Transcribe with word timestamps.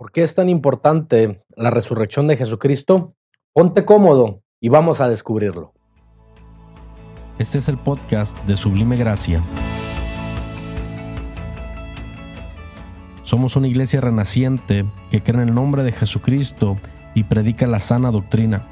¿Por 0.00 0.12
qué 0.12 0.22
es 0.22 0.34
tan 0.34 0.48
importante 0.48 1.44
la 1.56 1.68
resurrección 1.68 2.26
de 2.26 2.38
Jesucristo? 2.38 3.12
Ponte 3.52 3.84
cómodo 3.84 4.40
y 4.58 4.70
vamos 4.70 5.02
a 5.02 5.10
descubrirlo. 5.10 5.74
Este 7.38 7.58
es 7.58 7.68
el 7.68 7.76
podcast 7.76 8.34
de 8.46 8.56
Sublime 8.56 8.96
Gracia. 8.96 9.44
Somos 13.24 13.56
una 13.56 13.68
iglesia 13.68 14.00
renaciente 14.00 14.86
que 15.10 15.22
cree 15.22 15.42
en 15.42 15.50
el 15.50 15.54
nombre 15.54 15.82
de 15.82 15.92
Jesucristo 15.92 16.78
y 17.14 17.24
predica 17.24 17.66
la 17.66 17.78
sana 17.78 18.10
doctrina. 18.10 18.66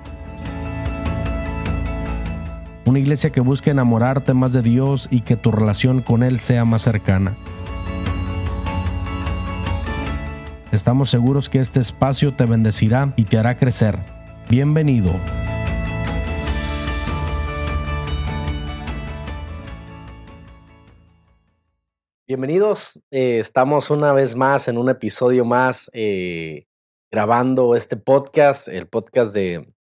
Una 2.86 3.00
iglesia 3.00 3.28
que 3.28 3.42
busca 3.42 3.70
enamorarte 3.70 4.32
más 4.32 4.54
de 4.54 4.62
Dios 4.62 5.08
y 5.10 5.20
que 5.20 5.36
tu 5.36 5.52
relación 5.52 6.00
con 6.00 6.22
Él 6.22 6.40
sea 6.40 6.64
más 6.64 6.80
cercana. 6.80 7.36
Estamos 10.70 11.08
seguros 11.08 11.48
que 11.48 11.60
este 11.60 11.80
espacio 11.80 12.36
te 12.36 12.44
bendecirá 12.44 13.14
y 13.16 13.24
te 13.24 13.38
hará 13.38 13.56
crecer. 13.56 13.98
Bienvenido. 14.50 15.18
Bienvenidos, 22.26 23.00
eh, 23.10 23.38
estamos 23.38 23.88
una 23.88 24.12
vez 24.12 24.36
más 24.36 24.68
en 24.68 24.76
un 24.76 24.90
episodio 24.90 25.46
más 25.46 25.90
eh, 25.94 26.66
grabando 27.10 27.74
este 27.74 27.96
podcast, 27.96 28.68
el 28.68 28.86
podcast 28.86 29.32
de 29.32 29.72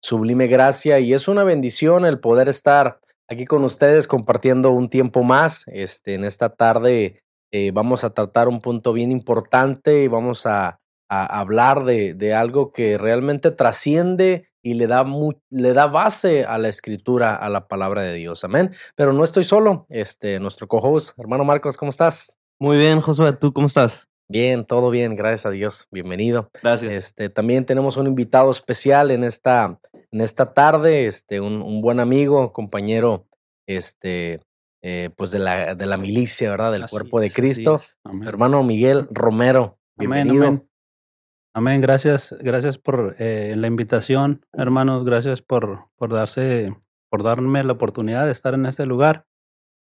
Sublime 0.00 0.46
Gracia, 0.46 1.00
y 1.00 1.12
es 1.12 1.26
una 1.26 1.42
bendición 1.42 2.04
el 2.04 2.20
poder 2.20 2.48
estar 2.48 3.00
aquí 3.26 3.46
con 3.46 3.64
ustedes 3.64 4.06
compartiendo 4.06 4.70
un 4.70 4.90
tiempo 4.90 5.24
más. 5.24 5.64
Este, 5.66 6.14
en 6.14 6.22
esta 6.22 6.50
tarde 6.50 7.24
eh, 7.58 7.70
vamos 7.72 8.04
a 8.04 8.10
tratar 8.10 8.48
un 8.48 8.60
punto 8.60 8.92
bien 8.92 9.10
importante 9.10 10.02
y 10.02 10.08
vamos 10.08 10.44
a, 10.44 10.78
hablar 11.08 11.84
de, 11.84 12.34
algo 12.34 12.72
que 12.72 12.98
realmente 12.98 13.52
trasciende 13.52 14.50
y 14.60 14.74
le 14.74 14.88
da, 14.88 15.06
le 15.50 15.72
da 15.72 15.86
base 15.86 16.44
a 16.44 16.58
la 16.58 16.68
escritura, 16.68 17.34
a 17.34 17.48
la 17.48 17.66
palabra 17.68 18.02
de 18.02 18.12
Dios. 18.14 18.44
Amén. 18.44 18.72
Pero 18.94 19.12
no 19.12 19.22
estoy 19.24 19.44
solo. 19.44 19.86
Este, 19.88 20.38
nuestro 20.40 20.66
co-host, 20.66 21.18
hermano 21.18 21.44
Marcos, 21.44 21.76
¿cómo 21.76 21.90
estás? 21.90 22.36
Muy 22.58 22.76
bien, 22.76 23.00
Josué, 23.00 23.32
¿tú 23.32 23.52
cómo 23.52 23.68
estás? 23.68 24.08
Bien, 24.28 24.66
todo 24.66 24.90
bien, 24.90 25.14
gracias 25.14 25.46
a 25.46 25.50
Dios. 25.50 25.86
Bienvenido. 25.90 26.50
Gracias. 26.60 26.92
Este, 26.92 27.30
también 27.30 27.64
tenemos 27.64 27.96
un 27.96 28.08
invitado 28.08 28.50
especial 28.50 29.12
en 29.12 29.22
esta, 29.22 29.78
en 30.10 30.20
esta 30.20 30.52
tarde, 30.52 31.06
este, 31.06 31.40
un, 31.40 31.62
un 31.62 31.80
buen 31.80 32.00
amigo, 32.00 32.52
compañero, 32.52 33.28
este, 33.66 34.40
eh, 34.88 35.10
pues 35.16 35.32
de 35.32 35.40
la, 35.40 35.74
de 35.74 35.84
la 35.84 35.96
milicia, 35.96 36.48
¿verdad? 36.48 36.70
Del 36.70 36.86
cuerpo 36.88 37.18
de 37.18 37.32
Cristo. 37.32 37.76
Hermano 38.24 38.62
Miguel 38.62 39.08
Romero. 39.10 39.80
Bienvenido. 39.96 40.46
Amén, 40.46 40.70
amén. 41.54 41.80
gracias, 41.80 42.36
gracias 42.38 42.78
por 42.78 43.16
eh, 43.18 43.54
la 43.56 43.66
invitación, 43.66 44.46
hermanos, 44.52 45.04
gracias 45.04 45.42
por, 45.42 45.88
por 45.96 46.12
darse, 46.12 46.72
por 47.10 47.24
darme 47.24 47.64
la 47.64 47.72
oportunidad 47.72 48.26
de 48.26 48.30
estar 48.30 48.54
en 48.54 48.64
este 48.64 48.86
lugar. 48.86 49.26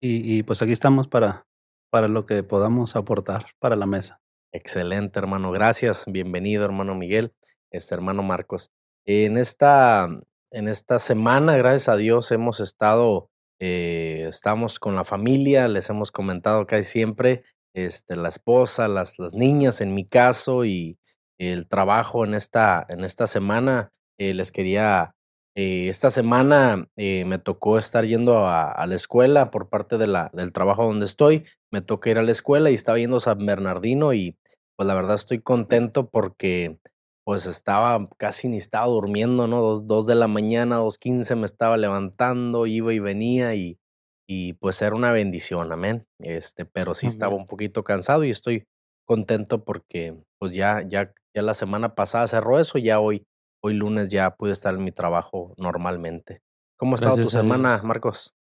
Y, 0.01 0.39
y 0.39 0.45
pues 0.45 0.63
aquí 0.63 0.71
estamos 0.71 1.09
para, 1.09 1.49
para 1.91 2.07
lo 2.07 2.25
que 2.25 2.45
podamos 2.45 2.95
aportar 2.95 3.47
para 3.59 3.75
la 3.75 3.87
mesa. 3.87 4.21
Excelente, 4.53 5.19
hermano. 5.19 5.51
Gracias. 5.51 6.05
Bienvenido, 6.07 6.65
hermano 6.65 6.95
Miguel, 6.95 7.35
este 7.73 7.93
hermano 7.93 8.23
Marcos. 8.23 8.71
En 9.05 9.37
esta, 9.37 10.09
en 10.53 10.69
esta 10.69 11.01
semana, 11.01 11.57
gracias 11.57 11.89
a 11.89 11.97
Dios, 11.97 12.31
hemos 12.31 12.61
estado 12.61 13.32
eh, 13.65 14.27
estamos 14.29 14.81
con 14.81 14.97
la 14.97 15.05
familia, 15.05 15.69
les 15.69 15.89
hemos 15.89 16.11
comentado 16.11 16.67
casi 16.67 16.83
siempre, 16.83 17.45
este, 17.75 18.17
la 18.17 18.29
esposa, 18.29 18.89
las, 18.89 19.21
las 19.21 19.35
niñas 19.35 19.81
en 19.81 19.95
mi 19.95 20.05
caso 20.05 20.65
y 20.65 20.99
el 21.39 21.69
trabajo 21.69 22.25
en 22.25 22.35
esta, 22.35 22.85
en 22.89 23.05
esta 23.05 23.29
semana. 23.29 23.93
Eh, 24.19 24.35
les 24.35 24.51
quería, 24.51 25.15
eh, 25.55 25.87
esta 25.89 26.11
semana 26.11 26.89
me 26.97 27.39
tocó 27.39 27.79
estar 27.79 28.05
yendo 28.05 28.49
a, 28.49 28.85
la 28.85 28.95
escuela 28.97 29.53
por 29.53 29.69
parte 29.69 29.97
de 29.97 30.09
la, 30.09 30.29
del 30.33 30.53
trabajo 30.53 30.85
donde 30.85 31.07
estoy. 31.07 31.45
Me 31.71 31.83
tocó 31.83 32.11
ir 32.11 32.19
a 32.19 32.25
la 32.25 32.33
escuela 32.33 32.69
y 32.69 32.75
estaba 32.75 32.99
yendo 32.99 33.19
a 33.19 33.21
San 33.21 33.47
Bernardino 33.47 34.13
y 34.13 34.37
pues 34.75 34.89
la 34.89 34.95
verdad 34.95 35.15
estoy 35.15 35.39
contento 35.39 36.11
porque 36.11 36.81
pues 37.25 37.47
estaba 37.47 38.09
casi 38.19 38.49
ni 38.49 38.57
estaba 38.57 38.87
durmiendo, 38.87 39.47
¿no? 39.47 39.61
Dos, 39.61 39.87
dos 39.87 40.07
de 40.07 40.15
la 40.15 40.27
mañana, 40.27 40.77
dos 40.77 40.99
quince 40.99 41.37
me 41.37 41.47
estaba 41.47 41.77
levantando, 41.77 42.67
iba 42.67 42.93
y 42.93 42.99
venía 42.99 43.55
y, 43.55 43.79
y 44.29 44.55
pues 44.55 44.83
era 44.83 44.97
una 44.97 45.13
bendición, 45.13 45.73
amén. 45.73 46.07
Este, 46.19 46.65
pero 46.65 46.95
sí 46.95 47.07
estaba 47.07 47.35
un 47.35 47.47
poquito 47.47 47.85
cansado 47.85 48.25
y 48.25 48.31
estoy 48.31 48.67
contento 49.07 49.65
porque 49.65 50.17
pues 50.39 50.53
ya, 50.53 50.83
ya, 50.87 51.13
ya 51.35 51.43
la 51.43 51.55
semana 51.55 51.95
pasada 51.95 52.27
cerró 52.27 52.59
eso, 52.59 52.79
ya 52.79 52.99
hoy, 52.99 53.27
hoy 53.63 53.75
lunes 53.75 54.09
ya 54.09 54.35
pude 54.37 54.53
estar 54.53 54.75
en 54.75 54.85
mi 54.85 54.93
trabajo 54.93 55.55
normalmente. 55.57 56.43
¿Cómo 56.77 56.95
ha 56.95 56.97
estado 56.97 57.17
tu 57.17 57.31
semana, 57.31 57.81
Marcos? 57.85 58.35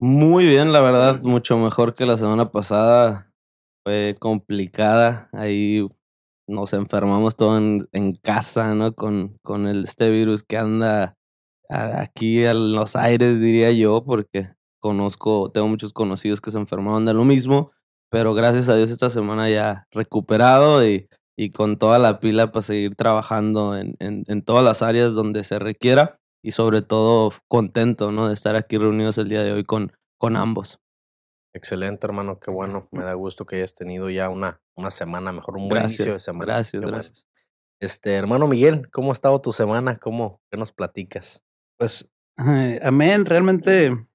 Muy 0.00 0.46
bien, 0.46 0.72
la 0.72 0.80
verdad, 0.80 1.22
mucho 1.22 1.56
mejor 1.58 1.94
que 1.94 2.06
la 2.06 2.16
semana 2.16 2.50
pasada. 2.50 3.32
Fue 3.84 4.16
complicada. 4.18 5.28
Ahí 5.32 5.88
nos 6.52 6.72
enfermamos 6.72 7.36
todo 7.36 7.58
en, 7.58 7.88
en 7.92 8.14
casa, 8.14 8.74
¿no? 8.74 8.94
Con, 8.94 9.38
con 9.42 9.66
el, 9.66 9.84
este 9.84 10.10
virus 10.10 10.42
que 10.42 10.58
anda 10.58 11.16
aquí 11.68 12.44
en 12.44 12.72
los 12.72 12.96
aires, 12.96 13.40
diría 13.40 13.72
yo, 13.72 14.04
porque 14.04 14.50
conozco, 14.80 15.50
tengo 15.52 15.68
muchos 15.68 15.92
conocidos 15.92 16.40
que 16.40 16.50
se 16.50 16.58
enfermaron 16.58 17.04
de 17.04 17.14
lo 17.14 17.24
mismo, 17.24 17.72
pero 18.10 18.34
gracias 18.34 18.68
a 18.68 18.76
Dios 18.76 18.90
esta 18.90 19.10
semana 19.10 19.48
ya 19.48 19.86
recuperado 19.90 20.86
y, 20.86 21.08
y 21.36 21.50
con 21.50 21.78
toda 21.78 21.98
la 21.98 22.20
pila 22.20 22.52
para 22.52 22.62
seguir 22.62 22.94
trabajando 22.94 23.76
en, 23.76 23.96
en, 24.00 24.24
en, 24.26 24.42
todas 24.42 24.64
las 24.64 24.82
áreas 24.82 25.14
donde 25.14 25.44
se 25.44 25.58
requiera 25.58 26.18
y 26.42 26.50
sobre 26.50 26.82
todo 26.82 27.32
contento, 27.48 28.12
¿no? 28.12 28.28
De 28.28 28.34
estar 28.34 28.56
aquí 28.56 28.76
reunidos 28.76 29.16
el 29.18 29.28
día 29.28 29.42
de 29.42 29.52
hoy 29.52 29.64
con, 29.64 29.92
con 30.18 30.36
ambos. 30.36 30.78
Excelente, 31.54 32.06
hermano, 32.06 32.40
qué 32.40 32.50
bueno. 32.50 32.88
Me 32.92 33.02
da 33.02 33.12
gusto 33.14 33.44
que 33.44 33.56
hayas 33.56 33.74
tenido 33.74 34.08
ya 34.08 34.30
una, 34.30 34.60
una 34.74 34.90
semana, 34.90 35.32
mejor 35.32 35.56
un 35.56 35.68
buen 35.68 35.82
inicio 35.82 36.12
de 36.12 36.18
semana. 36.18 36.54
Gracias, 36.54 36.82
gracias. 36.82 37.26
Este, 37.80 38.14
hermano 38.14 38.46
Miguel, 38.46 38.88
¿cómo 38.90 39.10
ha 39.10 39.12
estado 39.12 39.40
tu 39.40 39.52
semana? 39.52 39.98
¿Cómo? 39.98 40.40
¿Qué 40.50 40.56
nos 40.56 40.72
platicas? 40.72 41.44
Pues, 41.78 42.10
amén. 42.36 43.26
Realmente, 43.26 44.06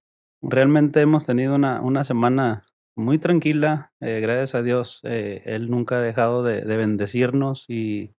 realmente 0.42 1.02
hemos 1.02 1.26
tenido 1.26 1.54
una, 1.54 1.82
una 1.82 2.04
semana 2.04 2.66
muy 2.96 3.20
tranquila. 3.20 3.94
Eh, 4.00 4.20
gracias 4.22 4.56
a 4.56 4.64
Dios, 4.64 5.02
eh, 5.04 5.44
Él 5.46 5.70
nunca 5.70 5.98
ha 5.98 6.02
dejado 6.02 6.44
de, 6.44 6.62
de 6.62 6.78
bendecirnos 6.78 7.66
y, 7.68 8.16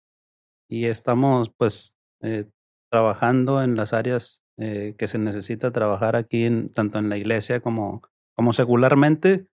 y, 0.70 0.86
estamos, 0.86 1.50
pues, 1.50 1.98
eh, 2.22 2.46
trabajando 2.92 3.64
en 3.64 3.76
las 3.76 3.94
áreas 3.94 4.44
que 4.60 5.08
se 5.08 5.20
necesita 5.20 5.72
trabajar 5.72 6.16
aquí, 6.16 6.46
en, 6.46 6.74
tanto 6.74 6.98
en 6.98 7.10
la 7.10 7.18
iglesia 7.18 7.60
como 7.60 8.02
como 8.38 8.54
secularmente, 8.54 9.48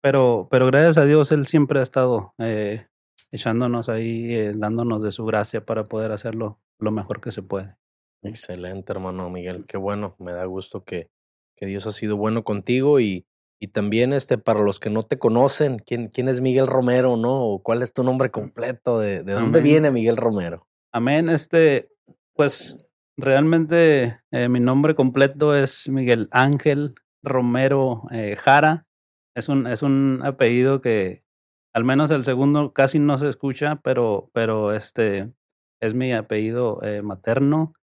pero, 0.00 0.46
pero 0.50 0.66
gracias 0.66 0.96
a 0.96 1.04
Dios 1.04 1.32
Él 1.32 1.48
siempre 1.48 1.80
ha 1.80 1.82
estado 1.82 2.34
eh, 2.38 2.86
echándonos 3.32 3.88
ahí, 3.88 4.32
eh, 4.32 4.52
dándonos 4.56 5.02
de 5.02 5.10
su 5.10 5.26
gracia 5.26 5.66
para 5.66 5.82
poder 5.82 6.12
hacerlo 6.12 6.60
lo 6.78 6.92
mejor 6.92 7.20
que 7.20 7.32
se 7.32 7.42
puede. 7.42 7.76
Excelente, 8.22 8.92
hermano 8.92 9.28
Miguel. 9.28 9.64
Qué 9.66 9.76
bueno. 9.76 10.14
Me 10.20 10.32
da 10.32 10.44
gusto 10.44 10.84
que, 10.84 11.10
que 11.56 11.66
Dios 11.66 11.86
ha 11.88 11.92
sido 11.92 12.16
bueno 12.16 12.44
contigo 12.44 13.00
y, 13.00 13.26
y 13.60 13.68
también 13.68 14.12
este, 14.12 14.38
para 14.38 14.62
los 14.62 14.78
que 14.78 14.90
no 14.90 15.02
te 15.02 15.18
conocen, 15.18 15.80
¿quién, 15.80 16.08
quién 16.08 16.28
es 16.28 16.40
Miguel 16.40 16.68
Romero, 16.68 17.16
no? 17.16 17.44
¿O 17.44 17.62
¿Cuál 17.62 17.82
es 17.82 17.92
tu 17.92 18.04
nombre 18.04 18.30
completo? 18.30 19.00
¿De, 19.00 19.24
de 19.24 19.32
dónde 19.32 19.60
viene 19.60 19.90
Miguel 19.90 20.16
Romero? 20.16 20.68
Amén. 20.92 21.28
Este, 21.28 21.90
pues 22.34 22.78
realmente 23.16 24.20
eh, 24.30 24.48
mi 24.48 24.60
nombre 24.60 24.94
completo 24.94 25.56
es 25.56 25.88
Miguel 25.88 26.28
Ángel 26.30 26.94
Romero 27.22 28.04
eh, 28.10 28.36
Jara. 28.36 28.86
Es 29.34 29.48
un, 29.48 29.66
es 29.66 29.82
un 29.82 30.20
apellido 30.24 30.80
que 30.80 31.22
al 31.74 31.84
menos 31.84 32.10
el 32.10 32.24
segundo 32.24 32.72
casi 32.72 32.98
no 32.98 33.18
se 33.18 33.28
escucha, 33.28 33.80
pero, 33.82 34.30
pero 34.32 34.72
este 34.72 35.32
es 35.80 35.94
mi 35.94 36.12
apellido 36.12 36.82
eh, 36.82 37.02
materno 37.02 37.74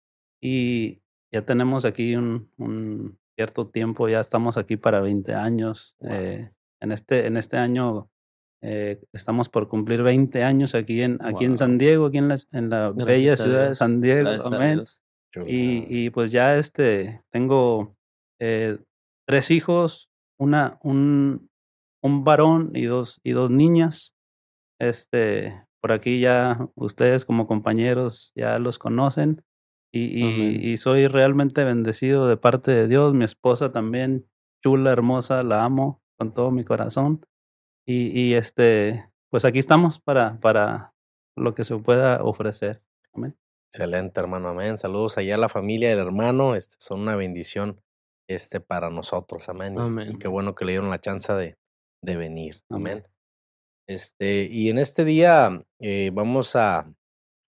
y 0.42 1.02
ya 1.32 1.44
tenemos 1.44 1.86
aquí 1.86 2.16
un, 2.16 2.52
un, 2.58 3.18
cierto 3.38 3.68
tiempo, 3.68 4.08
ya 4.08 4.22
estamos 4.22 4.58
aquí 4.58 4.78
para 4.78 5.02
20 5.02 5.34
años. 5.34 5.98
Eh, 6.02 6.52
en, 6.80 6.92
este, 6.92 7.28
en 7.28 7.36
este 7.38 7.58
año 7.58 8.10
estamos 9.12 9.48
por 9.48 9.68
cumplir 9.68 10.02
20 10.02 10.42
años 10.44 10.74
aquí 10.74 11.04
en, 11.04 11.20
aquí 11.22 11.46
en 11.46 11.56
San 11.56 11.78
Diego, 11.78 12.08
aquí 12.08 12.18
en 12.18 12.30
la, 12.30 12.40
en 12.52 12.70
la 12.72 12.90
bella 12.90 13.38
ciudad 13.38 13.70
de 13.70 13.76
San 13.76 14.02
Diego. 14.02 14.30
Amén. 14.44 14.84
Y, 15.46 15.86
y, 15.88 16.10
pues 16.10 16.32
ya 16.32 16.58
este, 16.58 17.22
tengo 17.30 17.92
tres 19.26 19.52
hijos, 19.52 20.10
una, 20.40 20.80
un, 20.84 21.50
un 22.02 22.24
varón 22.24 22.72
y 22.74 22.84
dos, 22.84 23.20
y 23.24 23.32
dos 23.32 23.50
niñas. 23.52 24.14
Este, 24.80 25.66
por 25.82 25.92
aquí 25.92 26.20
ya 26.20 26.70
ustedes 26.76 27.26
como 27.26 27.48
compañeros 27.48 28.32
ya 28.36 28.60
los 28.60 28.80
conocen 28.80 29.44
y, 29.94 30.72
y, 30.74 30.76
soy 30.76 31.08
realmente 31.08 31.64
bendecido 31.64 32.28
de 32.28 32.36
parte 32.36 32.72
de 32.72 32.90
Dios. 32.90 33.14
Mi 33.14 33.24
esposa 33.24 33.72
también, 33.72 34.28
chula, 34.62 34.92
hermosa, 34.92 35.42
la 35.44 35.64
amo 35.64 36.04
con 36.18 36.34
todo 36.34 36.52
mi 36.52 36.66
corazón. 36.66 37.26
Y, 37.86 38.08
y 38.20 38.34
este, 38.34 39.10
pues 39.30 39.46
aquí 39.46 39.60
estamos 39.60 40.00
para, 40.00 40.40
para, 40.42 40.94
lo 41.38 41.54
que 41.54 41.64
se 41.64 41.78
pueda 41.78 42.22
ofrecer. 42.24 42.82
Amén. 43.14 43.38
Excelente, 43.72 44.20
hermano. 44.20 44.50
Amén. 44.50 44.78
Saludos 44.78 45.18
allá 45.18 45.36
a 45.36 45.38
la 45.38 45.50
familia 45.50 45.90
del 45.90 46.00
hermano. 46.00 46.56
Este, 46.56 46.76
son 46.80 47.02
una 47.02 47.16
bendición 47.16 47.82
este, 48.28 48.60
para 48.60 48.90
nosotros. 48.90 49.50
Amén. 49.50 49.76
Y, 50.10 50.18
qué 50.18 50.28
bueno 50.28 50.56
que 50.56 50.66
le 50.66 50.74
dieron 50.74 50.90
la 50.90 51.02
chance 51.02 51.32
de, 51.34 51.58
de 52.02 52.16
venir. 52.16 52.58
Amén. 52.70 53.04
Este, 53.88 54.48
y 54.52 54.70
en 54.70 54.80
este 54.80 55.06
día 55.06 55.64
eh, 55.80 56.12
vamos 56.14 56.56
a 56.56 56.92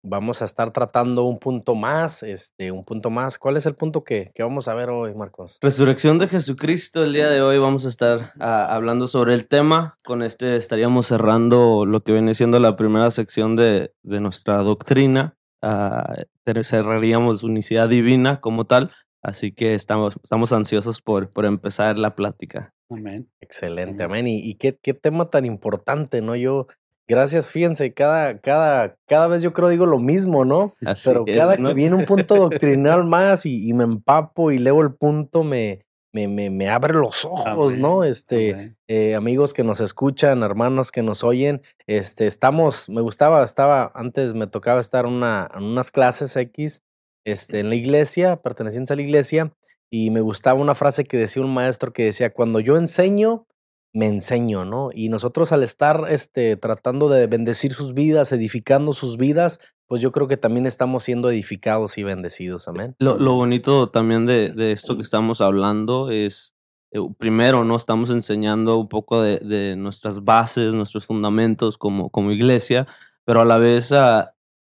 vamos 0.04 0.42
a 0.42 0.46
estar 0.46 0.72
tratando 0.72 1.24
un 1.24 1.40
punto 1.40 1.76
más, 1.76 2.24
este, 2.24 2.72
un 2.72 2.84
punto 2.84 3.10
más. 3.10 3.38
¿Cuál 3.38 3.58
es 3.58 3.66
el 3.66 3.76
punto 3.76 4.04
que, 4.04 4.32
que 4.34 4.44
vamos 4.44 4.68
a 4.68 4.74
ver 4.74 4.90
hoy, 4.90 5.14
Marcos? 5.14 5.58
Resurrección 5.62 6.20
de 6.20 6.28
Jesucristo. 6.28 7.04
El 7.04 7.14
día 7.14 7.30
de 7.30 7.42
hoy 7.42 7.58
vamos 7.58 7.86
a 7.86 7.90
estar 7.90 8.34
ah, 8.40 8.74
hablando 8.74 9.08
sobre 9.08 9.34
el 9.34 9.48
tema. 9.48 9.98
Con 10.04 10.24
este 10.24 10.56
estaríamos 10.56 11.08
cerrando 11.08 11.86
lo 11.86 12.02
que 12.02 12.14
viene 12.14 12.34
siendo 12.34 12.60
la 12.60 12.76
primera 12.76 13.12
sección 13.12 13.56
de, 13.56 13.94
de 14.04 14.20
nuestra 14.20 14.58
doctrina. 14.58 15.36
Uh, 15.62 16.24
cerraríamos 16.64 17.44
unicidad 17.44 17.90
divina 17.90 18.40
como 18.40 18.66
tal. 18.66 18.92
Así 19.28 19.52
que 19.52 19.76
estamos, 19.76 20.18
estamos 20.24 20.54
ansiosos 20.54 21.02
por, 21.02 21.30
por 21.30 21.46
empezar 21.46 22.00
la 22.00 22.16
plática. 22.16 22.74
Amén. 22.90 23.30
Excelente, 23.42 24.04
amén. 24.04 24.26
Y, 24.26 24.40
y 24.40 24.56
qué, 24.56 24.80
qué 24.82 24.94
tema 24.94 25.30
tan 25.30 25.44
importante, 25.44 26.22
¿no? 26.22 26.38
Yo, 26.38 26.68
Gracias, 27.10 27.50
fíjense, 27.50 27.94
cada, 27.94 28.40
cada, 28.40 28.98
cada 29.08 29.28
vez 29.28 29.42
yo 29.42 29.54
creo 29.54 29.70
digo 29.70 29.86
lo 29.86 29.98
mismo, 29.98 30.44
¿no? 30.44 30.74
Pero 31.06 31.24
cada 31.24 31.56
que 31.56 31.74
viene 31.74 31.96
un 31.96 32.06
punto 32.06 32.36
doctrinal 32.36 33.06
más 33.06 33.46
y, 33.46 33.74
me 33.74 33.86
empapo 33.86 34.52
y 34.52 34.60
leo 34.60 34.82
el 34.82 34.94
punto, 34.94 35.44
me, 35.44 35.86
me, 36.14 36.28
me, 36.28 36.50
me 36.50 36.68
abre 36.68 36.94
los 36.94 37.24
ojos, 37.24 37.78
¿no? 37.78 38.04
Este, 38.04 38.76
eh, 38.90 39.16
amigos 39.16 39.54
que 39.54 39.64
nos 39.64 39.80
escuchan, 39.80 40.44
hermanos 40.44 40.92
que 40.92 41.02
nos 41.02 41.24
oyen, 41.24 41.62
este, 41.86 42.28
estamos, 42.28 42.90
me 42.90 43.00
gustaba, 43.00 43.42
estaba, 43.42 43.90
antes 43.96 44.34
me 44.34 44.48
tocaba 44.48 44.82
estar 44.82 45.06
una, 45.06 45.50
en 45.56 45.64
unas 45.64 45.92
clases 45.92 46.36
X, 46.36 46.84
este, 47.28 47.60
en 47.60 47.70
la 47.70 47.76
iglesia, 47.76 48.38
pertenecientes 48.38 48.92
a 48.92 48.96
la 48.96 49.02
iglesia, 49.02 49.52
y 49.90 50.12
me 50.12 50.22
gustaba 50.22 50.60
una 50.60 50.76
frase 50.76 51.04
que 51.04 51.18
decía 51.18 51.44
un 51.44 51.54
maestro 51.54 51.92
que 51.92 52.06
decía, 52.06 52.34
cuando 52.34 52.62
yo 52.62 52.78
enseño, 52.78 53.46
me 53.94 54.08
enseño, 54.08 54.64
¿no? 54.64 54.90
Y 54.94 55.10
nosotros 55.10 55.52
al 55.52 55.64
estar 55.64 56.06
este, 56.10 56.56
tratando 56.56 57.10
de 57.10 57.28
bendecir 57.28 57.74
sus 57.74 57.94
vidas, 57.94 58.32
edificando 58.32 58.94
sus 58.94 59.18
vidas, 59.18 59.60
pues 59.88 60.02
yo 60.02 60.12
creo 60.12 60.28
que 60.28 60.38
también 60.38 60.66
estamos 60.66 61.04
siendo 61.04 61.30
edificados 61.30 61.98
y 61.98 62.04
bendecidos, 62.04 62.68
amén. 62.70 62.96
Lo, 63.00 63.18
lo 63.18 63.34
bonito 63.34 63.90
también 63.90 64.26
de, 64.26 64.52
de, 64.52 64.72
esto 64.72 64.96
que 64.96 65.02
estamos 65.02 65.42
hablando 65.42 66.12
es, 66.12 66.56
eh, 66.92 67.00
primero, 67.18 67.66
¿no? 67.66 67.76
Estamos 67.76 68.10
enseñando 68.10 68.78
un 68.78 68.88
poco 68.88 69.22
de, 69.22 69.40
de, 69.40 69.76
nuestras 69.76 70.24
bases, 70.24 70.74
nuestros 70.74 71.06
fundamentos 71.06 71.78
como, 71.78 72.10
como 72.10 72.32
iglesia, 72.32 72.88
pero 73.26 73.42
a 73.42 73.46
la 73.46 73.58
vez 73.58 73.92
uh, 73.92 74.26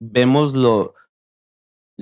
vemos 0.01 0.55
lo, 0.55 0.95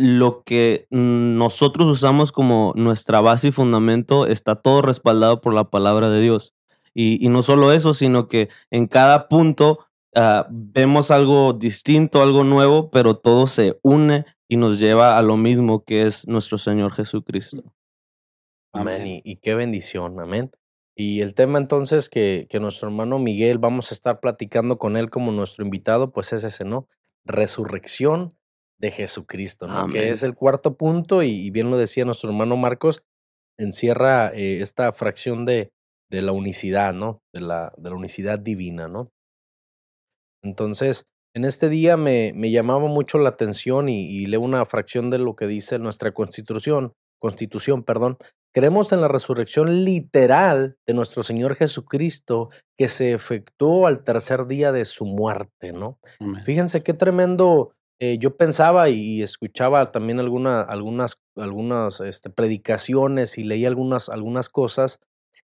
lo 0.01 0.45
que 0.45 0.87
nosotros 0.91 1.89
usamos 1.89 2.31
como 2.31 2.73
nuestra 2.77 3.21
base 3.21 3.49
y 3.49 3.51
fundamento 3.53 4.29
está 4.29 4.55
todo 4.55 4.81
respaldado 4.81 5.41
por 5.41 5.53
la 5.55 5.71
palabra 5.71 6.09
de 6.09 6.21
Dios. 6.21 6.55
Y, 6.95 7.29
no 7.29 7.43
solo 7.43 7.73
eso, 7.73 7.95
sino 7.95 8.29
que 8.29 8.49
en 8.71 8.87
cada 8.87 9.27
punto 9.27 9.87
ah, 10.15 10.47
vemos 10.51 11.11
algo 11.11 11.53
distinto, 11.53 12.23
algo 12.23 12.45
nuevo, 12.45 12.93
pero 12.93 13.17
todo 13.17 13.49
se 13.49 13.81
une 13.83 14.25
y 14.47 14.57
nos 14.57 14.79
lleva 14.79 15.19
a 15.19 15.23
lo 15.23 15.37
mismo 15.37 15.83
que 15.83 16.07
es 16.07 16.29
nuestro 16.29 16.59
Señor 16.59 16.93
Jesucristo. 16.93 17.65
Amén. 18.73 19.21
Y, 19.25 19.37
qué 19.39 19.57
bendición, 19.57 20.21
amén. 20.21 20.53
Y 20.95 21.23
el 21.23 21.35
tema 21.35 21.59
entonces 21.59 22.09
que, 22.09 22.47
que 22.49 22.61
nuestro 22.61 22.87
hermano 22.87 23.19
Miguel, 23.19 23.59
vamos 23.59 23.91
a 23.91 23.95
estar 23.95 24.21
platicando 24.21 24.79
con 24.79 24.97
él 24.97 25.11
como 25.11 25.33
nuestro 25.33 25.65
invitado, 25.65 26.13
pues 26.13 26.33
es 26.33 26.45
ese, 26.45 26.65
¿no? 26.65 26.87
Resurrección 27.25 28.38
de 28.81 28.91
Jesucristo, 28.91 29.67
¿no? 29.67 29.89
Que 29.89 30.11
es 30.11 30.23
el 30.23 30.35
cuarto 30.35 30.77
punto 30.77 31.23
y, 31.23 31.51
bien 31.51 31.71
lo 31.71 31.77
decía 31.77 32.05
nuestro 32.05 32.31
hermano 32.31 32.57
Marcos, 32.57 33.03
encierra 33.59 34.33
eh, 34.33 34.61
esta 34.61 34.93
fracción 34.93 35.45
de, 35.45 35.71
de 36.11 36.23
la 36.23 36.33
unicidad, 36.33 36.95
¿no? 36.95 37.21
De 37.33 37.41
la, 37.41 37.73
de 37.77 37.91
la 37.91 37.97
unicidad 37.97 38.39
divina, 38.39 38.89
¿no? 38.89 39.11
Entonces, 40.43 41.07
en 41.35 41.45
este 41.45 41.69
día 41.69 41.97
me, 41.97 42.33
me 42.35 42.51
llamaba 42.51 42.87
mucho 42.87 43.19
la 43.19 43.31
atención 43.31 43.89
y, 43.89 44.09
y, 44.09 44.27
leo 44.27 44.41
una 44.41 44.65
fracción 44.65 45.11
de 45.11 45.19
lo 45.19 45.35
que 45.37 45.47
dice 45.47 45.79
nuestra 45.79 46.13
constitución, 46.13 46.93
constitución, 47.21 47.83
perdón. 47.83 48.19
Creemos 48.55 48.93
en 48.93 49.03
la 49.03 49.09
resurrección 49.09 49.85
literal 49.85 50.77
de 50.87 50.95
nuestro 50.95 51.23
Señor 51.23 51.55
Jesucristo 51.55 52.49
que 52.79 52.89
se 52.89 53.13
efectuó 53.13 53.87
al 53.87 54.03
tercer 54.05 54.47
día 54.47 54.73
de 54.73 54.85
su 54.85 55.05
muerte, 55.05 55.73
¿no? 55.73 55.99
Fíjense 56.45 56.83
qué 56.83 56.95
tremendo. 56.95 57.75
Eh, 58.01 58.19
yo 58.19 58.37
pensaba 58.37 58.89
y, 58.89 59.23
escuchaba 59.23 59.91
también 59.91 60.21
alguna, 60.21 60.61
algunas, 60.61 61.19
algunas 61.37 62.01
este, 62.01 62.31
predicaciones 62.31 63.39
y 63.39 63.45
leí 63.45 63.67
algunas, 63.67 64.09
algunas 64.09 64.49
cosas 64.49 65.01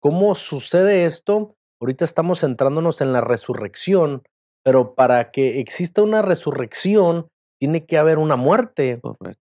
¿Cómo 0.01 0.37
sucede 0.37 1.05
esto? 1.05 1.57
Ahorita 1.81 2.05
estamos 2.05 2.41
centrándonos 2.41 3.01
en 3.01 3.13
la 3.13 3.21
resurrección, 3.21 4.23
pero 4.63 4.95
para 4.95 5.33
que 5.33 5.59
exista 5.59 6.01
una 6.01 6.23
resurrección, 6.23 7.27
tiene 7.59 7.87
que 7.87 7.99
haber 7.99 8.19
una 8.19 8.37
muerte. 8.37 9.01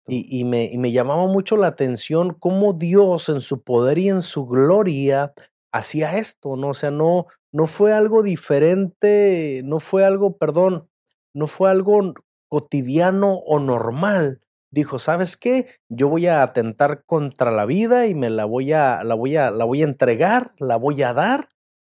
Y, 0.06 0.44
me, 0.44 0.66
y, 0.66 0.78
me, 0.78 0.92
llamaba 0.92 1.26
mucho 1.26 1.56
la 1.56 1.66
atención 1.66 2.34
cómo 2.38 2.74
Dios 2.74 3.28
en 3.28 3.40
su 3.40 3.62
poder 3.62 3.98
y 3.98 4.08
en 4.10 4.22
su 4.22 4.46
gloria 4.46 5.32
hacía 5.72 6.18
esto, 6.18 6.56
¿no? 6.56 6.68
O 6.68 6.74
sea, 6.74 6.92
no, 6.92 7.26
no 7.50 7.66
fue 7.66 7.92
algo 7.92 8.22
diferente, 8.22 9.62
no 9.64 9.80
fue 9.80 10.04
algo, 10.04 10.36
perdón, 10.36 10.88
no 11.34 11.48
fue 11.48 11.70
algo 11.70 12.14
cotidiano 12.52 13.36
o 13.46 13.60
normal, 13.60 14.42
dijo, 14.70 14.98
¿sabes 14.98 15.38
qué? 15.38 15.68
Yo 15.88 16.10
voy 16.10 16.26
a 16.26 16.42
atentar 16.42 17.02
contra 17.06 17.50
la 17.50 17.64
vida 17.64 18.06
y 18.06 18.14
me 18.14 18.28
la 18.28 18.44
voy 18.44 18.74
a, 18.74 19.02
la 19.04 19.14
voy 19.14 19.36
a, 19.36 19.50
la 19.50 19.64
voy 19.64 19.80
a 19.80 19.86
entregar, 19.86 20.52
la 20.58 20.76
voy 20.76 21.02
a 21.02 21.14
dar, 21.14 21.48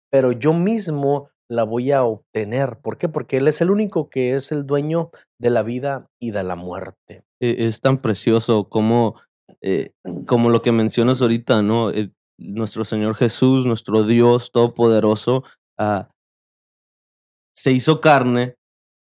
pero 0.08 0.30
yo 0.30 0.52
mismo 0.52 1.30
la 1.50 1.64
voy 1.64 1.90
a 1.90 2.04
obtener. 2.04 2.78
¿Por 2.80 2.96
qué? 2.96 3.08
Porque 3.08 3.38
Él 3.38 3.48
es 3.48 3.60
el 3.60 3.72
único 3.72 4.08
que 4.08 4.36
es 4.36 4.52
el 4.52 4.64
dueño 4.64 5.10
de 5.40 5.50
la 5.50 5.64
vida 5.64 6.06
y 6.20 6.30
de 6.30 6.44
la 6.44 6.54
muerte. 6.54 7.24
E, 7.40 7.66
es 7.66 7.80
tan 7.80 7.98
precioso 7.98 8.68
como, 8.68 9.16
eh, 9.62 9.90
como 10.28 10.48
lo 10.48 10.62
que 10.62 10.70
mencionas 10.70 11.20
ahorita, 11.20 11.60
¿no? 11.62 11.90
Eh, 11.90 12.12
nuestro 12.38 12.84
Señor 12.84 13.16
Jesús, 13.16 13.66
nuestro 13.66 14.04
Dios 14.04 14.52
Todopoderoso, 14.52 15.42
uh, 15.80 16.04
se 17.56 17.72
hizo 17.72 18.00
carne, 18.00 18.58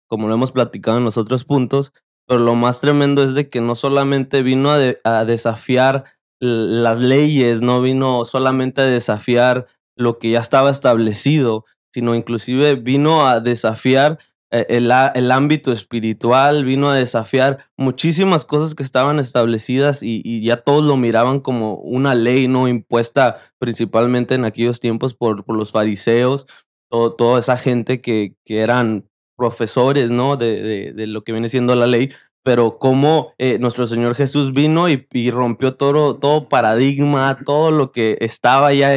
como 0.09 0.27
lo 0.27 0.35
hemos 0.35 0.53
platicado 0.53 0.99
en 0.99 1.05
los 1.05 1.17
otros 1.17 1.45
puntos, 1.45 1.93
pero 2.27 2.41
lo 2.41 2.55
más 2.55 2.81
tremendo 2.81 3.23
es 3.23 3.35
de 3.35 3.49
que 3.49 3.61
no 3.61 3.75
solamente 3.75 4.43
vino 4.43 4.71
a, 4.71 5.25
desafiar 5.25 6.05
las 6.41 7.01
leyes, 7.01 7.63
no 7.63 7.81
vino 7.81 8.25
solamente 8.25 8.83
a 8.83 8.85
desafiar 8.85 9.67
lo 9.97 10.19
que 10.19 10.31
ya 10.31 10.41
estaba 10.41 10.71
establecido, 10.71 11.65
sino 11.93 12.15
inclusive 12.15 12.75
vino 12.75 13.27
a 13.27 13.41
desafiar 13.41 14.19
eh, 14.51 14.67
el, 14.69 14.93
el, 15.15 15.31
ámbito 15.31 15.73
espiritual, 15.73 16.65
vino 16.65 16.91
a 16.91 16.95
desafiar 16.95 17.67
muchísimas 17.77 18.45
cosas 18.45 18.75
que 18.75 18.83
estaban 18.83 19.19
establecidas 19.19 20.03
y, 20.03 20.43
ya 20.43 20.59
todos 20.59 20.85
lo 20.85 20.97
miraban 20.97 21.41
como 21.41 21.75
una 21.77 22.15
ley 22.15 22.47
no 22.47 22.69
impuesta 22.69 23.39
principalmente 23.59 24.35
en 24.35 24.45
aquellos 24.45 24.81
tiempos 24.81 25.15
por, 25.15 25.45
por 25.45 25.57
los 25.57 25.73
fariseos, 25.73 26.47
toda 26.91 27.39
esa 27.39 27.57
gente 27.57 28.01
que, 28.01 28.35
que 28.45 28.61
eran 28.61 29.08
profesores, 29.39 30.11
¿no? 30.11 30.37
De, 30.37 30.93
de, 30.93 31.07
lo 31.07 31.23
que 31.23 31.33
viene 31.33 31.49
siendo 31.49 31.77
la 31.77 31.87
ley, 31.87 32.11
pero 32.43 32.79
cómo 32.79 33.35
eh, 33.39 33.59
nuestro 33.59 33.87
Señor 33.87 34.17
Jesús 34.17 34.53
vino 34.53 34.89
y, 34.89 35.31
rompió 35.31 35.77
todo, 35.77 36.17
todo 36.17 36.49
paradigma, 36.49 37.39
todo 37.47 37.71
lo 37.71 37.93
que 37.93 38.19
estaba 38.21 38.75
ya 38.75 38.97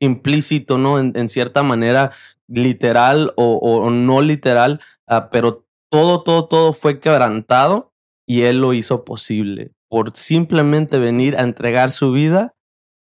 implícito, 0.00 0.78
¿no? 0.78 0.98
En, 0.98 1.28
cierta 1.28 1.62
manera, 1.62 2.10
literal 2.48 3.32
o, 3.36 3.88
no 3.90 4.20
literal, 4.20 4.80
ah, 5.06 5.30
pero 5.30 5.64
todo, 5.90 6.22
todo, 6.22 6.48
todo 6.48 6.72
fue 6.72 6.98
quebrantado 6.98 7.92
y 8.26 8.42
Él 8.42 8.60
lo 8.60 8.74
hizo 8.74 9.04
posible 9.04 9.72
por 9.88 10.16
simplemente 10.16 10.98
venir 10.98 11.36
a 11.36 11.42
entregar 11.42 11.90
su 11.90 12.10
vida. 12.12 12.54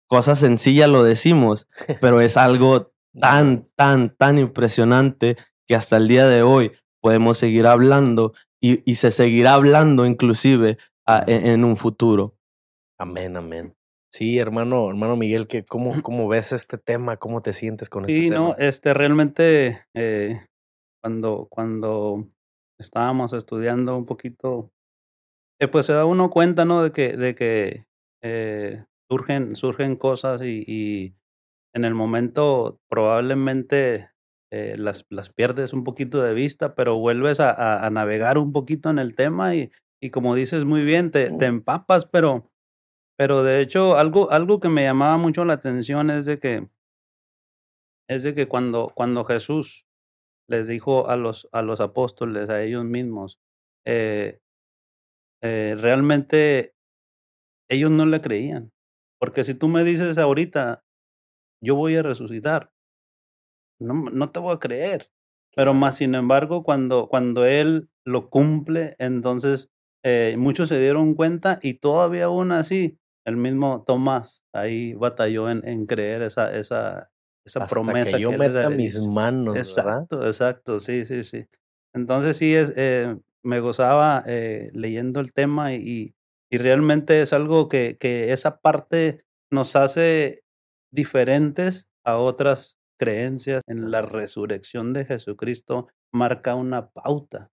Cosa 0.09 0.35
sencilla 0.35 0.87
lo 0.87 1.05
decimos, 1.05 1.69
pero 2.01 2.21
es 2.21 2.37
algo 2.37 2.87
tan, 3.21 3.69
tan, 3.77 4.11
tan 4.17 4.39
impresionante 4.39 5.37
que 5.67 5.75
hasta 5.75 5.97
el 5.97 6.09
día 6.09 6.27
de 6.27 6.43
hoy 6.43 6.73
podemos 7.01 7.39
seguir 7.39 7.67
hablando 7.67 8.33
y, 8.61 8.83
y 8.91 8.97
se 8.97 9.11
seguirá 9.11 9.55
hablando 9.55 10.07
inclusive 10.07 10.79
a, 11.07 11.23
en, 11.27 11.47
en, 11.47 11.65
un 11.65 11.77
futuro. 11.77 12.37
Amén, 12.99 13.37
amén. 13.37 13.75
Sí, 14.11 14.39
hermano, 14.39 14.89
hermano 14.89 15.17
Miguel, 15.17 15.47
que 15.47 15.65
¿cómo, 15.65 15.93
cómo 16.03 16.29
ves 16.29 16.53
este 16.53 16.79
tema? 16.79 17.17
¿Cómo 17.17 17.43
te 17.43 17.53
sientes 17.53 17.91
con 17.91 18.05
este 18.05 18.15
tema? 18.15 18.25
Sí, 18.25 18.31
no, 18.31 18.57
este, 18.59 18.95
realmente 18.95 19.85
eh, 19.93 20.47
cuando, 21.03 21.49
cuando 21.51 22.29
estábamos 22.79 23.33
estudiando 23.33 23.97
un 23.97 24.07
poquito, 24.07 24.71
eh, 25.61 25.69
pues 25.69 25.87
se 25.87 25.93
da 25.93 26.05
uno 26.05 26.31
cuenta, 26.31 26.65
¿no? 26.65 26.83
De 26.83 26.93
que, 26.93 27.17
de 27.17 27.35
que 27.35 27.87
eh, 28.23 28.85
surgen, 29.11 29.57
surgen 29.57 29.97
cosas 29.97 30.43
y, 30.43 30.65
y, 30.67 31.17
en 31.75 31.85
el 31.85 31.95
momento 31.95 32.81
probablemente 32.89 34.14
eh, 34.57 34.77
las, 34.79 35.05
las 35.11 35.31
pierdes 35.31 35.73
un 35.73 35.83
poquito 35.83 36.23
de 36.23 36.33
vista, 36.33 36.77
pero 36.77 36.97
vuelves 36.97 37.41
a, 37.41 37.85
a, 37.85 37.91
navegar 37.91 38.39
un 38.39 38.53
poquito 38.53 38.89
en 38.89 39.01
el 39.01 39.17
tema 39.17 39.57
y, 39.57 39.73
y 40.01 40.11
como 40.11 40.37
dices 40.37 40.65
muy 40.65 40.85
bien, 40.85 41.11
te, 41.11 41.33
te 41.33 41.47
empapas, 41.47 42.07
pero, 42.07 42.53
pero 43.19 43.43
de 43.43 43.61
hecho 43.61 43.97
algo, 43.97 44.31
algo 44.31 44.61
que 44.61 44.69
me 44.69 44.85
llamaba 44.85 45.17
mucho 45.17 45.45
la 45.45 45.55
atención 45.55 46.09
es 46.09 46.25
de 46.25 46.39
que, 46.39 46.69
es 48.09 48.23
de 48.23 48.33
que 48.33 48.47
cuando, 48.47 48.93
cuando 48.95 49.25
Jesús 49.25 49.89
les 50.49 50.69
dijo 50.69 51.09
a 51.09 51.17
los, 51.17 51.49
a 51.51 51.63
los 51.63 51.81
apóstoles, 51.81 52.49
a 52.49 52.63
ellos 52.63 52.85
mismos, 52.85 53.41
eh, 53.85 54.39
eh, 55.43 55.75
realmente 55.77 56.77
ellos 57.69 57.91
no 57.91 58.07
le 58.07 58.21
creían. 58.21 58.71
Porque 59.19 59.43
si 59.43 59.57
tú 59.57 59.67
me 59.67 59.83
dices 59.83 60.17
ahorita, 60.17 60.85
yo 61.61 61.75
voy 61.75 61.97
a 61.97 62.05
resucitar, 62.05 62.74
no, 63.81 63.95
no 64.11 64.31
te 64.31 64.41
voy 64.41 64.55
a 64.55 64.59
creer. 64.59 65.11
Pero 65.57 65.73
más 65.73 65.97
sin 65.97 66.15
embargo, 66.15 66.65
cuando, 66.65 67.09
cuando 67.09 67.45
él 67.45 67.89
lo 68.05 68.29
cumple, 68.29 68.97
entonces 68.99 69.71
eh, 70.05 70.35
muchos 70.39 70.69
se 70.69 70.81
dieron 70.81 71.15
cuenta 71.15 71.61
y 71.63 71.75
todavía 71.75 72.25
aún 72.25 72.51
así, 72.53 72.99
el 73.25 73.37
mismo 73.37 73.85
Tomás 73.87 74.43
ahí 74.53 74.95
batalló 74.95 75.49
en, 75.49 75.67
en 75.67 75.87
creer 75.87 76.23
esa, 76.23 76.55
esa, 76.55 77.11
esa 77.47 77.67
promesa. 77.67 78.17
Que 78.17 78.23
yo 78.23 78.31
que 78.31 78.39
meta 78.39 78.69
mis 78.69 79.01
manos. 79.01 79.57
Exacto, 79.57 80.27
exacto, 80.27 80.81
sí, 80.81 81.07
sí, 81.07 81.23
sí. 81.23 81.47
Entonces 81.95 82.37
sí, 82.37 82.55
es, 82.55 82.73
eh, 82.77 83.17
me 83.45 83.61
gozaba 83.61 84.25
eh, 84.27 84.71
leyendo 84.75 85.21
el 85.21 85.33
tema 85.33 85.75
y, 85.75 86.17
y 86.51 86.59
realmente 86.59 87.23
es 87.23 87.33
algo 87.33 87.69
que, 87.69 87.97
que 87.99 88.33
esa 88.33 88.61
parte 88.61 89.25
nos 89.53 89.77
hace 89.77 90.43
diferentes 90.93 91.89
a 92.05 92.19
otras 92.19 92.79
creencias 93.05 93.63
en 93.67 93.91
la 93.91 94.01
resurrección 94.01 94.95
de 94.95 95.05
Jesucristo 95.05 95.89
marca 96.13 96.55
una 96.55 96.89
pauta 96.89 97.51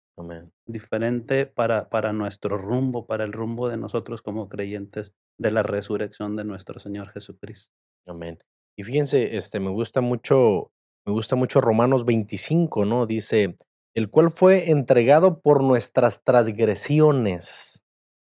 diferente 0.65 1.45
para, 1.45 1.89
para 1.89 2.11
nuestro 2.11 2.57
rumbo, 2.57 3.05
para 3.05 3.23
el 3.23 3.31
rumbo 3.31 3.69
de 3.69 3.77
nosotros 3.77 4.21
como 4.21 4.49
creyentes 4.49 5.13
de 5.37 5.51
la 5.51 5.63
resurrección 5.63 6.35
de 6.35 6.43
nuestro 6.43 6.79
Señor 6.79 7.09
Jesucristo. 7.09 7.73
Amén. 8.05 8.39
Y 8.75 8.83
fíjense, 8.83 9.37
este, 9.37 9.59
me 9.59 9.69
gusta 9.69 10.01
mucho, 10.01 10.71
me 11.05 11.13
gusta 11.13 11.35
mucho 11.35 11.61
Romanos 11.61 12.03
25, 12.03 12.83
¿no? 12.85 13.05
Dice, 13.05 13.55
el 13.93 14.09
cual 14.09 14.31
fue 14.31 14.71
entregado 14.71 15.39
por 15.39 15.63
nuestras 15.63 16.23
transgresiones 16.23 17.85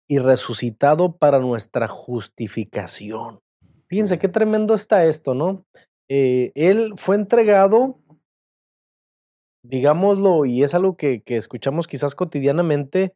y 0.08 0.18
resucitado 0.18 1.18
para 1.18 1.40
nuestra 1.40 1.88
justificación. 1.88 3.40
Fíjense 3.88 4.18
qué 4.18 4.28
tremendo 4.28 4.74
está 4.74 5.04
esto, 5.04 5.34
¿no? 5.34 5.66
Eh, 6.08 6.52
él 6.54 6.92
fue 6.96 7.16
entregado, 7.16 7.98
digámoslo, 9.64 10.44
y 10.44 10.62
es 10.62 10.74
algo 10.74 10.96
que, 10.96 11.22
que 11.22 11.36
escuchamos 11.36 11.86
quizás 11.86 12.14
cotidianamente, 12.14 13.14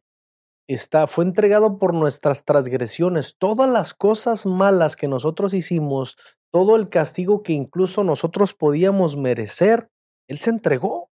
está, 0.67 1.07
fue 1.07 1.25
entregado 1.25 1.79
por 1.79 1.93
nuestras 1.93 2.43
transgresiones. 2.43 3.35
Todas 3.37 3.69
las 3.69 3.93
cosas 3.93 4.45
malas 4.45 4.95
que 4.95 5.07
nosotros 5.07 5.53
hicimos, 5.53 6.17
todo 6.51 6.75
el 6.75 6.89
castigo 6.89 7.43
que 7.43 7.53
incluso 7.53 8.03
nosotros 8.03 8.53
podíamos 8.53 9.17
merecer, 9.17 9.89
Él 10.27 10.37
se 10.37 10.49
entregó. 10.49 11.09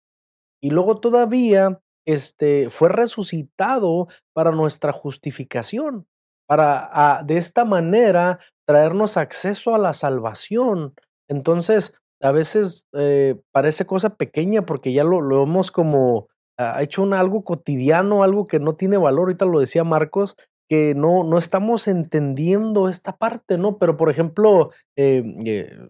Y 0.61 0.71
luego 0.71 0.99
todavía 0.99 1.81
este, 2.07 2.71
fue 2.71 2.89
resucitado 2.89 4.09
para 4.33 4.51
nuestra 4.53 4.93
justificación, 4.93 6.07
para 6.47 6.89
ah, 6.93 7.23
de 7.25 7.39
esta 7.39 7.65
manera 7.65 8.39
traernos 8.67 9.17
acceso 9.17 9.75
a 9.75 9.79
la 9.79 9.93
salvación. 9.93 10.95
Entonces, 11.29 11.95
a 12.21 12.33
veces 12.33 12.87
eh, 12.93 13.37
parece 13.53 13.87
cosa 13.87 14.17
pequeña 14.17 14.67
porque 14.67 14.93
ya 14.93 15.05
lo, 15.05 15.21
lo 15.21 15.43
hemos 15.43 15.71
como 15.71 16.29
ha 16.57 16.83
hecho 16.83 17.03
un, 17.03 17.15
algo 17.15 17.45
cotidiano, 17.45 18.23
algo 18.23 18.47
que 18.47 18.61
no 18.61 18.75
tiene 18.77 18.97
valor, 18.97 19.29
ahorita 19.29 19.45
lo 19.45 19.61
decía 19.61 19.85
Marcos, 19.85 20.37
que 20.69 20.95
no, 20.95 21.25
no 21.25 21.39
estamos 21.39 21.89
entendiendo 21.89 22.89
esta 22.89 23.17
parte, 23.17 23.59
¿no? 23.59 23.79
Pero, 23.79 23.97
por 23.97 24.11
ejemplo, 24.11 24.71
eh, 24.97 25.23
eh, 25.45 25.89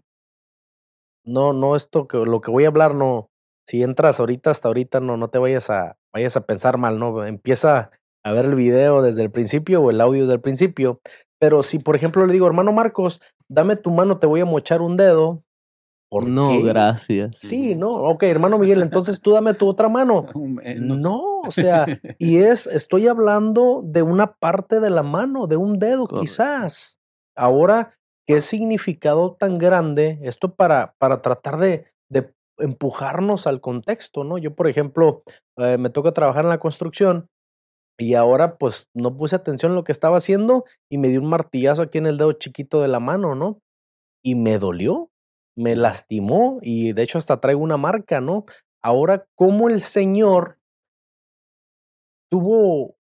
no, 1.24 1.52
no, 1.52 1.76
esto 1.76 2.08
que 2.08 2.18
lo 2.18 2.40
que 2.40 2.50
voy 2.50 2.64
a 2.64 2.68
hablar, 2.68 2.94
no, 2.94 3.30
si 3.66 3.82
entras 3.82 4.20
ahorita 4.20 4.50
hasta 4.50 4.68
ahorita, 4.68 5.00
no, 5.00 5.16
no 5.16 5.28
te 5.28 5.38
vayas 5.38 5.70
a, 5.70 5.96
vayas 6.12 6.36
a 6.36 6.46
pensar 6.46 6.78
mal, 6.78 6.98
¿no? 6.98 7.24
Empieza 7.24 7.90
a 8.24 8.32
ver 8.32 8.46
el 8.46 8.54
video 8.54 9.02
desde 9.02 9.22
el 9.22 9.30
principio 9.30 9.82
o 9.82 9.90
el 9.90 10.00
audio 10.00 10.22
desde 10.22 10.34
el 10.34 10.40
principio. 10.40 11.00
Pero 11.38 11.62
si, 11.62 11.78
por 11.78 11.94
ejemplo, 11.94 12.26
le 12.26 12.32
digo, 12.32 12.46
hermano 12.46 12.72
Marcos, 12.72 13.20
dame 13.48 13.76
tu 13.76 13.90
mano, 13.90 14.18
te 14.18 14.26
voy 14.26 14.40
a 14.40 14.44
mochar 14.44 14.82
un 14.82 14.96
dedo, 14.96 15.44
no, 16.22 16.62
gracias. 16.62 17.36
Sí, 17.38 17.74
no, 17.74 17.92
ok, 17.92 18.22
hermano 18.24 18.58
Miguel, 18.58 18.82
entonces 18.82 19.20
tú 19.20 19.32
dame 19.32 19.54
tu 19.54 19.66
otra 19.66 19.88
mano. 19.88 20.26
No, 20.76 21.40
o 21.40 21.50
sea, 21.50 21.86
y 22.18 22.38
es, 22.38 22.66
estoy 22.66 23.08
hablando 23.08 23.82
de 23.84 24.02
una 24.02 24.34
parte 24.34 24.80
de 24.80 24.90
la 24.90 25.02
mano, 25.02 25.46
de 25.46 25.56
un 25.56 25.78
dedo 25.78 26.06
quizás. 26.06 26.98
Ahora, 27.36 27.90
¿qué 28.26 28.40
significado 28.40 29.34
tan 29.34 29.58
grande 29.58 30.18
esto 30.22 30.54
para, 30.54 30.94
para 30.98 31.20
tratar 31.20 31.58
de, 31.58 31.86
de 32.08 32.32
empujarnos 32.58 33.46
al 33.46 33.60
contexto, 33.60 34.24
¿no? 34.24 34.38
Yo, 34.38 34.54
por 34.54 34.68
ejemplo, 34.68 35.22
eh, 35.56 35.76
me 35.78 35.90
toca 35.90 36.12
trabajar 36.12 36.44
en 36.44 36.50
la 36.50 36.60
construcción 36.60 37.28
y 37.98 38.14
ahora 38.14 38.56
pues 38.56 38.88
no 38.94 39.16
puse 39.16 39.36
atención 39.36 39.72
en 39.72 39.76
lo 39.76 39.84
que 39.84 39.92
estaba 39.92 40.18
haciendo 40.18 40.64
y 40.90 40.98
me 40.98 41.08
di 41.08 41.18
un 41.18 41.28
martillazo 41.28 41.82
aquí 41.82 41.98
en 41.98 42.06
el 42.06 42.18
dedo 42.18 42.32
chiquito 42.32 42.80
de 42.80 42.88
la 42.88 43.00
mano, 43.00 43.34
¿no? 43.34 43.60
Y 44.22 44.34
me 44.34 44.58
dolió, 44.58 45.10
me 45.56 45.76
lastimó 45.76 46.58
y 46.62 46.92
de 46.92 47.02
hecho 47.02 47.18
hasta 47.18 47.40
traigo 47.40 47.62
una 47.62 47.76
marca, 47.76 48.20
¿no? 48.20 48.44
Ahora, 48.82 49.26
¿cómo 49.36 49.68
el 49.68 49.80
Señor 49.80 50.58
tuvo, 52.30 52.96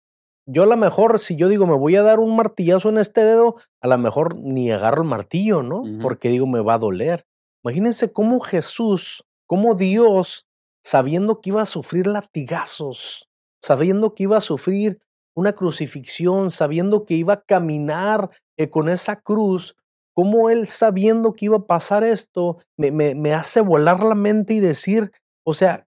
yo 0.46 0.62
a 0.62 0.66
lo 0.66 0.76
mejor, 0.76 1.18
si 1.18 1.36
yo 1.36 1.48
digo, 1.48 1.66
me 1.66 1.76
voy 1.76 1.96
a 1.96 2.02
dar 2.02 2.18
un 2.18 2.34
martillazo 2.34 2.88
en 2.88 2.98
este 2.98 3.22
dedo, 3.22 3.56
a 3.82 3.88
lo 3.88 3.98
mejor 3.98 4.36
ni 4.36 4.70
agarro 4.70 5.02
el 5.02 5.08
martillo, 5.08 5.62
¿no? 5.62 5.82
Porque 6.00 6.30
digo, 6.30 6.46
me 6.46 6.60
va 6.60 6.74
a 6.74 6.78
doler. 6.78 7.26
Imagínense 7.62 8.12
cómo 8.12 8.40
Jesús, 8.40 9.24
cómo 9.46 9.74
Dios, 9.74 10.46
sabiendo 10.82 11.40
que 11.40 11.50
iba 11.50 11.60
a 11.62 11.66
sufrir 11.66 12.06
latigazos, 12.06 13.27
sabiendo 13.62 14.14
que 14.14 14.24
iba 14.24 14.36
a 14.36 14.42
sufrir 14.42 15.00
una 15.34 15.52
crucifixión, 15.52 16.50
sabiendo 16.50 17.04
que 17.04 17.14
iba 17.14 17.34
a 17.34 17.42
caminar 17.42 18.30
eh, 18.56 18.70
con 18.70 18.88
esa 18.88 19.20
cruz, 19.20 19.76
cómo 20.14 20.50
él 20.50 20.66
sabiendo 20.66 21.32
que 21.34 21.44
iba 21.44 21.58
a 21.58 21.66
pasar 21.66 22.02
esto, 22.02 22.58
me, 22.76 22.90
me, 22.90 23.34
hace 23.34 23.60
volar 23.60 24.02
la 24.02 24.16
mente 24.16 24.54
y 24.54 24.60
decir, 24.60 25.12
o 25.46 25.54
sea, 25.54 25.86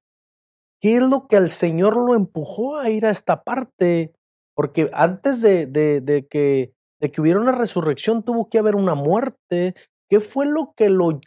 ¿qué 0.80 0.96
es 0.96 1.02
lo 1.02 1.28
que 1.28 1.36
al 1.36 1.50
Señor 1.50 1.98
lo 1.98 2.16
empujó 2.16 2.78
a 2.78 2.90
ir 2.90 3.06
a 3.06 3.10
esta 3.10 3.44
parte? 3.44 4.14
Porque 4.56 4.90
antes 4.94 5.42
de, 5.42 5.66
de, 5.66 6.00
de, 6.00 6.28
que, 6.28 6.74
de 7.02 7.12
que 7.12 7.20
hubiera 7.20 7.42
una 7.42 7.52
resurrección 7.52 8.24
tuvo 8.24 8.50
que 8.50 8.58
haber 8.58 8.76
una 8.76 8.96
muerte. 8.96 9.76
¿Qué 10.10 10.22
fue 10.22 10.46
lo 10.46 10.74
que 10.78 10.90
lo... 10.90 11.20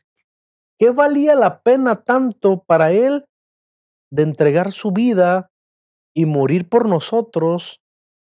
¿Qué 0.78 0.90
valía 0.90 1.34
la 1.34 1.60
pena 1.62 2.04
tanto 2.04 2.64
para 2.64 2.90
él 2.90 3.26
de 4.10 4.22
entregar 4.22 4.72
su 4.72 4.92
vida 4.92 5.50
y 6.14 6.26
morir 6.26 6.68
por 6.68 6.88
nosotros 6.88 7.80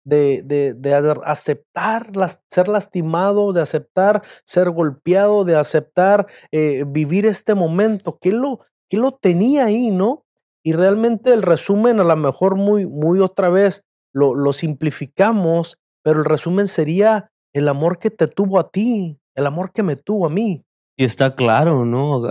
de, 0.06 0.42
de, 0.44 0.74
de 0.74 0.94
aceptar 1.26 2.12
ser 2.50 2.68
lastimado, 2.68 3.54
de 3.54 3.62
aceptar 3.62 4.24
ser 4.46 4.70
golpeado, 4.72 5.46
de 5.46 5.56
aceptar 5.56 6.28
eh, 6.52 6.84
vivir 6.88 7.26
este 7.26 7.56
momento. 7.56 8.18
¿Qué 8.22 8.32
lo, 8.32 8.62
qué 8.90 8.98
lo 8.98 9.12
tenía 9.12 9.66
ahí, 9.66 9.92
no? 9.92 10.26
Y 10.64 10.74
realmente 10.74 11.34
el 11.34 11.42
resumen, 11.42 12.00
a 12.00 12.04
lo 12.04 12.16
mejor 12.16 12.56
muy, 12.56 12.88
muy 12.88 13.20
otra 13.20 13.50
vez, 13.50 13.84
lo, 14.14 14.36
lo 14.36 14.54
simplificamos, 14.54 15.78
pero 16.04 16.20
el 16.20 16.26
resumen 16.26 16.68
sería 16.68 17.32
el 17.54 17.68
amor 17.68 18.00
que 18.00 18.12
te 18.12 18.28
tuvo 18.28 18.60
a 18.60 18.72
ti, 18.72 19.20
el 19.36 19.46
amor 19.46 19.72
que 19.74 19.84
me 19.84 19.96
tuvo 19.96 20.26
a 20.26 20.30
mí. 20.30 20.66
Y 20.98 21.06
está 21.06 21.36
claro, 21.36 21.86
¿no? 21.86 22.22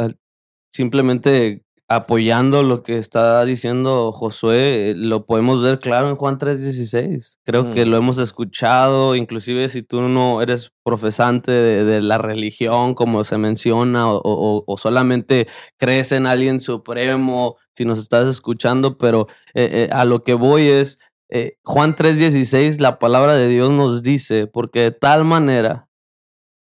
Simplemente 0.72 1.64
apoyando 1.94 2.62
lo 2.62 2.82
que 2.82 2.98
está 2.98 3.44
diciendo 3.44 4.12
Josué, 4.12 4.94
lo 4.96 5.26
podemos 5.26 5.62
ver 5.62 5.78
claro 5.78 6.08
en 6.08 6.16
Juan 6.16 6.38
3:16. 6.38 7.38
Creo 7.44 7.72
que 7.72 7.84
mm. 7.84 7.88
lo 7.88 7.96
hemos 7.96 8.18
escuchado, 8.18 9.14
inclusive 9.14 9.68
si 9.68 9.82
tú 9.82 10.00
no 10.02 10.40
eres 10.42 10.72
profesante 10.84 11.52
de, 11.52 12.02
la 12.02 12.18
religión, 12.18 12.94
como 12.94 13.24
se 13.24 13.38
menciona, 13.38 14.06
o, 14.08 14.76
solamente 14.78 15.46
crees 15.78 16.12
en 16.12 16.26
alguien 16.26 16.60
supremo, 16.60 17.56
si 17.76 17.84
nos 17.84 17.98
estás 17.98 18.26
escuchando, 18.26 18.96
pero 18.96 19.26
eh, 19.54 19.88
eh, 19.88 19.88
a 19.92 20.04
lo 20.04 20.22
que 20.22 20.34
voy 20.34 20.68
es, 20.68 20.98
eh, 21.30 21.58
Juan 21.62 21.94
3:16, 21.94 22.80
la 22.80 22.98
palabra 22.98 23.34
de 23.34 23.48
Dios 23.48 23.70
nos 23.70 24.02
dice, 24.02 24.46
porque 24.46 24.80
de 24.80 24.92
tal 24.92 25.24
manera, 25.24 25.88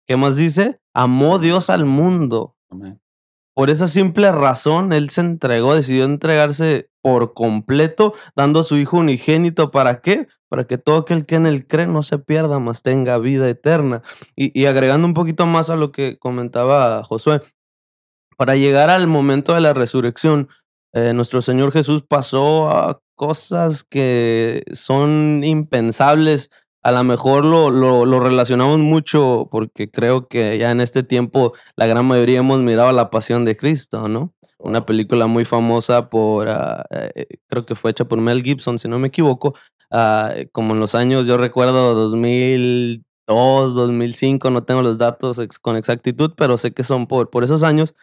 ¿qué 0.07 0.17
más 0.17 0.37
dice? 0.37 0.81
Amó 0.95 1.39
Dios 1.39 1.71
al 1.71 1.85
mundo. 1.85 2.57
Amén 2.71 3.02
por 3.55 3.71
esa 3.71 3.89
simple 3.89 4.33
razón, 4.33 4.93
Él 4.93 5.11
se 5.11 5.21
entregó, 5.23 5.75
decidió 5.75 6.05
entregarse 6.05 6.91
por 7.03 7.35
completo, 7.35 8.15
dando 8.37 8.61
a 8.61 8.65
su 8.65 8.77
Hijo 8.77 8.99
unigénito. 8.99 9.71
¿Para 9.71 10.01
qué? 10.01 10.29
Para 10.49 10.65
que 10.67 10.79
todo 10.79 10.99
aquel 10.99 11.27
que 11.27 11.37
en 11.37 11.47
Él 11.47 11.67
cree 11.67 11.87
no 11.87 12.03
se 12.03 12.19
pierda, 12.19 12.59
mas 12.59 12.83
tenga 12.83 13.19
vida 13.19 13.49
eterna. 13.49 14.03
Y, 14.37 14.67
agregando 14.67 15.07
un 15.07 15.15
poquito 15.15 15.47
más 15.47 15.71
a 15.71 15.77
lo 15.77 15.93
que 15.93 16.19
comentaba 16.19 17.03
Josué, 17.05 17.43
para 18.37 18.57
llegar 18.57 18.91
al 18.91 19.07
momento 19.07 19.55
de 19.55 19.61
la 19.61 19.75
resurrección, 19.75 20.49
Eh, 20.95 21.15
nuestro 21.15 21.41
Señor 21.41 21.73
Jesús 21.73 22.03
pasó 22.03 22.69
a 22.69 23.01
cosas 23.17 23.83
que 23.83 24.63
son 24.75 25.43
impensables. 25.43 26.51
A 26.83 26.91
lo 26.91 27.05
mejor 27.05 27.45
lo, 27.45 27.71
lo, 27.71 28.21
relacionamos 28.21 28.81
mucho 28.81 29.49
porque 29.51 29.91
creo 29.91 30.27
que 30.27 30.59
ya 30.59 30.73
en 30.73 30.81
este 30.81 31.05
tiempo 31.05 31.53
la 31.77 31.87
gran 31.87 32.05
mayoría 32.07 32.41
hemos 32.41 32.61
mirado 32.61 32.91
la 32.91 33.11
pasión 33.11 33.45
de 33.45 33.57
Cristo, 33.57 34.09
¿no? 34.09 34.35
Una 34.59 34.85
película 34.85 35.27
muy 35.27 35.45
famosa 35.45 36.11
por, 36.11 36.49
uh, 36.49 36.83
creo 37.49 37.67
que 37.67 37.75
fue 37.77 37.93
hecha 37.93 38.05
por 38.05 38.21
Mel 38.21 38.43
Gibson, 38.43 38.79
si 38.79 38.89
no 38.89 38.99
me 38.99 39.09
equivoco, 39.09 39.55
uh, 39.93 40.49
como 40.53 40.75
en 40.75 40.81
los 40.81 40.95
años, 40.97 41.27
yo 41.27 41.37
recuerdo 41.37 41.95
2002, 41.95 43.75
2005, 43.75 44.51
no 44.51 44.65
tengo 44.65 44.83
los 44.83 44.99
datos 44.99 45.39
ex 45.39 45.59
con 45.61 45.77
exactitud, 45.77 46.33
pero 46.37 46.59
sé 46.59 46.73
que 46.73 46.83
son 46.83 47.07
por, 47.07 47.31
por 47.31 47.45
esos 47.45 47.63
años 47.63 47.95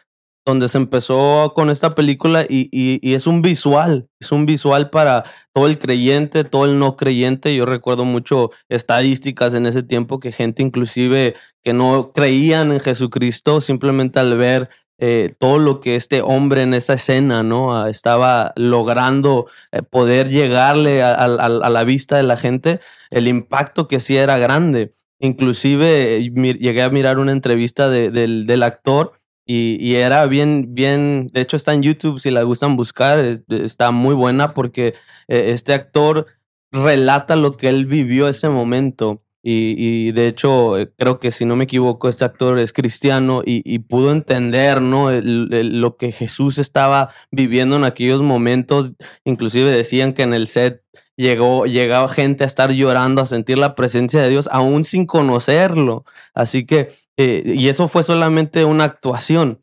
donde 0.44 0.68
se 0.68 0.78
empezó 0.78 1.52
con 1.54 1.70
esta 1.70 1.94
película 1.94 2.44
y, 2.48 2.68
y, 2.72 3.14
es 3.14 3.26
un 3.26 3.42
visual, 3.42 4.08
es 4.20 4.32
un 4.32 4.46
visual 4.46 4.90
para 4.90 5.24
todo 5.52 5.66
el 5.66 5.78
creyente, 5.78 6.44
todo 6.44 6.64
el 6.64 6.78
no 6.78 6.96
creyente. 6.96 7.54
Yo 7.54 7.66
recuerdo 7.66 8.04
mucho 8.04 8.50
estadísticas 8.68 9.54
en 9.54 9.66
ese 9.66 9.82
tiempo 9.82 10.18
que 10.18 10.32
gente 10.32 10.62
inclusive 10.62 11.34
que 11.62 11.72
no 11.72 12.12
creían 12.12 12.72
en 12.72 12.80
Jesucristo, 12.80 13.60
simplemente 13.60 14.18
al 14.18 14.36
ver 14.36 14.70
eh, 14.98 15.34
todo 15.38 15.58
lo 15.58 15.80
que 15.80 15.96
este 15.96 16.20
hombre 16.20 16.62
en 16.62 16.74
esa 16.74 16.94
escena, 16.94 17.42
¿no? 17.42 17.74
Ah, 17.74 17.88
estaba 17.88 18.52
logrando 18.56 19.46
eh, 19.72 19.82
poder 19.82 20.28
llegarle 20.28 21.02
a, 21.02 21.26
la 21.26 21.84
vista 21.84 22.16
de 22.16 22.22
la 22.22 22.36
gente, 22.36 22.80
el 23.10 23.26
impacto 23.28 23.88
que 23.88 24.00
sí 24.00 24.16
era 24.16 24.38
grande. 24.38 24.90
Inclusive 25.18 26.16
eh, 26.16 26.30
llegué 26.30 26.82
a 26.82 26.90
mirar 26.90 27.18
una 27.18 27.32
entrevista 27.32 27.88
de, 27.88 28.10
del, 28.10 28.46
del 28.46 28.62
actor 28.62 29.19
y, 29.52 29.96
era 29.96 30.26
bien, 30.26 30.74
bien, 30.76 31.26
de 31.32 31.40
hecho 31.40 31.56
está 31.56 31.72
en 31.72 31.82
YouTube 31.82 32.20
si 32.20 32.30
la 32.30 32.44
gustan 32.44 32.76
buscar, 32.76 33.18
está 33.18 33.90
muy 33.90 34.14
buena 34.14 34.50
porque 34.50 34.94
eh, 35.26 35.50
este 35.50 35.72
actor 35.72 36.26
relata 36.70 37.34
lo 37.34 37.56
que 37.56 37.68
él 37.68 37.86
vivió 37.86 38.28
ese 38.28 38.48
momento. 38.48 39.24
Y, 39.42 40.12
de 40.12 40.28
hecho, 40.28 40.78
eh, 40.78 40.92
creo 40.96 41.18
que 41.18 41.32
si 41.32 41.46
no 41.46 41.56
me 41.56 41.64
equivoco, 41.64 42.08
este 42.08 42.26
actor 42.26 42.58
es 42.60 42.72
cristiano 42.72 43.42
y, 43.44 43.78
pudo 43.80 44.12
entender 44.12 44.82
¿no? 44.82 45.10
lo 45.10 45.96
que 45.96 46.12
Jesús 46.12 46.58
estaba 46.58 47.10
viviendo 47.32 47.74
en 47.74 47.84
aquellos 47.84 48.22
momentos. 48.22 48.92
Inclusive 49.24 49.70
decían 49.70 50.12
que 50.12 50.22
en 50.22 50.34
el 50.34 50.46
set 50.46 50.82
llegó, 51.16 51.66
llegaba 51.66 52.08
gente 52.08 52.44
a 52.44 52.46
estar 52.46 52.70
llorando, 52.70 53.22
a 53.22 53.26
sentir 53.26 53.58
la 53.58 53.74
presencia 53.74 54.22
de 54.22 54.28
Dios, 54.28 54.48
aún 54.52 54.84
sin 54.84 55.06
conocerlo. 55.06 56.04
Así 56.34 56.66
que 56.66 56.90
eh, 57.22 57.42
y 57.54 57.68
eso 57.68 57.86
fue 57.86 58.02
solamente 58.02 58.64
una 58.64 58.84
actuación. 58.84 59.62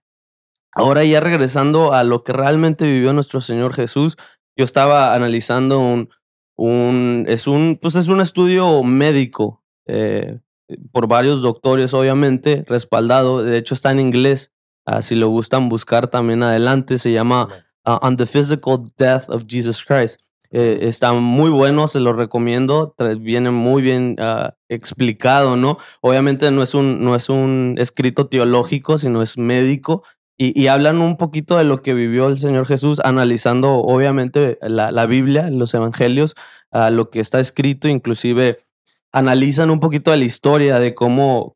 Ahora 0.76 1.04
ya 1.04 1.20
regresando 1.22 1.92
a 1.92 2.04
lo 2.04 2.24
que 2.24 2.32
realmente 2.32 2.86
vivió 2.86 3.14
nuestro 3.14 3.42
Señor 3.42 3.74
Jesús, 3.74 4.16
yo 4.56 4.64
estaba 4.64 5.16
analizando 5.16 5.80
un, 5.80 6.10
un 6.56 7.26
es 7.28 7.48
un, 7.48 7.80
pues 7.82 7.96
es 7.96 8.10
un 8.10 8.22
estudio 8.22 8.84
médico 8.84 9.64
eh, 9.88 10.40
por 10.92 11.08
varios 11.08 11.42
doctores, 11.42 11.96
obviamente, 11.96 12.64
respaldado. 12.68 13.42
De 13.42 13.58
hecho, 13.58 13.74
está 13.74 13.90
en 13.90 14.02
inglés. 14.02 14.54
Uh, 14.86 15.02
si 15.02 15.16
lo 15.16 15.30
gustan 15.30 15.68
buscar 15.68 16.10
también 16.10 16.44
adelante, 16.44 17.00
se 17.00 17.12
llama 17.12 17.48
uh, 17.88 17.98
On 18.02 18.18
the 18.18 18.28
Physical 18.28 18.80
Death 18.98 19.30
of 19.30 19.46
Jesus 19.48 19.84
Christ. 19.84 20.22
Eh, 20.52 20.80
está 20.84 21.14
muy 21.14 21.50
bueno, 21.50 21.88
se 21.88 22.00
lo 22.00 22.14
recomiendo, 22.14 22.96
viene 23.20 23.52
muy 23.52 23.82
bien 23.82 24.16
uh, 24.20 24.50
explicado, 24.70 25.56
¿no? 25.56 25.78
Obviamente 26.02 26.50
no 26.52 26.64
es, 26.64 26.74
un, 26.74 27.04
no 27.04 27.16
es 27.16 27.30
un 27.30 27.76
escrito 27.78 28.28
teológico, 28.28 28.98
sino 28.98 29.22
es 29.22 29.38
médico, 29.38 30.04
y, 30.40 30.60
y, 30.60 30.68
hablan 30.68 31.02
un 31.02 31.18
poquito 31.18 31.58
de 31.58 31.64
lo 31.64 31.82
que 31.82 31.96
vivió 31.96 32.28
el 32.28 32.38
Señor 32.38 32.68
Jesús, 32.68 33.02
analizando 33.04 33.74
obviamente 33.74 34.60
la, 34.62 34.92
la 34.92 35.08
Biblia, 35.08 35.50
los 35.50 35.74
evangelios, 35.74 36.36
uh, 36.72 36.92
lo 36.92 37.10
que 37.10 37.20
está 37.20 37.40
escrito, 37.40 37.88
inclusive 37.88 38.58
analizan 39.12 39.72
un 39.72 39.80
poquito 39.80 40.12
de 40.12 40.18
la 40.18 40.26
historia 40.26 40.80
de 40.80 40.94
cómo 40.94 41.56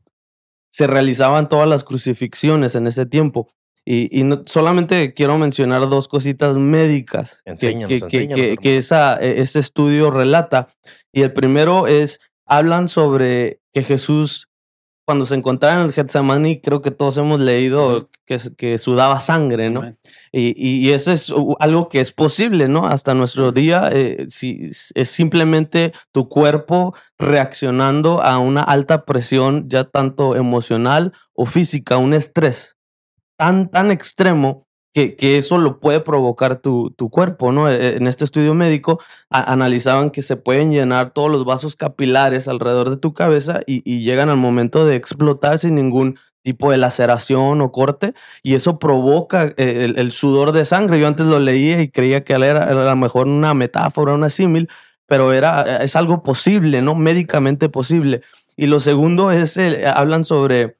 se 0.71 0.87
realizaban 0.87 1.49
todas 1.49 1.69
las 1.69 1.83
crucifixiones 1.83 2.75
en 2.75 2.87
ese 2.87 3.05
tiempo. 3.05 3.49
Y, 3.83 4.23
no, 4.23 4.43
solamente 4.45 5.13
quiero 5.13 5.37
mencionar 5.39 5.89
dos 5.89 6.07
cositas 6.07 6.55
médicas 6.55 7.41
que, 7.59 7.79
que, 8.07 8.57
que, 8.61 8.77
esa, 8.77 9.17
e, 9.19 9.41
ese 9.41 9.59
estudio 9.59 10.11
relata. 10.11 10.67
Y 11.11 11.23
el 11.23 11.33
primero 11.33 11.87
es, 11.87 12.19
hablan 12.45 12.87
sobre 12.87 13.59
que 13.73 13.81
Jesús, 13.81 14.49
cuando 15.03 15.25
se 15.25 15.33
encontraba 15.33 15.81
en 15.81 15.87
el 15.87 15.93
Getsemaní, 15.93 16.61
creo 16.61 16.83
que 16.83 16.91
todos 16.91 17.17
hemos 17.17 17.39
leído 17.39 18.11
que, 18.25 18.37
que 18.55 18.77
sudaba 18.77 19.19
sangre, 19.19 19.71
¿no? 19.71 19.81
Y, 20.31 20.53
y, 20.55 20.91
eso 20.91 21.11
es 21.11 21.33
algo 21.59 21.89
que 21.89 22.01
es 22.01 22.11
posible, 22.11 22.67
¿no? 22.67 22.85
Hasta 22.85 23.15
nuestro 23.15 23.51
día, 23.51 23.89
eh, 23.91 24.25
si, 24.29 24.69
es 24.93 25.09
simplemente 25.09 25.91
tu 26.11 26.29
cuerpo 26.29 26.93
reaccionando 27.17 28.21
a 28.21 28.37
una 28.37 28.61
alta 28.61 29.05
presión, 29.05 29.69
ya 29.69 29.85
tanto 29.85 30.35
emocional 30.35 31.13
o 31.33 31.47
física, 31.47 31.97
un 31.97 32.13
estrés 32.13 32.77
tan, 33.41 33.71
tan 33.71 33.89
extremo 33.89 34.67
que, 34.93 35.15
que, 35.15 35.39
eso 35.39 35.57
lo 35.57 35.79
puede 35.79 35.99
provocar 35.99 36.57
tu, 36.57 36.91
tu, 36.91 37.09
cuerpo, 37.09 37.51
¿no? 37.51 37.71
E, 37.71 37.97
en 37.97 38.05
este 38.05 38.23
estudio 38.23 38.53
médico 38.53 38.99
analizaban 39.31 40.11
que 40.11 40.21
se 40.21 40.35
pueden 40.35 40.71
llenar 40.71 41.09
todos 41.09 41.31
los 41.31 41.43
vasos 41.43 41.75
capilares 41.75 42.47
alrededor 42.47 42.91
de 42.91 42.97
tu 42.97 43.15
cabeza 43.15 43.61
y, 43.65 43.81
llegan 44.03 44.29
al 44.29 44.37
momento 44.37 44.85
de 44.85 44.95
explotar 44.95 45.57
sin 45.57 45.73
ningún 45.73 46.19
tipo 46.43 46.69
de 46.69 46.77
laceración 46.77 47.61
o 47.61 47.71
corte 47.71 48.13
y 48.43 48.53
eso 48.53 48.77
provoca 48.77 49.45
eh, 49.57 49.85
el, 49.85 49.97
el 49.97 50.11
sudor 50.11 50.51
de 50.51 50.63
sangre. 50.63 50.99
Yo 50.99 51.07
antes 51.07 51.25
lo 51.25 51.39
leía 51.39 51.81
y 51.81 51.89
creía 51.89 52.23
que 52.23 52.33
era, 52.33 52.65
a 52.65 52.73
lo 52.73 52.95
mejor 52.95 53.25
una 53.25 53.55
metáfora, 53.55 54.13
una 54.13 54.29
símil, 54.29 54.69
pero 55.07 55.33
era, 55.33 55.83
es 55.83 55.95
algo 55.95 56.21
posible, 56.21 56.83
¿no? 56.83 56.93
Médicamente 56.93 57.69
posible. 57.69 58.21
Y 58.55 58.67
lo 58.67 58.79
segundo 58.79 59.31
es, 59.31 59.57
hablan 59.95 60.25
sobre 60.25 60.77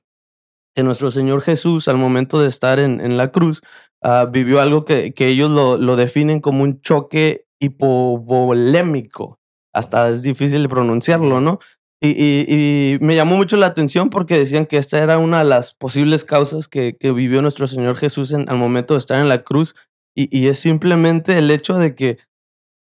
que 0.76 0.84
nuestro 0.84 1.12
Señor 1.12 1.42
Jesús, 1.42 1.88
al 1.88 1.98
momento 1.98 2.42
de 2.42 2.48
estar 2.48 2.80
en, 2.80 3.02
en 3.02 3.18
la 3.18 3.32
cruz, 3.32 3.62
uh, 4.04 4.30
vivió 4.30 4.62
algo 4.62 4.86
que, 4.86 5.14
que 5.14 5.28
ellos 5.28 5.50
lo, 5.52 5.78
lo, 5.78 5.96
definen 5.96 6.40
como 6.40 6.64
un 6.64 6.82
choque 6.82 7.46
hipovolémico. 7.60 9.40
Hasta 9.74 10.10
es 10.10 10.22
difícil 10.22 10.64
de 10.64 10.70
pronunciarlo, 10.70 11.42
¿no? 11.42 11.60
Y, 12.02 12.10
y, 12.10 12.46
y, 12.48 12.98
me 13.00 13.16
llamó 13.16 13.38
mucho 13.38 13.58
la 13.58 13.68
atención 13.68 14.10
porque 14.10 14.38
decían 14.38 14.66
que 14.66 14.78
esta 14.78 14.98
era 14.98 15.20
una 15.20 15.40
de 15.40 15.46
las 15.46 15.76
posibles 15.76 16.26
causas 16.26 16.68
que, 16.68 16.98
que 16.98 17.12
vivió 17.12 17.42
nuestro 17.42 17.68
Señor 17.68 17.96
Jesús 17.96 18.34
en, 18.34 18.50
al 18.50 18.58
momento 18.58 18.96
de 18.96 19.00
estar 19.00 19.20
en 19.20 19.30
la 19.30 19.44
cruz. 19.44 19.76
Y, 20.16 20.36
y 20.36 20.48
es 20.48 20.60
simplemente 20.60 21.38
el 21.38 21.52
hecho 21.52 21.78
de 21.78 21.96
que 21.96 22.18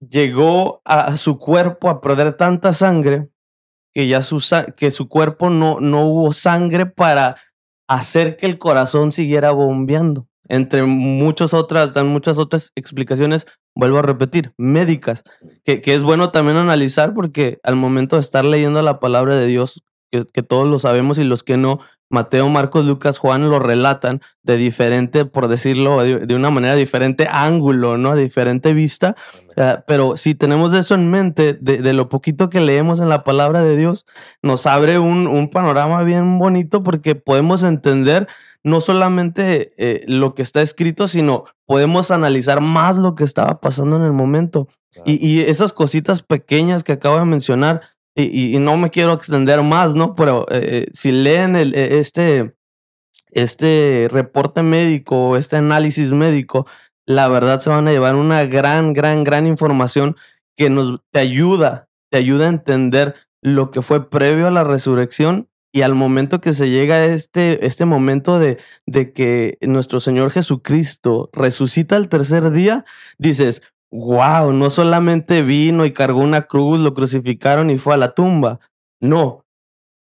llegó 0.00 0.82
a, 0.84 1.06
a 1.06 1.16
su 1.16 1.38
cuerpo 1.38 1.88
a 1.88 2.00
perder 2.00 2.36
tanta 2.36 2.72
sangre 2.72 3.30
que 3.96 4.08
ya 4.08 4.20
su, 4.20 4.44
que 4.76 4.90
su 4.90 5.08
cuerpo 5.08 5.48
no, 5.48 5.80
no 5.80 6.02
hubo 6.02 6.34
sangre 6.34 6.84
para 6.84 7.36
hacer 7.88 8.36
que 8.36 8.46
el 8.46 8.58
corazón 8.58 9.12
siguiera 9.12 9.50
bombeando. 9.50 10.26
Entre 10.48 10.84
muchas 10.84 11.54
otras, 11.54 11.94
dan 11.94 12.08
muchas 12.08 12.38
otras 12.38 12.70
explicaciones, 12.76 13.46
vuelvo 13.74 13.98
a 13.98 14.02
repetir, 14.02 14.52
médicas, 14.56 15.24
que, 15.64 15.82
es 15.84 16.02
bueno 16.02 16.30
también 16.30 16.56
analizar 16.56 17.14
porque 17.14 17.58
al 17.64 17.74
momento 17.74 18.16
de 18.16 18.20
estar 18.20 18.44
leyendo 18.44 18.80
la 18.82 19.00
palabra 19.00 19.34
de 19.36 19.46
Dios, 19.46 19.82
que 20.10 20.42
todos 20.42 20.68
lo 20.68 20.78
sabemos 20.78 21.18
y 21.18 21.24
los 21.24 21.42
que 21.42 21.56
no, 21.56 21.80
Mateo, 22.08 22.48
Marcos, 22.48 22.84
Lucas, 22.86 23.18
Juan 23.18 23.48
lo 23.50 23.58
relatan 23.58 24.20
de 24.42 24.56
diferente, 24.56 25.24
por 25.24 25.48
decirlo 25.48 26.02
de, 26.02 26.34
una 26.34 26.50
manera 26.50 26.74
diferente 26.74 27.26
ángulo, 27.30 27.98
¿no? 27.98 28.14
Diferente 28.14 28.72
vista. 28.72 29.16
Uh, 29.56 29.82
pero 29.86 30.16
si 30.16 30.34
tenemos 30.34 30.72
eso 30.72 30.94
en 30.94 31.10
mente, 31.10 31.54
de, 31.54 31.78
de, 31.78 31.92
lo 31.92 32.08
poquito 32.08 32.48
que 32.48 32.60
leemos 32.60 33.00
en 33.00 33.08
la 33.08 33.24
palabra 33.24 33.62
de 33.64 33.76
Dios, 33.76 34.06
nos 34.42 34.66
abre 34.66 34.98
un, 34.98 35.26
un 35.26 35.50
panorama 35.50 36.02
bien 36.04 36.38
bonito 36.38 36.82
porque 36.82 37.14
podemos 37.14 37.62
entender 37.62 38.28
no 38.62 38.80
solamente 38.80 39.72
eh, 39.78 40.04
lo 40.08 40.34
que 40.34 40.42
está 40.42 40.60
escrito, 40.60 41.06
sino 41.06 41.44
podemos 41.66 42.10
analizar 42.10 42.60
más 42.60 42.98
lo 42.98 43.14
que 43.14 43.22
estaba 43.22 43.60
pasando 43.60 43.96
en 43.96 44.02
el 44.02 44.12
momento. 44.12 44.66
Claro. 44.92 45.10
Y, 45.10 45.24
y 45.24 45.40
esas 45.42 45.72
cositas 45.72 46.22
pequeñas 46.22 46.82
que 46.82 46.92
acabo 46.92 47.16
de 47.18 47.26
mencionar, 47.26 47.82
y, 48.16 48.56
y, 48.56 48.58
no 48.58 48.76
me 48.78 48.90
quiero 48.90 49.12
extender 49.12 49.62
más, 49.62 49.94
¿no? 49.94 50.14
Pero 50.14 50.46
eh, 50.50 50.86
si 50.92 51.12
leen 51.12 51.54
el, 51.54 51.74
e, 51.74 51.98
este, 51.98 52.56
este 53.30 54.08
reporte 54.10 54.62
médico, 54.62 55.36
este 55.36 55.56
análisis 55.56 56.12
médico, 56.12 56.66
la 57.04 57.28
verdad 57.28 57.60
se 57.60 57.70
van 57.70 57.86
a 57.86 57.92
llevar 57.92 58.16
una 58.16 58.44
gran, 58.44 58.94
gran, 58.94 59.22
gran 59.22 59.46
información 59.46 60.16
que 60.56 60.70
nos 60.70 61.00
te 61.10 61.18
ayuda, 61.18 61.88
te 62.10 62.16
ayuda 62.16 62.46
a 62.46 62.50
entender 62.50 63.14
lo 63.42 63.70
que 63.70 63.82
fue 63.82 64.08
previo 64.08 64.48
a 64.48 64.50
la 64.50 64.64
resurrección 64.64 65.48
y 65.70 65.82
al 65.82 65.94
momento 65.94 66.40
que 66.40 66.54
se 66.54 66.70
llega 66.70 66.94
a 66.94 67.04
este, 67.04 67.66
este 67.66 67.84
momento 67.84 68.38
de, 68.38 68.56
de 68.86 69.12
que 69.12 69.58
nuestro 69.60 70.00
Señor 70.00 70.30
Jesucristo 70.30 71.28
resucita 71.34 71.96
el 71.98 72.08
tercer 72.08 72.50
día, 72.50 72.86
dices, 73.18 73.62
wow, 73.90 74.52
no 74.52 74.70
solamente 74.70 75.42
vino 75.42 75.84
y 75.86 75.92
cargó 75.92 76.20
una 76.20 76.42
cruz, 76.42 76.80
lo 76.80 76.94
crucificaron 76.94 77.70
y 77.70 77.78
fue 77.78 77.94
a 77.94 77.98
la 77.98 78.14
tumba. 78.14 78.60
No, 79.00 79.44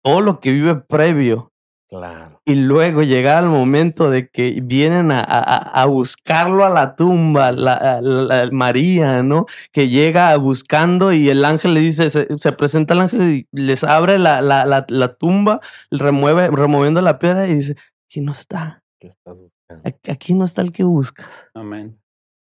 todo 0.02 0.20
lo 0.20 0.40
que 0.40 0.52
vive 0.52 0.74
previo 0.76 1.50
Claro. 1.86 2.40
Y 2.44 2.56
luego 2.56 3.02
llega 3.04 3.38
el 3.38 3.46
momento 3.46 4.10
de 4.10 4.28
que 4.28 4.58
vienen 4.62 5.12
a, 5.12 5.20
a- 5.20 5.82
a 5.82 5.84
buscarlo 5.86 6.64
a 6.64 6.68
la 6.70 6.96
tumba, 6.96 7.52
la, 7.52 8.00
la- 8.02 8.48
María, 8.50 9.22
¿no? 9.22 9.44
Que 9.70 9.88
llega 9.88 10.34
buscando 10.38 11.12
y 11.12 11.28
el 11.28 11.44
ángel 11.44 11.74
le 11.74 11.80
dice, 11.80 12.10
se, 12.10 12.26
se 12.38 12.52
presenta 12.52 12.94
el 12.94 13.00
ángel 13.02 13.22
y 13.30 13.46
les 13.52 13.84
abre 13.84 14.18
la, 14.18 14.40
la, 14.40 14.64
la, 14.64 14.84
la 14.88 15.14
tumba, 15.14 15.60
remueve, 15.92 16.48
removiendo 16.50 17.00
la 17.00 17.18
piedra 17.20 17.46
y 17.46 17.54
dice, 17.54 17.76
aquí 18.10 18.20
no 18.22 18.32
está, 18.32 18.82
¿Qué 18.98 19.06
estás 19.06 19.38
buscando? 19.40 19.82
aquí- 19.88 20.10
aquí 20.10 20.34
no 20.34 20.46
está 20.46 20.62
el 20.62 20.72
que 20.72 20.82
buscas. 20.84 21.28
Amén. 21.54 22.00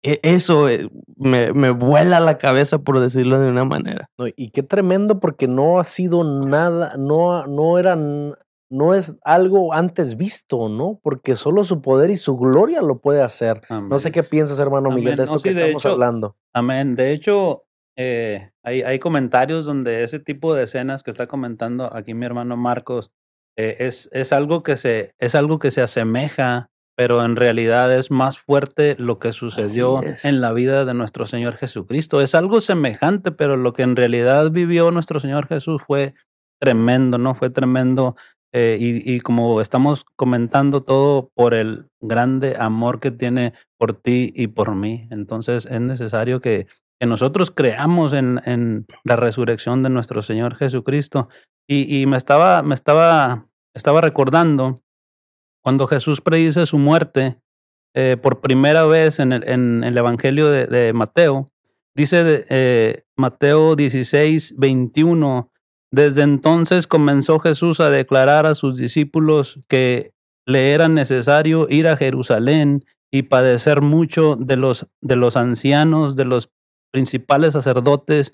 E- 0.06 0.20
Eso 0.22 0.68
eh, 0.68 0.88
me, 1.16 1.52
me 1.52 1.70
vuela 1.70 2.20
la 2.20 2.38
cabeza, 2.38 2.78
por 2.78 3.00
decirlo 3.00 3.40
de 3.40 3.48
una 3.50 3.64
manera. 3.64 4.08
No, 4.18 4.26
y 4.28 4.50
qué 4.50 4.62
tremendo 4.62 5.18
porque 5.18 5.48
no 5.48 5.80
ha 5.80 5.84
sido 5.84 6.22
nada, 6.22 6.94
no, 6.96 7.46
no 7.46 7.78
era, 7.78 7.94
n- 7.94 8.34
no 8.70 8.94
es 8.94 9.18
algo 9.24 9.72
antes 9.74 10.16
visto, 10.16 10.68
¿no? 10.68 11.00
Porque 11.02 11.34
solo 11.36 11.64
su 11.64 11.80
poder 11.82 12.10
y 12.10 12.16
su 12.16 12.36
gloria 12.36 12.82
lo 12.82 12.98
puede 13.00 13.22
hacer. 13.22 13.60
No 13.70 13.98
sé 13.98 14.12
qué 14.12 14.22
piensas, 14.22 14.58
hermano 14.60 14.90
Miguel, 14.90 15.14
Amén. 15.14 15.16
de 15.16 15.24
No, 15.26 15.36
esto 15.36 15.42
que 15.48 15.54
de 15.54 15.60
estamos 15.62 15.82
hecho, 15.84 15.92
hablando. 15.92 16.36
Amén. 16.54 16.94
De 16.96 17.12
hecho, 17.12 17.64
eh, 17.96 18.50
hay, 18.62 18.82
hay 18.82 18.98
comentarios 18.98 19.64
donde 19.66 20.04
ese 20.04 20.18
tipo 20.20 20.54
de 20.54 20.64
escenas 20.64 21.02
que 21.02 21.10
está 21.10 21.26
comentando 21.26 21.92
aquí 21.94 22.14
mi 22.14 22.26
hermano 22.26 22.56
Marcos 22.56 23.10
eh, 23.56 23.76
es, 23.80 24.08
es, 24.12 24.32
algo 24.32 24.62
que 24.62 24.76
se, 24.76 25.14
es 25.18 25.34
algo 25.34 25.58
que 25.58 25.70
se 25.70 25.80
asemeja, 25.80 26.68
pero 26.96 27.24
en 27.24 27.36
realidad 27.36 27.94
es 27.94 28.10
más 28.10 28.38
fuerte 28.38 28.96
lo 28.98 29.18
que 29.18 29.32
sucedió 29.32 30.00
en 30.24 30.40
la 30.40 30.52
vida 30.52 30.84
de 30.84 30.94
nuestro 30.94 31.26
Señor 31.26 31.56
Jesucristo. 31.56 32.20
Es 32.22 32.34
algo 32.34 32.60
semejante, 32.60 33.32
pero 33.32 33.56
lo 33.56 33.72
que 33.74 33.82
en 33.82 33.96
realidad 33.96 34.50
vivió 34.50 34.90
nuestro 34.90 35.20
Señor 35.20 35.46
Jesús 35.46 35.82
fue 35.86 36.14
tremendo, 36.60 37.18
¿no? 37.18 37.34
Fue 37.34 37.50
tremendo. 37.50 38.16
eh, 38.54 38.78
y, 38.80 39.14
y 39.14 39.20
como 39.20 39.60
estamos 39.60 40.06
comentando 40.16 40.82
todo 40.82 41.30
por 41.34 41.52
el 41.52 41.88
grande 42.00 42.56
amor 42.58 43.00
que 43.00 43.10
tiene 43.10 43.52
por 43.78 43.92
ti 43.92 44.32
y 44.34 44.46
por 44.46 44.74
mí. 44.74 45.06
Entonces 45.10 45.66
es 45.66 45.80
necesario 45.82 46.40
que, 46.40 46.66
que 46.98 47.06
nosotros 47.06 47.50
creamos 47.50 48.14
en, 48.14 48.40
en 48.46 48.86
la 49.04 49.16
resurrección 49.16 49.82
de 49.82 49.90
nuestro 49.90 50.22
Señor 50.22 50.54
Jesucristo. 50.54 51.28
Y, 51.68 52.00
y 52.00 52.06
me 52.06 52.16
estaba, 52.16 52.62
me 52.62 52.74
estaba, 52.74 53.48
estaba 53.74 54.00
recordando 54.00 54.80
cuando 55.66 55.88
Jesús 55.88 56.20
predice 56.20 56.64
su 56.64 56.78
muerte 56.78 57.40
eh, 57.92 58.16
por 58.22 58.40
primera 58.40 58.86
vez 58.86 59.18
en 59.18 59.32
el, 59.32 59.98
Evangelio 59.98 60.48
de, 60.48 60.92
Mateo. 60.92 61.46
Dice 61.92 62.46
eh, 62.50 63.02
Mateo 63.16 63.74
16, 63.74 64.54
21, 64.58 65.50
desde 65.90 66.22
entonces 66.22 66.86
comenzó 66.86 67.40
Jesús 67.40 67.80
a 67.80 67.90
declarar 67.90 68.46
a 68.46 68.54
sus 68.54 68.76
discípulos 68.76 69.58
que 69.66 70.12
le 70.46 70.70
era 70.70 70.86
necesario 70.86 71.66
ir 71.68 71.88
a 71.88 71.96
Jerusalén 71.96 72.84
y 73.10 73.22
padecer 73.22 73.80
mucho 73.80 74.36
de 74.36 74.54
los, 74.54 74.86
de 75.00 75.16
los 75.16 75.36
ancianos, 75.36 76.14
de 76.14 76.26
los 76.26 76.48
principales 76.92 77.54
sacerdotes 77.54 78.30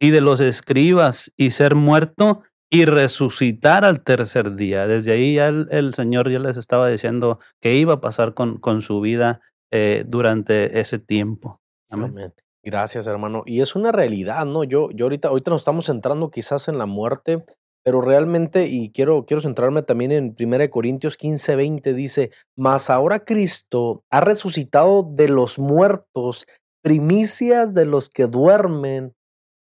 y 0.00 0.12
de 0.12 0.22
los 0.22 0.40
escribas 0.40 1.30
y 1.36 1.50
ser 1.50 1.74
muerto 1.74 2.40
y 2.70 2.84
resucitar 2.84 3.84
al 3.84 4.02
tercer 4.02 4.54
día. 4.54 4.86
Desde 4.86 5.12
ahí 5.12 5.34
ya 5.34 5.48
el, 5.48 5.92
Señor 5.94 6.30
ya 6.30 6.38
les 6.38 6.56
estaba 6.56 6.88
diciendo 6.88 7.40
que 7.60 7.74
iba 7.74 7.94
a 7.94 8.00
pasar 8.00 8.32
con, 8.34 8.58
con 8.58 8.80
su 8.80 9.00
vida 9.00 9.40
eh, 9.72 10.04
durante 10.06 10.80
ese 10.80 10.98
tiempo. 10.98 11.60
Amén. 11.90 12.10
Amén. 12.10 12.34
Gracias, 12.62 13.06
hermano. 13.06 13.42
Y 13.46 13.62
es 13.62 13.74
una 13.74 13.90
realidad, 13.90 14.44
¿no? 14.44 14.64
Yo, 14.64 14.90
yo 14.92 15.06
ahorita, 15.06 15.28
ahorita 15.28 15.50
nos 15.50 15.62
estamos 15.62 15.86
centrando 15.86 16.30
quizás 16.30 16.68
en 16.68 16.78
la 16.78 16.86
muerte, 16.86 17.44
pero 17.82 18.02
realmente, 18.02 18.66
y 18.66 18.90
quiero, 18.92 19.24
quiero 19.24 19.40
centrarme 19.40 19.82
también 19.82 20.12
en 20.12 20.36
1 20.38 20.70
Corintios 20.70 21.16
15, 21.16 21.56
20, 21.56 21.94
dice, 21.94 22.30
mas 22.56 22.90
ahora 22.90 23.24
Cristo 23.24 24.04
ha 24.10 24.20
resucitado 24.20 25.02
de 25.10 25.28
los 25.28 25.58
muertos, 25.58 26.46
primicias 26.82 27.72
de 27.72 27.86
los 27.86 28.10
que 28.10 28.26
duermen, 28.26 29.14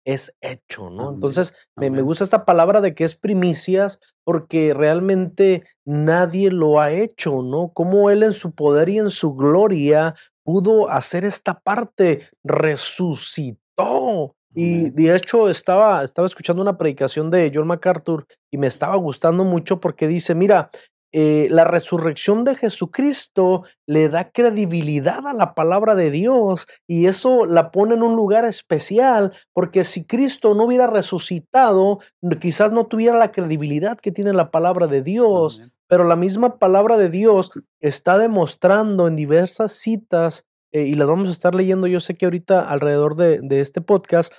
es 0.08 0.36
hecho, 0.42 0.90
¿no? 0.90 1.04
Amén. 1.04 1.16
Entonces, 1.16 1.54
me, 1.76 1.92
me 1.92 2.02
gusta 2.02 2.24
esta 2.24 2.46
palabra 2.46 2.82
de 2.82 2.96
que 2.96 3.04
es 3.04 3.16
primicias 3.16 4.00
porque 4.24 4.74
realmente 4.74 5.64
nadie 5.86 6.50
lo 6.50 6.80
ha 6.80 6.92
hecho, 6.92 7.44
¿no? 7.44 7.74
Como 7.74 8.10
Él 8.10 8.24
en 8.24 8.32
su 8.32 8.56
poder 8.56 8.90
y 8.90 9.00
en 9.00 9.10
su 9.10 9.36
gloria 9.36 10.16
pudo 10.44 10.90
hacer 10.90 11.26
esta 11.26 11.60
parte, 11.60 12.28
resucitó. 12.44 14.34
Y 14.56 14.90
de 14.90 15.16
hecho 15.16 15.50
estaba, 15.50 16.04
estaba 16.04 16.26
escuchando 16.26 16.64
una 16.64 16.78
predicación 16.78 17.30
de 17.30 17.52
John 17.54 17.68
MacArthur 17.68 18.26
y 18.50 18.58
me 18.58 18.66
estaba 18.66 18.96
gustando 18.96 19.44
mucho 19.44 19.80
porque 19.80 20.08
dice, 20.08 20.34
mira, 20.34 20.70
eh, 21.14 21.48
la 21.50 21.64
resurrección 21.64 22.44
de 22.44 22.56
Jesucristo 22.56 23.64
le 23.86 24.10
da 24.10 24.30
credibilidad 24.30 25.26
a 25.26 25.34
la 25.34 25.54
palabra 25.54 25.96
de 25.96 26.12
Dios 26.12 26.68
y 26.86 27.06
eso 27.06 27.46
la 27.46 27.72
pone 27.72 27.96
en 27.96 28.04
un 28.04 28.16
lugar 28.16 28.44
especial 28.44 29.32
porque 29.54 29.86
si 29.86 30.06
Cristo 30.06 30.54
no 30.54 30.66
hubiera 30.66 30.88
resucitado, 30.88 32.00
quizás 32.42 32.74
no 32.74 32.88
tuviera 32.88 33.18
la 33.18 33.32
credibilidad 33.32 33.98
que 33.98 34.12
tiene 34.12 34.34
la 34.34 34.52
palabra 34.52 34.88
de 34.88 35.02
Dios, 35.02 35.60
Amén. 35.60 35.74
pero 35.88 36.04
la 36.04 36.18
misma 36.18 36.60
palabra 36.60 36.98
de 36.98 37.10
Dios 37.10 37.52
está 37.80 38.18
demostrando 38.18 39.08
en 39.08 39.16
diversas 39.16 39.72
citas 39.72 40.44
eh, 40.74 40.84
y 40.84 40.96
las 40.96 41.08
vamos 41.08 41.30
a 41.30 41.32
estar 41.32 41.56
leyendo 41.56 41.88
yo 41.88 42.02
sé 42.02 42.16
que 42.16 42.26
ahorita 42.26 42.68
alrededor 42.68 43.16
de, 43.16 43.40
de 43.42 43.62
este 43.62 43.80
podcast 43.80 44.34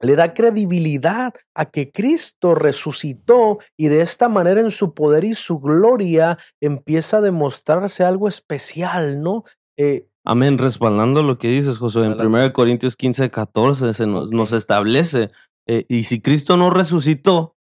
le 0.00 0.16
da 0.16 0.34
credibilidad 0.34 1.34
a 1.54 1.66
que 1.66 1.90
Cristo 1.90 2.54
resucitó 2.54 3.58
y 3.76 3.88
de 3.88 4.02
esta 4.02 4.28
manera 4.28 4.60
en 4.60 4.70
su 4.70 4.94
poder 4.94 5.24
y 5.24 5.34
su 5.34 5.58
gloria 5.58 6.38
empieza 6.60 7.18
a 7.18 7.20
demostrarse 7.20 8.04
algo 8.04 8.28
especial, 8.28 9.20
¿no? 9.20 9.44
Eh, 9.76 10.06
Amén, 10.24 10.58
respaldando 10.58 11.22
lo 11.22 11.38
que 11.38 11.48
dices, 11.48 11.78
Josué, 11.78 12.04
en 12.04 12.12
Adelante. 12.12 12.38
1 12.38 12.52
Corintios 12.52 12.96
15, 12.96 13.30
14 13.30 13.94
se 13.94 14.06
nos, 14.06 14.52
establece, 14.52 15.30
eh, 15.66 15.86
y 15.88 16.02
si 16.02 16.20
Cristo 16.20 16.56
no 16.56 16.68
resucitó, 16.68 17.56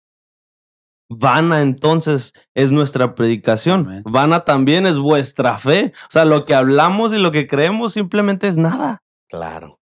vana 1.11 1.61
entonces 1.61 2.33
es 2.55 2.73
nuestra 2.73 3.15
predicación, 3.15 3.81
Amén. 3.87 4.03
vana 4.07 4.45
también 4.45 4.87
es 4.87 4.99
vuestra 4.99 5.59
fe, 5.59 5.93
o 6.09 6.11
sea, 6.11 6.25
lo 6.25 6.47
que 6.47 6.55
hablamos 6.55 7.13
y 7.13 7.19
lo 7.19 7.31
que 7.33 7.47
creemos 7.47 7.93
simplemente 7.93 8.49
es 8.49 8.57
nada. 8.57 9.03
claro. 9.29 9.79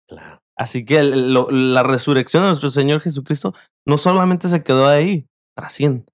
Así 0.58 0.84
que 0.84 0.98
el- 0.98 1.32
lo- 1.32 1.48
la 1.50 1.82
resurrección 1.84 2.42
de 2.42 2.48
nuestro 2.48 2.70
Señor 2.70 3.00
Jesucristo 3.00 3.54
no 3.86 3.96
solamente 3.96 4.48
se 4.48 4.62
quedó 4.62 4.86
ahí, 4.88 5.26
trasciende. 5.56 6.04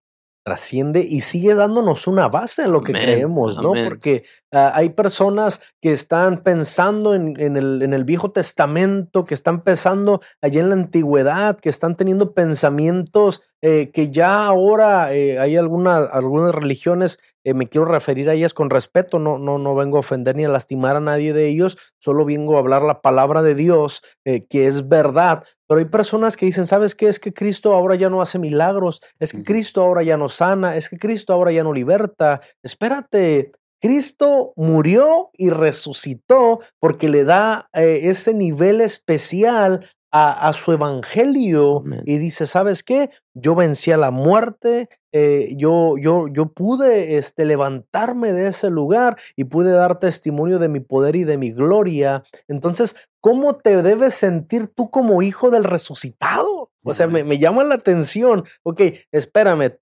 trasciende 0.47 1.01
y 1.01 1.23
sigue 1.23 1.55
dándonos 1.55 2.07
una 2.07 2.29
base 2.29 2.65
en 2.65 2.73
lo 2.73 2.83
que 2.83 2.93
Amén, 2.93 3.05
creemos, 3.05 3.57
¿no? 3.57 3.71
amén. 3.71 3.85
Porque 3.89 4.25
ah, 4.53 4.73
hay 4.75 4.91
personas 4.91 5.63
que 5.83 5.91
están 5.91 6.43
pensando 6.43 7.15
en, 7.15 7.41
en 7.41 7.57
el, 7.57 7.81
en 7.81 7.95
el 7.95 8.05
Viejo 8.05 8.31
Testamento, 8.31 9.25
que 9.25 9.33
están 9.33 9.63
pensando 9.63 10.21
allí 10.43 10.59
en 10.59 10.69
la 10.69 10.75
antigüedad, 10.75 11.57
que 11.59 11.71
están 11.71 11.97
teniendo 11.97 12.35
pensamientos 12.35 13.41
eh, 13.63 13.91
que 13.91 14.11
ya 14.11 14.45
ahora 14.45 15.15
eh, 15.15 15.39
hay 15.39 15.57
alguna, 15.57 15.97
algunas 15.97 16.55
religiones, 16.55 17.19
eh, 17.45 17.55
me 17.55 17.69
quiero 17.69 17.85
referir 17.85 18.29
a 18.29 18.35
ellas 18.35 18.55
con 18.55 18.71
respeto, 18.71 19.19
no, 19.19 19.39
no, 19.39 19.59
no 19.59 19.75
vengo 19.75 19.99
a 19.99 20.01
ofender 20.01 20.35
ni 20.35 20.45
a 20.45 20.49
lastimar 20.49 20.97
a 20.97 21.01
nadie 21.01 21.33
de 21.33 21.49
ellos, 21.49 21.79
solo 21.99 22.25
vengo 22.25 22.57
a 22.57 22.61
hablar 22.61 22.83
la 22.83 23.03
palabra 23.03 23.43
de 23.43 23.55
Dios, 23.55 24.03
eh, 24.25 24.41
que 24.49 24.67
es 24.67 24.89
verdad. 24.89 25.45
Pero 25.69 25.79
hay 25.79 25.87
personas 25.87 26.37
que 26.37 26.47
dicen, 26.47 26.67
¿sabes 26.67 26.95
qué? 26.95 27.09
Es 27.09 27.21
que 27.21 27.33
Cristo 27.33 27.75
ahora 27.75 27.95
ya 27.95 28.11
no 28.11 28.21
hace 28.21 28.39
milagros, 28.39 29.01
es 29.19 29.33
que. 29.33 29.45
Cristo 29.45 29.83
ahora 29.83 30.03
ya 30.03 30.17
no 30.17 30.29
sana, 30.29 30.77
es 30.77 30.89
que 30.89 30.99
Cristo 30.99 31.33
ahora 31.33 31.53
ya 31.53 31.63
no 31.63 31.73
liberta. 31.73 32.41
Espérate, 32.63 33.53
Cristo 33.81 34.55
murió 34.57 35.31
y 35.35 35.51
resucitó 35.51 36.61
porque 36.81 37.11
le 37.11 37.25
da 37.25 37.69
eh, 37.75 38.01
ese 38.05 38.33
nivel 38.33 38.81
especial 38.81 39.87
a, 40.17 40.47
a 40.47 40.53
su 40.53 40.71
evangelio 40.71 41.83
y 42.05 42.19
dice, 42.19 42.47
¿sabes 42.47 42.85
qué? 42.85 43.11
Yo 43.35 43.57
vencí 43.57 43.91
a 43.91 43.97
la 43.97 44.13
muerte, 44.13 44.89
eh, 45.13 45.55
yo, 45.57 45.97
yo, 45.99 46.29
yo 46.29 46.53
pude 46.53 47.19
este, 47.19 47.45
levantarme 47.45 48.33
de 48.33 48.47
ese 48.47 48.71
lugar 48.71 49.17
y 49.35 49.45
pude 49.45 49.73
dar 49.73 49.99
testimonio 49.99 50.61
de 50.61 50.69
mi 50.69 50.79
poder 50.79 51.17
y 51.17 51.25
de 51.25 51.37
mi 51.37 51.51
gloria. 51.51 52.23
Entonces, 52.47 52.95
¿cómo 53.21 53.57
te 53.57 53.83
debes 53.83 54.15
sentir 54.15 54.69
tú 54.69 54.89
como 54.89 55.21
hijo 55.21 55.51
del 55.51 55.65
resucitado? 55.65 56.71
O 56.85 56.95
sea, 56.95 57.09
me, 57.09 57.25
me 57.25 57.39
llama 57.39 57.65
la 57.65 57.75
atención. 57.75 58.45
Ok, 58.63 58.83
espérame. 59.11 59.79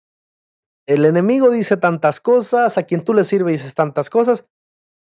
El 0.87 1.05
enemigo 1.05 1.51
dice 1.51 1.77
tantas 1.77 2.23
cosas, 2.23 2.79
a 2.79 2.85
quien 2.85 3.05
tú 3.05 3.13
le 3.13 3.25
sirves 3.25 3.61
dices 3.61 3.75
tantas 3.75 4.09
cosas. 4.09 4.49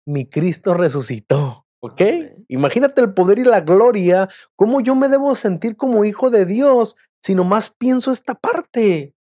Mi 0.08 0.26
Cristo 0.28 0.74
resucitó. 0.74 1.61
¿Ok? 1.84 2.02
Imagínate 2.48 3.02
el 3.02 3.14
poder 3.14 3.40
y 3.40 3.44
la 3.44 3.62
gloria, 3.62 4.30
cómo 4.56 4.82
yo 4.82 4.96
me 4.96 5.10
debo 5.10 5.34
sentir 5.34 5.76
como 5.76 6.06
hijo 6.06 6.30
de 6.30 6.46
Dios 6.46 6.96
si 7.24 7.34
nomás 7.34 7.70
pienso 7.70 8.12
esta 8.12 8.36
parte. 8.36 9.16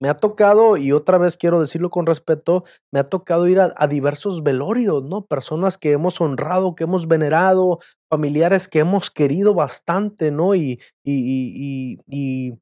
Me 0.00 0.08
ha 0.10 0.14
tocado, 0.14 0.76
y 0.76 0.92
otra 0.92 1.18
vez 1.18 1.38
quiero 1.38 1.58
decirlo 1.60 1.90
con 1.90 2.06
respeto, 2.06 2.64
me 2.92 3.00
ha 3.00 3.08
tocado 3.08 3.48
ir 3.48 3.60
a, 3.60 3.72
a 3.76 3.86
diversos 3.86 4.42
velorios, 4.42 5.02
¿no? 5.04 5.24
Personas 5.26 5.78
que 5.78 5.92
hemos 5.92 6.20
honrado, 6.20 6.74
que 6.74 6.84
hemos 6.84 7.08
venerado, 7.08 7.78
familiares 8.10 8.68
que 8.68 8.80
hemos 8.80 9.10
querido 9.10 9.54
bastante, 9.54 10.30
¿no? 10.30 10.54
Y, 10.54 10.80
y, 11.02 11.96
y, 11.98 11.98
y, 12.08 12.58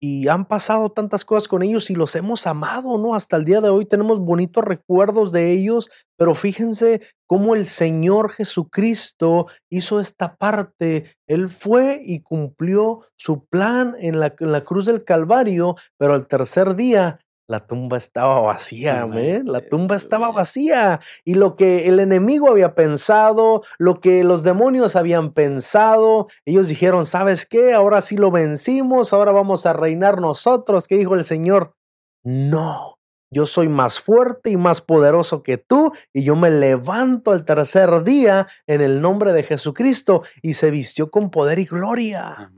y- 0.00 0.28
han 0.28 0.46
pasado 0.46 0.90
tantas 0.90 1.24
cosas 1.24 1.48
con 1.48 1.62
ellos 1.62 1.90
y 1.90 1.94
los 1.94 2.14
hemos 2.16 2.46
amado, 2.46 2.98
¿no? 2.98 3.14
Hasta 3.14 3.36
el 3.36 3.44
día 3.44 3.60
de 3.60 3.68
hoy 3.70 3.84
tenemos 3.84 4.20
bonitos 4.20 4.64
recuerdos 4.64 5.32
de 5.32 5.52
ellos, 5.52 5.90
pero 6.16 6.34
fíjense 6.34 7.00
cómo 7.26 7.54
el 7.54 7.66
Señor 7.66 8.30
Jesucristo 8.30 9.46
hizo 9.70 10.00
esta 10.00 10.36
parte. 10.36 11.04
Él 11.26 11.48
fue 11.48 12.00
y 12.02 12.22
cumplió 12.22 13.02
su 13.16 13.44
plan 13.46 13.94
en 13.98 14.20
la, 14.20 14.34
en 14.38 14.52
la 14.52 14.62
cruz 14.62 14.86
del 14.86 15.04
Calvario, 15.04 15.76
pero 15.98 16.14
al 16.14 16.26
tercer 16.26 16.74
día 16.76 17.20
la 17.48 17.66
tumba 17.66 17.96
estaba 17.96 18.40
vacía, 18.40 19.02
amén. 19.02 19.44
La 19.46 19.62
tumba 19.62 19.96
estaba 19.96 20.30
vacía. 20.30 21.00
Y 21.24 21.34
lo 21.34 21.56
que 21.56 21.88
el 21.88 21.98
enemigo 21.98 22.50
había 22.50 22.74
pensado, 22.74 23.62
lo 23.78 24.00
que 24.00 24.22
los 24.22 24.44
demonios 24.44 24.96
habían 24.96 25.32
pensado, 25.32 26.28
ellos 26.44 26.68
dijeron, 26.68 27.06
¿sabes 27.06 27.46
qué? 27.46 27.72
Ahora 27.72 28.02
sí 28.02 28.18
lo 28.18 28.30
vencimos, 28.30 29.14
ahora 29.14 29.32
vamos 29.32 29.64
a 29.64 29.72
reinar 29.72 30.20
nosotros. 30.20 30.86
¿Qué 30.86 30.98
dijo 30.98 31.14
el 31.14 31.24
Señor? 31.24 31.74
No, 32.22 32.98
yo 33.30 33.46
soy 33.46 33.70
más 33.70 33.98
fuerte 33.98 34.50
y 34.50 34.58
más 34.58 34.82
poderoso 34.82 35.42
que 35.42 35.56
tú, 35.56 35.92
y 36.12 36.24
yo 36.24 36.36
me 36.36 36.50
levanto 36.50 37.32
al 37.32 37.46
tercer 37.46 38.04
día 38.04 38.46
en 38.66 38.82
el 38.82 39.00
nombre 39.00 39.32
de 39.32 39.42
Jesucristo, 39.42 40.22
y 40.42 40.52
se 40.52 40.70
vistió 40.70 41.10
con 41.10 41.30
poder 41.30 41.58
y 41.58 41.64
gloria. 41.64 42.52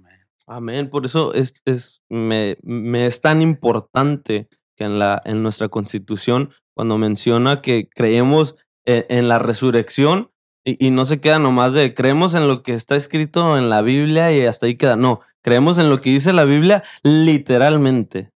Amén. 0.47 0.91
Por 0.91 1.07
eso 1.07 1.33
es, 1.33 1.55
es 1.65 2.03
me, 2.09 2.59
me 2.65 3.07
es 3.07 3.21
tan 3.21 3.41
importante 3.41 4.49
en, 4.85 4.99
la, 4.99 5.21
en 5.25 5.43
nuestra 5.43 5.69
constitución, 5.69 6.51
cuando 6.75 6.99
menciona 6.99 7.63
que 7.63 7.89
creemos 7.89 8.57
e, 8.87 9.07
en, 9.09 9.29
la 9.29 9.39
resurrección 9.39 10.31
y, 10.65 10.91
no 10.91 11.05
se 11.05 11.21
queda 11.21 11.39
nomás 11.39 11.73
de 11.73 11.95
creemos 11.95 12.35
en 12.35 12.47
lo 12.47 12.63
que 12.63 12.75
está 12.75 12.97
escrito 12.97 13.57
en 13.57 13.71
la 13.71 13.83
Biblia 13.83 14.33
y 14.33 14.45
hasta 14.45 14.67
ahí 14.67 14.77
queda. 14.77 14.97
No, 14.97 15.21
creemos 15.43 15.79
en 15.79 15.89
lo 15.89 16.01
que 16.01 16.11
dice 16.11 16.33
la 16.33 16.45
Biblia 16.45 16.83
literalmente. 17.03 18.31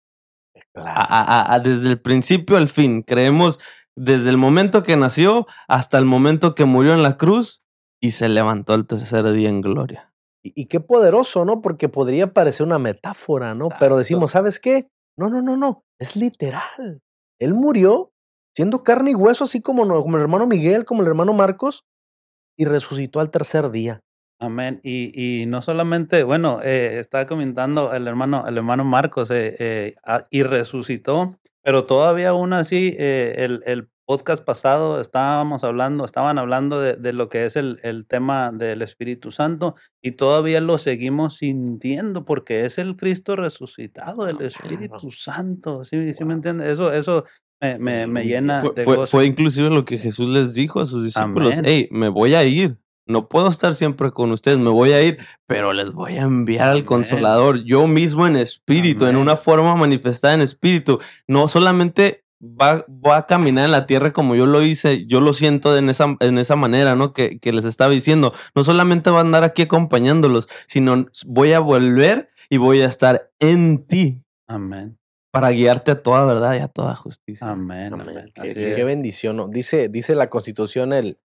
desde 1.64 1.90
el 1.90 2.00
principio 2.00 2.58
al 2.58 2.70
fin. 2.70 3.04
Creemos 3.04 3.60
desde 3.96 4.30
el 4.30 4.38
momento 4.38 4.84
que 4.84 4.98
nació 4.98 5.48
hasta 5.68 5.98
el 5.98 6.06
momento 6.06 6.56
que 6.56 6.66
murió 6.66 6.94
en 6.94 7.04
la 7.04 7.18
cruz 7.18 7.62
y 8.02 8.12
se 8.12 8.30
levantó 8.30 8.74
el 8.74 8.86
tercer 8.86 9.32
día 9.32 9.50
en 9.50 9.62
gloria. 9.62 10.14
Y, 10.46 10.66
qué 10.66 10.82
poderoso, 10.82 11.46
¿no? 11.46 11.62
Porque 11.62 11.88
podría 11.88 12.34
parecer 12.34 12.66
una 12.66 12.78
metáfora, 12.78 13.56
¿no? 13.56 13.70
Pero 13.80 13.96
decimos, 13.98 14.32
¿sabes 14.32 14.60
qué? 14.60 14.90
No, 15.18 15.30
no, 15.30 15.42
no, 15.42 15.56
no, 15.56 15.86
es 16.04 16.16
literal. 16.16 17.02
Él 17.40 17.54
murió 17.54 18.12
siendo 18.56 18.84
carne 18.84 19.12
y 19.12 19.16
hueso, 19.16 19.46
así 19.46 19.62
como, 19.62 19.84
el 19.84 20.22
hermano 20.22 20.46
Miguel, 20.46 20.86
como 20.86 21.02
el 21.02 21.08
hermano 21.08 21.34
Marcos, 21.34 21.86
y 22.58 22.66
resucitó 22.66 23.20
al 23.20 23.32
tercer 23.32 23.72
día. 23.72 24.02
Amén. 24.40 24.80
Y, 24.84 25.12
y 25.16 25.46
no 25.46 25.62
solamente, 25.62 26.24
bueno, 26.24 26.60
eh, 26.62 27.00
estaba 27.00 27.26
comentando 27.26 27.94
el 27.94 28.08
hermano, 28.08 28.46
el 28.48 28.58
hermano 28.58 28.84
Marcos, 28.84 29.32
eh, 29.32 29.56
eh, 29.58 29.96
ah, 30.06 30.28
y 30.30 30.44
resucitó, 30.44 31.40
pero 31.64 31.86
todavía 31.86 32.30
aún 32.30 32.52
así 32.52 32.96
el, 33.00 33.64
el, 33.66 33.90
podcast 34.06 34.44
pasado 34.44 35.00
estábamos 35.00 35.64
hablando, 35.64 36.06
estaban 36.06 36.38
hablando 36.38 36.82
de, 36.82 37.14
lo 37.14 37.30
que 37.30 37.46
es 37.46 37.56
el, 37.56 37.80
el, 37.84 38.06
tema 38.06 38.52
del 38.52 38.82
Espíritu 38.82 39.32
Santo 39.32 39.76
y 40.02 40.12
todavía 40.12 40.62
lo 40.62 40.78
seguimos 40.78 41.38
sintiendo 41.38 42.26
porque 42.26 42.66
es 42.66 42.78
el 42.78 42.96
Cristo 42.98 43.36
resucitado, 43.36 44.28
el 44.28 44.42
Espíritu 44.42 45.12
Santo. 45.12 45.86
¿Sí, 45.86 45.98
me 45.98 46.34
entiendes? 46.34 46.68
Eso, 46.68 46.92
eso 46.92 47.26
me, 47.62 48.08
me, 48.08 48.26
llena 48.26 48.62
fue, 48.62 48.74
de 48.76 48.84
fue, 48.84 49.08
fue, 49.08 49.26
inclusive 49.26 49.70
lo 49.70 49.86
que 49.86 49.98
Jesús 49.98 50.30
les 50.30 50.54
dijo 50.54 50.82
a 50.82 50.86
sus 50.86 51.04
discípulos. 51.04 51.56
Hey, 51.64 51.88
me 51.92 52.10
voy 52.10 52.36
a 52.36 52.44
ir. 52.44 52.78
No 53.06 53.28
puedo 53.28 53.50
estar 53.50 53.74
siempre 53.74 54.12
con 54.12 54.32
ustedes, 54.32 54.58
me 54.58 54.70
voy 54.70 54.94
a 54.94 55.04
ir, 55.04 55.18
pero 55.46 55.74
les 55.74 55.92
voy 55.92 56.14
a 56.14 56.22
enviar 56.22 56.70
al 56.70 56.86
consolador, 56.86 57.62
yo 57.66 57.86
mismo 57.86 58.28
en 58.28 58.38
espíritu, 58.38 59.08
en 59.08 59.18
una 59.18 59.36
forma 59.36 59.76
manifestada 59.76 60.34
en 60.34 60.42
espíritu. 60.42 61.00
No 61.28 61.50
solamente 61.50 62.23
va, 62.44 63.18
a 63.18 63.26
caminar 63.26 63.66
en 63.66 63.72
la 63.72 63.86
tierra 63.86 64.12
como 64.12 64.36
yo 64.36 64.46
lo 64.46 64.62
hice, 64.62 65.06
yo 65.08 65.22
lo 65.22 65.34
siento 65.34 65.78
en 65.78 65.90
esa, 65.90 66.18
en 66.20 66.38
esa 66.38 66.56
manera, 66.56 66.96
¿no? 66.96 67.14
Que, 67.14 67.40
que 67.40 67.54
les 67.54 67.66
estaba 67.66 67.92
diciendo. 67.92 68.34
No 68.56 68.64
solamente 68.64 69.10
va 69.10 69.20
a 69.20 69.22
andar 69.22 69.44
aquí 69.44 69.64
acompañándolos, 69.64 70.50
sino 70.68 71.08
voy 71.26 71.54
a 71.54 71.60
volver 71.60 72.30
y 72.50 72.58
voy 72.58 72.82
a 72.82 72.86
estar 72.86 73.32
en 73.40 73.86
ti. 73.86 74.24
Amén. 74.48 74.98
Para 75.32 75.50
guiarte 75.50 75.92
a 75.92 76.02
toda 76.04 76.26
verdad 76.26 76.56
y 76.56 76.60
a 76.60 76.68
toda 76.68 76.96
justicia. 76.96 77.50
Amén. 77.50 77.94
Qué, 78.36 78.84
bendición. 78.84 79.38
¿no? 79.38 79.48
Dice, 79.48 79.90
dice 79.90 80.14
la 80.14 80.30
Constitución, 80.30 80.94
el, 80.94 81.18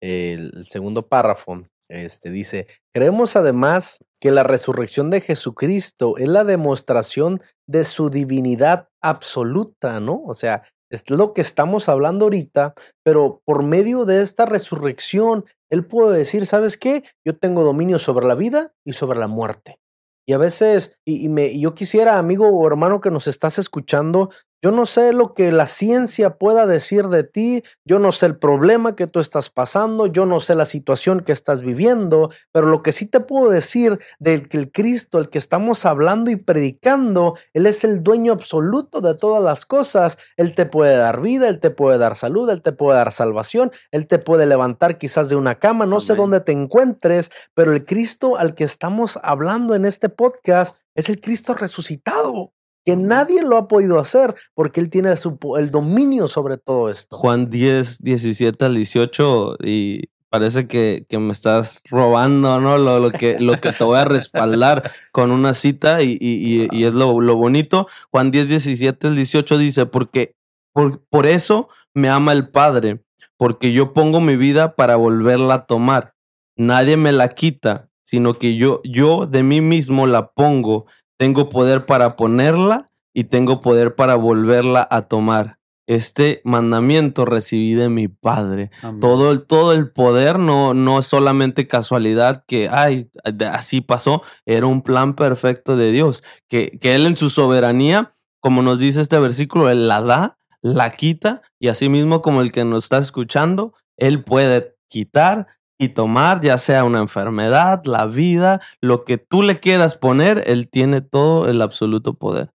el 0.00 0.66
segundo 0.68 1.08
párrafo, 1.08 1.62
este, 1.88 2.30
dice, 2.30 2.66
creemos 2.92 3.36
además 3.36 3.98
que 4.20 4.30
la 4.30 4.42
resurrección 4.42 5.10
de 5.10 5.20
Jesucristo 5.20 6.16
es 6.16 6.28
la 6.28 6.44
demostración 6.44 7.42
de 7.66 7.84
su 7.84 8.10
divinidad 8.10 8.88
absoluta, 9.04 10.00
¿no? 10.00 10.22
O 10.26 10.34
sea, 10.34 10.62
es 10.90 11.08
lo 11.10 11.34
que 11.34 11.40
estamos 11.40 11.88
hablando 11.88 12.26
ahorita, 12.26 12.74
pero 13.04 13.42
por 13.44 13.62
medio 13.62 14.04
de 14.04 14.22
esta 14.22 14.46
resurrección, 14.46 15.44
Él 15.70 15.84
puede 15.84 16.16
decir, 16.16 16.46
¿sabes 16.46 16.76
qué? 16.76 17.04
Yo 17.24 17.36
tengo 17.36 17.64
dominio 17.64 17.98
sobre 17.98 18.26
la 18.26 18.34
vida 18.34 18.72
y 18.84 18.92
sobre 18.92 19.18
la 19.18 19.28
muerte. 19.28 19.78
Y 20.26 20.32
a 20.32 20.38
veces, 20.38 20.98
y, 21.04 21.28
me, 21.28 21.58
yo 21.58 21.74
quisiera, 21.74 22.18
amigo 22.18 22.48
o 22.48 22.66
hermano 22.66 23.00
que 23.00 23.10
nos 23.10 23.26
estás 23.26 23.58
escuchando, 23.58 24.30
yo 24.64 24.70
no 24.70 24.86
sé 24.86 25.12
lo 25.12 25.34
que 25.34 25.52
la 25.52 25.66
ciencia 25.66 26.38
pueda 26.38 26.64
decir 26.64 27.08
de 27.08 27.22
ti, 27.22 27.62
yo 27.84 27.98
no 27.98 28.12
sé 28.12 28.24
el 28.24 28.38
problema 28.38 28.96
que 28.96 29.06
tú 29.06 29.20
estás 29.20 29.50
pasando, 29.50 30.06
yo 30.06 30.24
no 30.24 30.40
sé 30.40 30.54
la 30.54 30.64
situación 30.64 31.20
que 31.20 31.32
estás 31.32 31.60
viviendo, 31.60 32.30
pero 32.50 32.68
lo 32.68 32.82
que 32.82 32.90
sí 32.90 33.04
te 33.04 33.20
puedo 33.20 33.50
decir 33.50 33.98
del 34.18 34.48
que 34.48 34.56
el 34.56 34.72
Cristo, 34.72 35.18
el 35.18 35.28
que 35.28 35.36
estamos 35.36 35.84
hablando 35.84 36.30
y 36.30 36.36
predicando, 36.36 37.36
Él 37.52 37.66
es 37.66 37.84
el 37.84 38.02
dueño 38.02 38.32
absoluto 38.32 39.02
de 39.02 39.14
todas 39.14 39.42
las 39.42 39.66
cosas. 39.66 40.16
Él 40.38 40.54
te 40.54 40.64
puede 40.64 40.96
dar 40.96 41.20
vida, 41.20 41.46
Él 41.48 41.60
te 41.60 41.68
puede 41.68 41.98
dar 41.98 42.16
salud, 42.16 42.48
Él 42.48 42.62
te 42.62 42.72
puede 42.72 42.96
dar 42.96 43.12
salvación, 43.12 43.70
Él 43.90 44.08
te 44.08 44.18
puede 44.18 44.46
levantar 44.46 44.96
quizás 44.96 45.28
de 45.28 45.36
una 45.36 45.56
cama, 45.56 45.84
no 45.84 46.00
sé 46.00 46.14
dónde 46.14 46.40
te 46.40 46.52
encuentres, 46.52 47.30
pero 47.52 47.74
el 47.74 47.84
Cristo 47.84 48.38
al 48.38 48.54
que 48.54 48.64
estamos 48.64 49.18
hablando 49.22 49.74
en 49.74 49.84
este 49.84 50.08
podcast 50.08 50.78
es 50.94 51.10
el 51.10 51.20
Cristo 51.20 51.52
resucitado 51.52 52.54
que 52.84 52.96
nadie 52.96 53.42
lo 53.42 53.56
ha 53.56 53.68
podido 53.68 53.98
hacer 53.98 54.34
porque 54.54 54.80
él 54.80 54.90
tiene 54.90 55.14
el 55.58 55.70
dominio 55.70 56.28
sobre 56.28 56.58
todo 56.58 56.90
esto. 56.90 57.16
Juan 57.16 57.50
10, 57.50 57.98
17 58.00 58.64
al 58.64 58.74
18 58.74 59.56
y 59.64 60.08
parece 60.34 60.66
que, 60.66 61.06
que 61.08 61.18
me 61.18 61.32
estás 61.32 61.80
robando, 61.88 62.60
¿no? 62.60 62.76
Lo, 62.76 62.98
lo, 62.98 63.12
que, 63.12 63.38
lo 63.38 63.60
que 63.60 63.70
te 63.70 63.84
voy 63.84 63.98
a 63.98 64.04
respaldar 64.04 64.90
con 65.12 65.30
una 65.30 65.54
cita 65.54 66.02
y, 66.02 66.18
y, 66.20 66.68
y 66.72 66.84
es 66.84 66.92
lo, 66.92 67.20
lo, 67.20 67.36
bonito. 67.36 67.86
Juan 68.10 68.32
10, 68.32 68.48
17 68.48 69.06
al 69.06 69.14
18 69.14 69.58
dice, 69.58 69.86
porque 69.86 70.34
por, 70.72 71.04
por 71.08 71.26
eso 71.26 71.68
me 71.94 72.08
ama 72.08 72.32
el 72.32 72.48
Padre, 72.48 73.04
porque 73.36 73.72
yo 73.72 73.92
pongo 73.92 74.20
mi 74.20 74.34
vida 74.34 74.74
para 74.74 74.96
volverla 74.96 75.54
a 75.54 75.66
tomar. 75.66 76.14
Nadie 76.56 76.96
me 76.96 77.12
la 77.12 77.28
quita, 77.28 77.88
sino 78.02 78.34
que 78.34 78.56
yo, 78.56 78.80
yo 78.82 79.26
de 79.26 79.44
mí 79.44 79.60
mismo 79.60 80.08
la 80.08 80.32
pongo 80.32 80.86
tengo 81.16 81.50
poder 81.50 81.86
para 81.86 82.16
ponerla 82.16 82.90
y 83.12 83.24
tengo 83.24 83.60
poder 83.60 83.94
para 83.94 84.16
volverla 84.16 84.86
a 84.90 85.02
tomar. 85.02 85.58
Este 85.86 86.40
mandamiento 86.44 87.26
recibí 87.26 87.74
de 87.74 87.90
mi 87.90 88.08
Padre. 88.08 88.70
Todo 89.00 89.30
el, 89.30 89.42
todo 89.42 89.72
el 89.72 89.90
poder 89.90 90.38
no, 90.38 90.72
no 90.72 90.98
es 90.98 91.06
solamente 91.06 91.68
casualidad 91.68 92.44
que, 92.46 92.70
ay, 92.70 93.10
así 93.52 93.82
pasó. 93.82 94.22
Era 94.46 94.66
un 94.66 94.80
plan 94.80 95.14
perfecto 95.14 95.76
de 95.76 95.92
Dios. 95.92 96.22
Que, 96.48 96.78
que 96.80 96.94
Él 96.94 97.06
en 97.06 97.16
su 97.16 97.28
soberanía, 97.28 98.14
como 98.40 98.62
nos 98.62 98.78
dice 98.78 99.02
este 99.02 99.18
versículo, 99.18 99.68
Él 99.68 99.86
la 99.86 100.00
da, 100.00 100.38
la 100.62 100.90
quita 100.90 101.42
y 101.60 101.68
así 101.68 101.90
mismo 101.90 102.22
como 102.22 102.40
el 102.40 102.50
que 102.50 102.64
nos 102.64 102.84
está 102.84 102.96
escuchando, 102.96 103.74
Él 103.98 104.24
puede 104.24 104.76
quitar 104.88 105.48
y 105.78 105.90
tomar, 105.90 106.40
ya 106.40 106.58
sea 106.58 106.84
una 106.84 107.00
enfermedad, 107.00 107.82
la 107.84 108.06
vida, 108.06 108.60
lo 108.80 109.04
que 109.04 109.18
tú 109.18 109.42
le 109.42 109.58
quieras 109.58 109.96
poner, 109.96 110.44
Él 110.46 110.68
tiene 110.68 111.00
todo 111.00 111.48
el 111.48 111.60
absoluto 111.62 112.14
poder. 112.14 112.50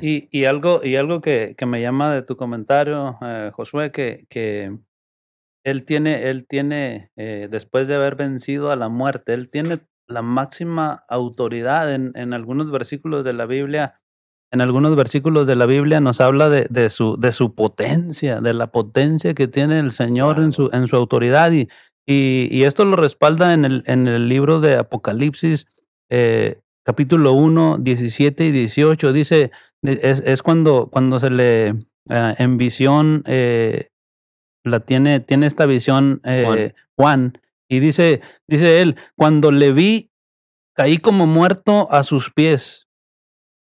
Y, 0.00 0.28
y 0.30 0.44
algo, 0.44 0.80
y 0.84 0.96
algo 0.96 1.20
que, 1.20 1.54
que, 1.56 1.66
me 1.66 1.80
llama 1.80 2.14
de 2.14 2.22
tu 2.22 2.36
comentario, 2.36 3.18
eh, 3.22 3.50
Josué, 3.52 3.90
que, 3.90 4.24
que 4.28 4.78
Él 5.64 5.84
tiene, 5.84 6.28
él 6.28 6.46
tiene 6.46 7.10
eh, 7.16 7.48
después 7.50 7.88
de 7.88 7.96
haber 7.96 8.14
vencido 8.14 8.70
a 8.70 8.76
la 8.76 8.88
muerte, 8.88 9.34
Él 9.34 9.50
tiene 9.50 9.80
la 10.06 10.22
máxima 10.22 11.04
autoridad 11.08 11.92
en, 11.92 12.12
en 12.14 12.34
algunos 12.34 12.70
versículos 12.70 13.24
de 13.24 13.32
la 13.32 13.46
Biblia. 13.46 14.00
En 14.52 14.60
algunos 14.60 14.96
versículos 14.96 15.46
de 15.46 15.54
la 15.54 15.66
Biblia 15.66 16.00
nos 16.00 16.20
habla 16.20 16.48
de, 16.48 16.66
de, 16.70 16.90
su, 16.90 17.16
de 17.16 17.30
su 17.30 17.54
potencia, 17.54 18.40
de 18.40 18.52
la 18.52 18.72
potencia 18.72 19.34
que 19.34 19.46
tiene 19.46 19.78
el 19.78 19.92
Señor 19.92 20.38
en, 20.38 20.50
su, 20.50 20.70
en 20.72 20.88
su 20.88 20.96
autoridad. 20.96 21.52
Y, 21.52 21.68
y, 22.12 22.64
esto 22.64 22.84
lo 22.84 22.96
respalda 22.96 23.54
en 23.54 23.64
el, 23.64 23.84
en 23.86 24.08
el 24.08 24.28
libro 24.28 24.60
de 24.60 24.76
Apocalipsis, 24.76 25.66
eh, 26.10 26.60
capítulo 26.84 27.34
1, 27.34 27.78
17 27.78 28.46
y 28.46 28.50
18. 28.50 29.12
Dice, 29.12 29.52
es, 29.82 30.20
es 30.26 30.42
cuando, 30.42 30.88
cuando 30.90 31.20
se 31.20 31.30
le 31.30 31.68
eh, 31.68 32.34
en 32.38 32.56
visión, 32.58 33.22
eh, 33.26 33.90
la 34.64 34.80
tiene, 34.80 35.20
tiene 35.20 35.46
esta 35.46 35.66
visión 35.66 36.20
Juan. 36.24 36.74
Juan. 36.96 37.38
Y 37.68 37.78
dice, 37.78 38.20
dice 38.48 38.82
él, 38.82 38.96
cuando 39.16 39.52
le 39.52 39.72
vi, 39.72 40.10
caí 40.74 40.98
como 40.98 41.26
muerto 41.26 41.88
a 41.92 42.02
sus 42.02 42.32
pies. 42.32 42.88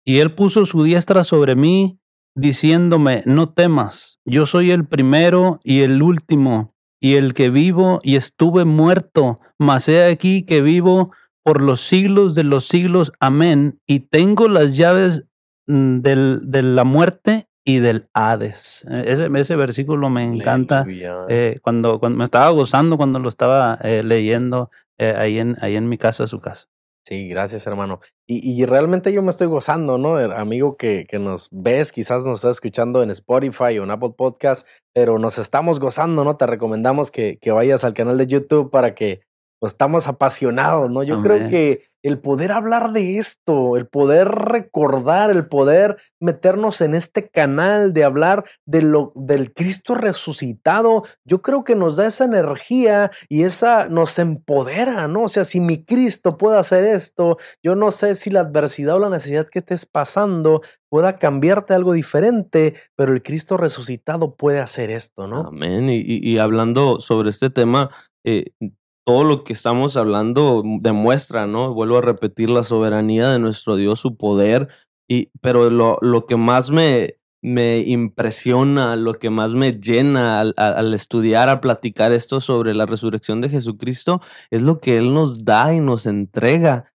Y 0.04 0.18
él 0.18 0.34
puso 0.34 0.66
su 0.66 0.84
diestra 0.84 1.24
sobre 1.24 1.54
mí, 1.54 1.98
diciéndome, 2.34 3.22
no 3.24 3.48
temas, 3.48 4.20
yo 4.26 4.44
soy 4.44 4.70
el 4.70 4.86
primero 4.86 5.58
y 5.64 5.80
el 5.80 6.02
último, 6.02 6.75
y 7.06 7.14
el 7.14 7.34
que 7.34 7.50
vivo 7.50 8.00
y 8.02 8.16
estuve 8.16 8.64
muerto, 8.64 9.38
mas 9.58 9.88
he 9.88 10.06
aquí 10.06 10.42
que 10.42 10.60
vivo 10.60 11.12
por 11.44 11.62
los 11.62 11.80
siglos 11.80 12.34
de 12.34 12.42
los 12.42 12.66
siglos. 12.66 13.12
Amén. 13.20 13.78
Y 13.86 14.00
tengo 14.00 14.48
las 14.48 14.76
llaves 14.76 15.24
mm, 15.68 16.00
del, 16.00 16.40
de 16.42 16.62
la 16.62 16.82
muerte 16.82 17.46
y 17.64 17.78
del 17.78 18.08
Hades. 18.12 18.84
Ese, 18.90 19.30
ese 19.32 19.54
versículo 19.54 20.10
me 20.10 20.24
encanta. 20.24 20.84
Eh, 21.28 21.60
cuando, 21.62 22.00
cuando 22.00 22.18
me 22.18 22.24
estaba 22.24 22.50
gozando 22.50 22.96
cuando 22.96 23.20
lo 23.20 23.28
estaba 23.28 23.78
eh, 23.84 24.02
leyendo 24.02 24.72
eh, 24.98 25.14
ahí, 25.16 25.38
en, 25.38 25.56
ahí 25.60 25.76
en 25.76 25.88
mi 25.88 25.98
casa, 25.98 26.26
su 26.26 26.40
casa. 26.40 26.66
Sí, 27.06 27.28
gracias, 27.28 27.64
hermano. 27.68 28.00
Y, 28.26 28.60
y, 28.60 28.64
realmente 28.64 29.12
yo 29.12 29.22
me 29.22 29.30
estoy 29.30 29.46
gozando, 29.46 29.96
¿no? 29.96 30.16
Amigo 30.16 30.76
que, 30.76 31.06
que 31.08 31.20
nos 31.20 31.48
ves, 31.52 31.92
quizás 31.92 32.24
nos 32.24 32.38
estás 32.40 32.56
escuchando 32.56 33.00
en 33.00 33.10
Spotify 33.10 33.78
o 33.78 33.84
en 33.84 33.92
Apple 33.92 34.14
Podcast, 34.16 34.66
pero 34.92 35.20
nos 35.20 35.38
estamos 35.38 35.78
gozando, 35.78 36.24
¿no? 36.24 36.36
Te 36.36 36.48
recomendamos 36.48 37.12
que, 37.12 37.38
que 37.40 37.52
vayas 37.52 37.84
al 37.84 37.94
canal 37.94 38.18
de 38.18 38.26
YouTube 38.26 38.72
para 38.72 38.96
que 38.96 39.20
pues, 39.60 39.74
estamos 39.74 40.08
apasionados, 40.08 40.90
¿no? 40.90 41.04
Yo 41.04 41.22
creo 41.22 41.48
que 41.48 41.82
el 42.06 42.20
poder 42.20 42.52
hablar 42.52 42.92
de 42.92 43.18
esto, 43.18 43.76
el 43.76 43.88
poder 43.88 44.28
recordar, 44.28 45.30
el 45.30 45.48
poder 45.48 45.96
meternos 46.20 46.80
en 46.80 46.94
este 46.94 47.28
canal 47.28 47.92
de 47.92 48.04
hablar 48.04 48.44
de 48.64 48.82
lo, 48.82 49.12
del 49.16 49.52
Cristo 49.52 49.96
resucitado, 49.96 51.02
yo 51.24 51.42
creo 51.42 51.64
que 51.64 51.74
nos 51.74 51.96
da 51.96 52.06
esa 52.06 52.24
energía 52.24 53.10
y 53.28 53.42
esa 53.42 53.88
nos 53.88 54.20
empodera, 54.20 55.08
¿no? 55.08 55.22
O 55.22 55.28
sea, 55.28 55.42
si 55.42 55.58
mi 55.58 55.84
Cristo 55.84 56.38
puede 56.38 56.56
hacer 56.60 56.84
esto, 56.84 57.38
yo 57.60 57.74
no 57.74 57.90
sé 57.90 58.14
si 58.14 58.30
la 58.30 58.40
adversidad 58.40 58.94
o 58.94 59.00
la 59.00 59.10
necesidad 59.10 59.48
que 59.48 59.58
estés 59.58 59.84
pasando 59.84 60.62
pueda 60.88 61.18
cambiarte 61.18 61.74
algo 61.74 61.92
diferente, 61.92 62.74
pero 62.94 63.12
el 63.12 63.22
Cristo 63.24 63.56
resucitado 63.56 64.36
puede 64.36 64.60
hacer 64.60 64.92
esto, 64.92 65.26
¿no? 65.26 65.48
Amén. 65.48 65.88
Y, 65.90 66.38
hablando 66.38 67.00
sobre 67.00 67.30
este 67.30 67.50
tema, 67.50 67.90
eh, 68.22 68.52
todo 69.06 69.24
lo 69.24 69.44
que 69.44 69.52
estamos 69.52 69.96
hablando 69.96 70.62
demuestra, 70.80 71.46
¿no? 71.46 71.72
Vuelvo 71.72 71.98
a 71.98 72.02
repetir 72.02 72.50
la 72.50 72.64
soberanía 72.64 73.30
de 73.30 73.38
nuestro 73.38 73.76
Dios, 73.76 74.00
su 74.00 74.16
poder, 74.16 74.68
y, 75.08 75.30
pero 75.40 75.70
lo, 75.70 75.98
lo 76.02 76.26
que 76.26 76.36
más 76.36 76.70
me, 76.70 77.16
me 77.46 77.78
impresiona, 77.78 78.96
lo 78.96 79.14
que 79.14 79.30
más 79.30 79.54
me 79.54 79.74
llena 79.74 80.40
al, 80.40 80.94
estudiar, 80.94 81.48
al 81.48 81.60
platicar 81.60 82.10
esto 82.10 82.40
sobre 82.40 82.74
la 82.74 82.86
resurrección 82.86 83.40
de 83.40 83.48
Jesucristo, 83.48 84.20
es 84.50 84.62
lo 84.62 84.78
que 84.78 84.98
Él 84.98 85.14
nos 85.14 85.44
da 85.44 85.72
y 85.72 85.78
nos 85.78 86.06
entrega, 86.06 86.92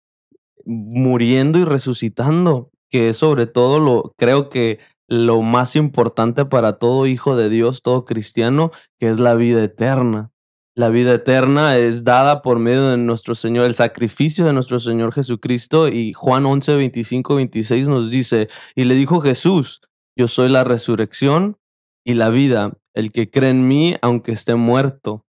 muriendo 0.65 1.58
y 1.58 1.63
resucitando, 1.63 2.69
que 2.89 3.08
es 3.08 3.17
sobre 3.17 3.47
todo 3.47 3.80
lo, 3.80 4.13
creo 4.17 4.50
que 4.50 4.80
lo 5.08 5.41
más 5.41 5.78
importante 5.78 6.43
para 6.43 6.78
todo 6.80 7.08
hijo 7.08 7.38
de 7.38 7.50
Dios, 7.50 7.82
todo 7.82 8.04
cristiano, 8.04 8.71
que 9.00 9.10
es 9.10 9.21
la 9.21 9.36
vida 9.36 9.63
eterna. 9.63 10.32
La 10.74 10.90
vida 10.90 11.14
eterna 11.14 11.78
es 11.78 12.06
dada 12.06 12.42
por 12.42 12.58
medio 12.58 12.90
de 12.90 12.98
nuestro 12.98 13.36
Señor, 13.36 13.66
el 13.66 13.76
sacrificio 13.76 14.46
de 14.46 14.54
nuestro 14.54 14.80
Señor 14.80 15.14
Jesucristo. 15.14 15.90
Y 15.90 16.14
Juan 16.14 16.46
11, 16.46 16.76
25, 16.76 17.36
26 17.36 17.88
nos 17.90 18.10
dice, 18.10 18.48
y 18.76 18.86
le 18.86 18.96
dijo 18.96 19.20
Jesús, 19.20 19.82
yo 20.16 20.28
soy 20.28 20.50
la 20.50 20.64
resurrección 20.64 21.58
y 22.06 22.14
la 22.14 22.30
vida. 22.30 22.78
El 22.94 23.12
que 23.12 23.30
cree 23.30 23.50
en 23.50 23.68
mí, 23.68 23.96
aunque 24.02 24.32
esté 24.32 24.56
muerto, 24.56 25.26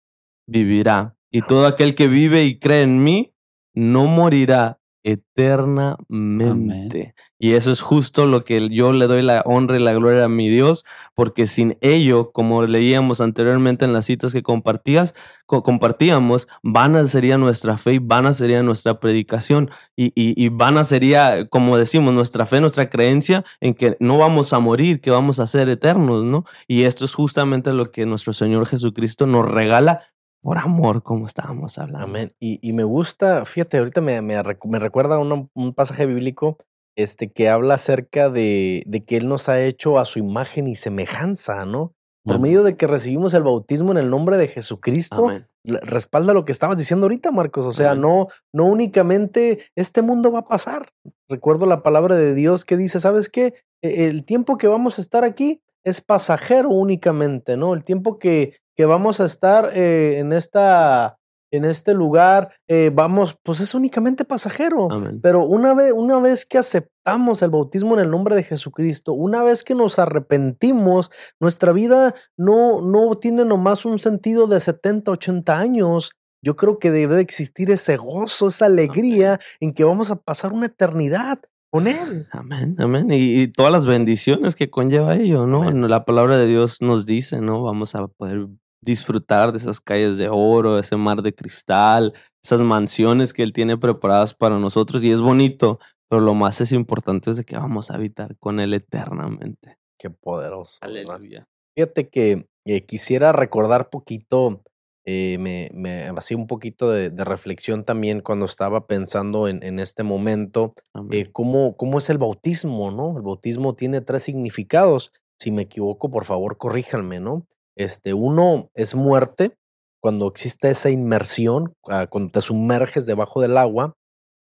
vivirá. 0.47 1.15
Y 1.31 1.41
todo 1.41 1.65
aquel 1.65 1.95
que 1.95 2.07
vive 2.07 2.43
y 2.45 2.59
cree 2.59 2.83
en 2.83 3.03
mí, 3.03 3.33
no 3.73 4.05
morirá 4.05 4.80
eternamente. 5.03 7.15
Y 7.39 7.53
eso 7.53 7.71
es 7.71 7.81
justo 7.81 8.27
lo 8.27 8.43
que 8.43 8.69
yo 8.69 8.93
le 8.93 9.07
doy 9.07 9.23
la 9.23 9.41
honra 9.45 9.77
y 9.77 9.79
la 9.79 9.93
gloria 9.93 10.25
a 10.25 10.29
mi 10.29 10.47
Dios, 10.47 10.85
porque 11.15 11.47
sin 11.47 11.77
ello, 11.81 12.31
como 12.31 12.67
leíamos 12.67 13.19
anteriormente 13.19 13.83
en 13.83 13.93
las 13.93 14.05
citas 14.05 14.31
que 14.31 14.43
compartías, 14.43 15.15
compartíamos, 15.47 16.47
vana 16.61 17.05
sería 17.07 17.37
nuestra 17.37 17.77
fe 17.77 17.95
y 17.95 17.99
vana 17.99 18.33
sería 18.33 18.61
nuestra 18.61 18.99
predicación. 18.99 19.71
Y, 19.95 20.13
y, 20.15 20.39
y 20.41 20.49
vana 20.49 20.83
sería, 20.83 21.47
como 21.47 21.77
decimos, 21.77 22.13
nuestra 22.13 22.45
fe, 22.45 22.61
nuestra 22.61 22.89
creencia 22.89 23.43
en 23.59 23.73
que 23.73 23.97
no 23.99 24.19
vamos 24.19 24.53
a 24.53 24.59
morir, 24.59 25.01
que 25.01 25.11
vamos 25.11 25.39
a 25.39 25.47
ser 25.47 25.67
eternos, 25.67 26.23
¿no? 26.23 26.45
Y 26.67 26.83
esto 26.83 27.05
es 27.05 27.15
justamente 27.15 27.73
lo 27.73 27.91
que 27.91 28.05
nuestro 28.05 28.33
Señor 28.33 28.67
Jesucristo 28.67 29.25
nos 29.25 29.49
regala 29.49 30.10
por 30.41 30.57
amor, 30.57 31.03
como 31.03 31.25
estábamos 31.25 31.77
hablando. 31.77 32.05
Amén. 32.05 32.29
Y, 32.39 32.59
y 32.67 32.73
me 32.73 32.83
gusta, 32.83 33.45
fíjate, 33.45 33.77
ahorita 33.77 34.01
me, 34.01 34.21
me, 34.21 34.35
me 34.65 34.79
recuerda 34.79 35.19
un, 35.19 35.49
un 35.53 35.73
pasaje 35.73 36.05
bíblico 36.05 36.57
este, 36.95 37.31
que 37.31 37.49
habla 37.49 37.75
acerca 37.75 38.29
de, 38.29 38.83
de, 38.85 39.01
que 39.01 39.17
Él 39.17 39.27
nos 39.27 39.49
ha 39.49 39.61
hecho 39.61 39.99
a 39.99 40.05
su 40.05 40.19
imagen 40.19 40.67
y 40.67 40.75
semejanza, 40.75 41.65
¿no? 41.65 41.93
Por 42.23 42.39
medio 42.39 42.63
de 42.63 42.77
que 42.77 42.85
recibimos 42.85 43.33
el 43.33 43.41
bautismo 43.41 43.91
en 43.91 43.97
el 43.97 44.11
nombre 44.11 44.37
de 44.37 44.47
Jesucristo, 44.47 45.27
Amén. 45.27 45.47
respalda 45.63 46.33
lo 46.33 46.45
que 46.45 46.51
estabas 46.51 46.77
diciendo 46.77 47.05
ahorita, 47.05 47.31
Marcos. 47.31 47.65
O 47.65 47.71
sea, 47.71 47.95
no, 47.95 48.27
no 48.53 48.65
únicamente 48.65 49.65
este 49.75 50.03
mundo 50.03 50.31
va 50.31 50.39
a 50.39 50.47
pasar. 50.47 50.89
Recuerdo 51.27 51.65
la 51.65 51.81
palabra 51.81 52.15
de 52.15 52.35
Dios 52.35 52.63
que 52.63 52.77
dice, 52.77 52.99
¿sabes 52.99 53.27
qué? 53.27 53.55
E, 53.81 54.05
el 54.05 54.23
tiempo 54.23 54.59
que 54.59 54.67
vamos 54.67 54.99
a 54.99 55.01
estar 55.01 55.23
aquí 55.23 55.63
es 55.83 56.01
pasajero 56.01 56.69
únicamente, 56.69 57.57
¿no? 57.57 57.73
El 57.73 57.83
tiempo 57.83 58.19
que, 58.19 58.59
que 58.81 58.85
vamos 58.87 59.19
a 59.19 59.25
estar 59.25 59.69
eh, 59.75 60.17
en 60.17 60.33
esta 60.33 61.19
en 61.53 61.65
este 61.65 61.93
lugar, 61.93 62.51
eh, 62.67 62.89
vamos, 62.91 63.37
pues 63.43 63.59
es 63.59 63.75
únicamente 63.75 64.25
pasajero. 64.25 64.87
Pero 65.21 65.45
una 65.45 65.75
vez, 65.75 65.91
una 65.93 66.17
vez 66.19 66.47
que 66.47 66.57
aceptamos 66.57 67.43
el 67.43 67.51
bautismo 67.51 67.93
en 67.93 67.99
el 67.99 68.09
nombre 68.09 68.35
de 68.35 68.43
Jesucristo, 68.43 69.13
una 69.13 69.43
vez 69.43 69.63
que 69.63 69.75
nos 69.75 69.99
arrepentimos, 69.99 71.11
nuestra 71.39 71.73
vida 71.73 72.15
no, 72.37 72.81
no 72.81 73.15
tiene 73.19 73.45
nomás 73.45 73.85
un 73.85 73.99
sentido 73.99 74.47
de 74.47 74.61
70, 74.61 75.11
80 75.11 75.59
años. 75.59 76.13
Yo 76.43 76.55
creo 76.55 76.79
que 76.79 76.89
debe 76.89 77.21
existir 77.21 77.69
ese 77.69 77.97
gozo, 77.97 78.47
esa 78.47 78.65
alegría 78.65 79.39
en 79.59 79.73
que 79.73 79.83
vamos 79.83 80.09
a 80.09 80.15
pasar 80.15 80.53
una 80.53 80.67
eternidad 80.67 81.39
con 81.71 81.87
Él. 81.87 82.27
Amén, 82.31 82.75
amén. 82.79 83.07
Y, 83.11 83.47
todas 83.47 83.71
las 83.71 83.85
bendiciones 83.85 84.55
que 84.55 84.69
conlleva 84.69 85.15
ello, 85.15 85.47
¿no? 85.47 85.69
La 85.71 86.05
palabra 86.05 86.37
de 86.37 86.45
Dios 86.45 86.81
nos 86.81 87.05
dice, 87.05 87.41
¿no? 87.41 87.63
Vamos 87.63 87.95
a 87.95 88.07
poder 88.07 88.47
disfrutar 88.81 89.51
de 89.51 89.57
esas 89.57 89.79
calles 89.79 90.17
de 90.17 90.29
oro, 90.29 90.79
ese 90.79 90.95
mar 90.95 91.21
de 91.21 91.33
cristal, 91.33 92.13
esas 92.43 92.61
mansiones 92.61 93.33
que 93.33 93.43
Él 93.43 93.53
tiene 93.53 93.77
preparadas 93.77 94.33
para 94.33 94.57
nosotros. 94.59 95.03
Y 95.03 95.11
es 95.11 95.21
bonito, 95.21 95.79
pero 96.09 96.21
lo 96.21 96.33
más 96.33 96.61
es 96.61 96.71
importante 96.71 97.29
es 97.29 97.37
de 97.37 97.43
que 97.43 97.57
vamos 97.57 97.91
a 97.91 97.95
habitar 97.95 98.37
con 98.37 98.59
Él 98.59 98.73
eternamente. 98.73 99.77
Qué 99.99 100.09
poderoso. 100.09 100.77
Aleluya. 100.81 101.47
Fíjate 101.75 102.09
que 102.09 102.47
eh, 102.65 102.85
quisiera 102.85 103.31
recordar 103.31 103.89
poquito 103.89 104.63
eh, 105.03 105.37
me, 105.39 105.71
me 105.73 106.09
hacía 106.09 106.37
un 106.37 106.45
poquito 106.45 106.91
de, 106.91 107.09
reflexión 107.23 107.83
también 107.85 108.21
cuando 108.21 108.45
estaba 108.45 108.85
pensando 108.85 109.47
en, 109.47 109.63
en 109.63 109.79
este 109.79 110.03
momento, 110.03 110.75
eh, 111.11 111.31
cómo, 111.31 111.75
cómo 111.75 111.97
es 111.97 112.09
el 112.11 112.19
bautismo, 112.19 112.91
¿no? 112.91 113.17
El 113.17 113.23
bautismo 113.23 113.73
tiene 113.73 114.01
tres 114.01 114.23
significados. 114.23 115.11
Si 115.39 115.49
me 115.49 115.63
equivoco, 115.63 116.11
por 116.11 116.25
favor, 116.25 116.57
corríjanme, 116.57 117.19
¿no? 117.19 117.47
Este, 117.77 118.13
uno 118.13 118.69
es 118.73 118.95
muerte, 118.95 119.57
cuando 120.01 120.27
existe 120.27 120.69
esa 120.69 120.89
inmersión, 120.89 121.75
ah, 121.87 122.07
cuando 122.07 122.31
te 122.31 122.41
sumerges 122.41 123.05
debajo 123.05 123.39
del 123.39 123.57
agua. 123.57 123.93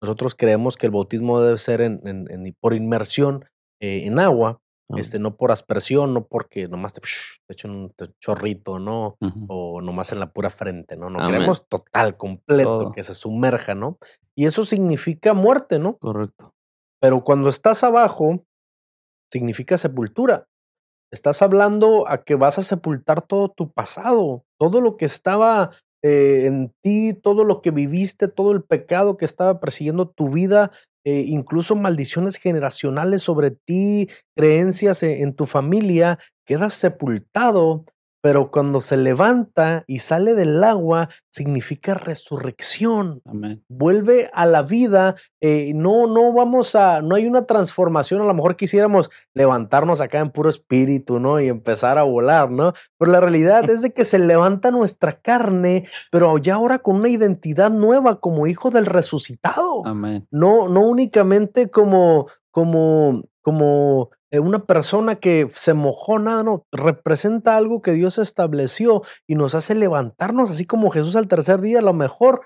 Nosotros 0.01 0.35
creemos 0.37 0.77
que 0.77 0.87
el 0.87 0.93
bautismo 0.93 1.41
debe 1.41 1.59
ser 1.59 1.81
en, 1.81 2.01
en, 2.05 2.57
por 2.61 2.75
inmersión 2.75 3.45
eh, 3.81 4.03
en 4.05 4.21
agua, 4.21 4.61
este, 4.97 5.19
no 5.19 5.37
por 5.37 5.51
aspersión, 5.51 6.15
no 6.15 6.27
porque 6.27 6.69
nomás 6.69 6.93
te, 6.93 7.01
te 7.01 7.69
un 7.69 7.93
chorrito, 8.21 8.79
¿no? 8.79 9.17
O 9.49 9.83
nomás 9.83 10.13
en 10.13 10.21
la 10.21 10.33
pura 10.33 10.51
frente, 10.51 10.97
¿no? 10.97 11.11
No 11.11 11.27
queremos 11.27 11.67
total, 11.69 12.17
completo, 12.17 12.93
que 12.93 13.03
se 13.03 13.13
sumerja, 13.13 13.75
¿no? 13.75 13.99
Y 14.35 14.47
eso 14.47 14.65
significa 14.65 15.35
muerte, 15.35 15.79
¿no? 15.79 15.99
Correcto. 15.99 16.55
Pero 17.01 17.23
cuando 17.23 17.49
estás 17.49 17.85
abajo, 17.85 18.45
significa 19.31 19.77
sepultura. 19.77 20.49
Estás 21.11 21.41
hablando 21.41 22.07
a 22.09 22.23
que 22.23 22.35
vas 22.35 22.59
a 22.59 22.63
sepultar 22.63 23.23
todo 23.23 23.49
tu 23.49 23.73
pasado, 23.73 24.45
todo 24.59 24.81
lo 24.81 24.97
que 24.97 25.07
estaba 25.07 25.71
eh, 26.03 26.45
en 26.47 26.73
ti, 26.83 27.15
todo 27.15 27.45
lo 27.45 27.63
que 27.63 27.71
viviste, 27.71 28.29
todo 28.29 28.53
el 28.53 28.63
pecado 28.63 29.17
que 29.17 29.25
estaba 29.25 29.59
persiguiendo 29.59 30.09
tu 30.09 30.29
vida, 30.29 30.71
eh, 31.05 31.25
incluso 31.27 31.75
maldiciones 31.77 32.37
generacionales 32.37 33.23
sobre 33.23 33.51
ti, 33.51 34.09
creencias 34.37 35.03
en, 35.03 35.23
en 35.23 35.35
tu 35.35 35.47
familia, 35.47 36.19
quedas 36.47 36.75
sepultado 36.75 37.87
pero 38.21 38.51
cuando 38.51 38.81
se 38.81 38.97
levanta 38.97 39.85
y 39.87 40.01
sale 40.01 40.35
del 40.35 40.63
agua, 40.65 41.09
significa 41.31 41.95
resurrección. 41.95 43.23
Amén. 43.25 43.65
Vuelve 43.69 44.29
a 44.33 44.45
la 44.47 44.63
vida. 44.63 45.15
Eh, 45.41 45.73
no, 45.75 46.07
no 46.07 46.33
vamos 46.33 46.75
a, 46.75 47.01
no 47.01 47.15
hay 47.15 47.27
una 47.27 47.43
transformación. 47.43 48.21
A 48.21 48.25
lo 48.25 48.35
mejor 48.35 48.57
quisiéramos 48.57 49.11
levantarnos 49.35 50.01
acá 50.01 50.19
en 50.19 50.31
puro 50.31 50.51
espíritu, 50.51 51.21
¿no? 51.21 51.41
Y 51.41 51.49
empezar 51.49 51.99
a 51.99 52.03
volar, 52.03 52.51
¿no? 52.51 52.73
Pero 52.99 53.13
la 53.13 53.21
realidad 53.21 53.69
es 53.71 53.83
de 53.83 53.93
que 53.93 54.05
se 54.05 54.19
levanta 54.19 54.71
nuestra 54.71 55.21
carne, 55.21 55.87
pero 56.11 56.37
ya 56.39 56.55
ahora 56.55 56.81
con 56.81 56.97
una 56.97 57.09
identidad 57.09 57.71
nueva 57.71 58.21
como 58.21 58.47
hijo 58.47 58.71
del 58.71 58.87
resucitado. 58.87 59.87
Amén. 59.87 60.27
No, 60.31 60.69
no 60.69 60.81
únicamente 60.81 61.71
como, 61.71 62.27
como, 62.51 63.23
como 63.43 64.11
una 64.33 64.67
persona 64.67 65.15
que 65.15 65.49
se 65.55 65.75
mojó, 65.75 66.19
nada, 66.19 66.43
no, 66.43 66.67
representa 66.71 67.57
algo 67.57 67.81
que 67.81 67.93
Dios 67.93 68.19
estableció 68.19 69.03
y 69.27 69.35
nos 69.35 69.55
hace 69.55 69.75
levantarnos, 69.75 70.51
así 70.51 70.67
como 70.67 70.91
Jesús 70.91 71.17
al 71.17 71.29
tercer 71.29 71.61
día, 71.61 71.79
a 71.79 71.83
lo 71.83 71.95
mejor 71.95 72.43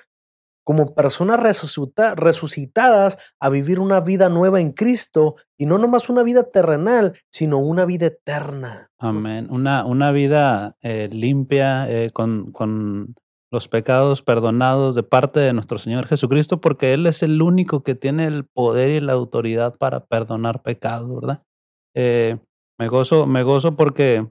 como 0.64 0.94
personas 0.94 1.40
resucitadas 1.40 3.18
a 3.40 3.48
vivir 3.48 3.80
una 3.80 4.00
vida 4.00 4.28
nueva 4.28 4.60
en 4.60 4.72
Cristo 4.72 5.36
y 5.58 5.66
no 5.66 5.78
nomás 5.78 6.08
una 6.08 6.22
vida 6.22 6.44
terrenal, 6.44 7.18
sino 7.30 7.58
una 7.58 7.84
vida 7.84 8.06
eterna. 8.06 8.90
Amén. 8.98 9.48
Una, 9.50 9.84
una 9.84 10.12
vida 10.12 10.76
eh, 10.82 11.08
limpia 11.10 11.90
eh, 11.90 12.10
con, 12.10 12.52
con 12.52 13.14
los 13.50 13.68
pecados 13.68 14.22
perdonados 14.22 14.94
de 14.94 15.02
parte 15.02 15.40
de 15.40 15.52
nuestro 15.52 15.78
Señor 15.78 16.06
Jesucristo, 16.06 16.60
porque 16.60 16.94
Él 16.94 17.06
es 17.06 17.22
el 17.22 17.42
único 17.42 17.82
que 17.82 17.94
tiene 17.94 18.26
el 18.26 18.44
poder 18.44 18.90
y 18.90 19.00
la 19.00 19.12
autoridad 19.14 19.74
para 19.76 20.06
perdonar 20.06 20.62
pecados, 20.62 21.12
¿verdad? 21.12 21.42
Eh, 21.94 22.38
me, 22.78 22.88
gozo, 22.88 23.26
me 23.26 23.42
gozo 23.42 23.76
porque 23.76 24.26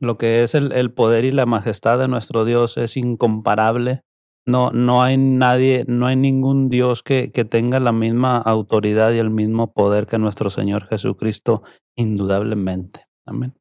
lo 0.00 0.18
que 0.18 0.42
es 0.42 0.54
el, 0.54 0.72
el, 0.72 0.92
poder 0.92 1.24
y 1.24 1.32
la 1.32 1.46
majestad 1.46 1.98
de 1.98 2.08
nuestro 2.08 2.44
Dios 2.44 2.76
es 2.76 2.96
incomparable. 2.96 4.02
No, 4.46 4.70
no 4.70 5.02
hay 5.02 5.16
nadie, 5.16 5.84
no 5.88 6.06
hay 6.06 6.16
ningún 6.16 6.68
Dios 6.68 7.02
que, 7.02 7.32
que 7.32 7.44
tenga 7.46 7.80
la 7.80 7.92
misma 7.92 8.36
autoridad 8.36 9.12
y 9.12 9.18
el 9.18 9.30
mismo 9.30 9.72
poder 9.72 10.06
que 10.06 10.18
nuestro 10.18 10.50
Señor 10.50 10.86
Jesucristo, 10.86 11.62
indudablemente. 11.96 13.06
Amén. 13.26 13.54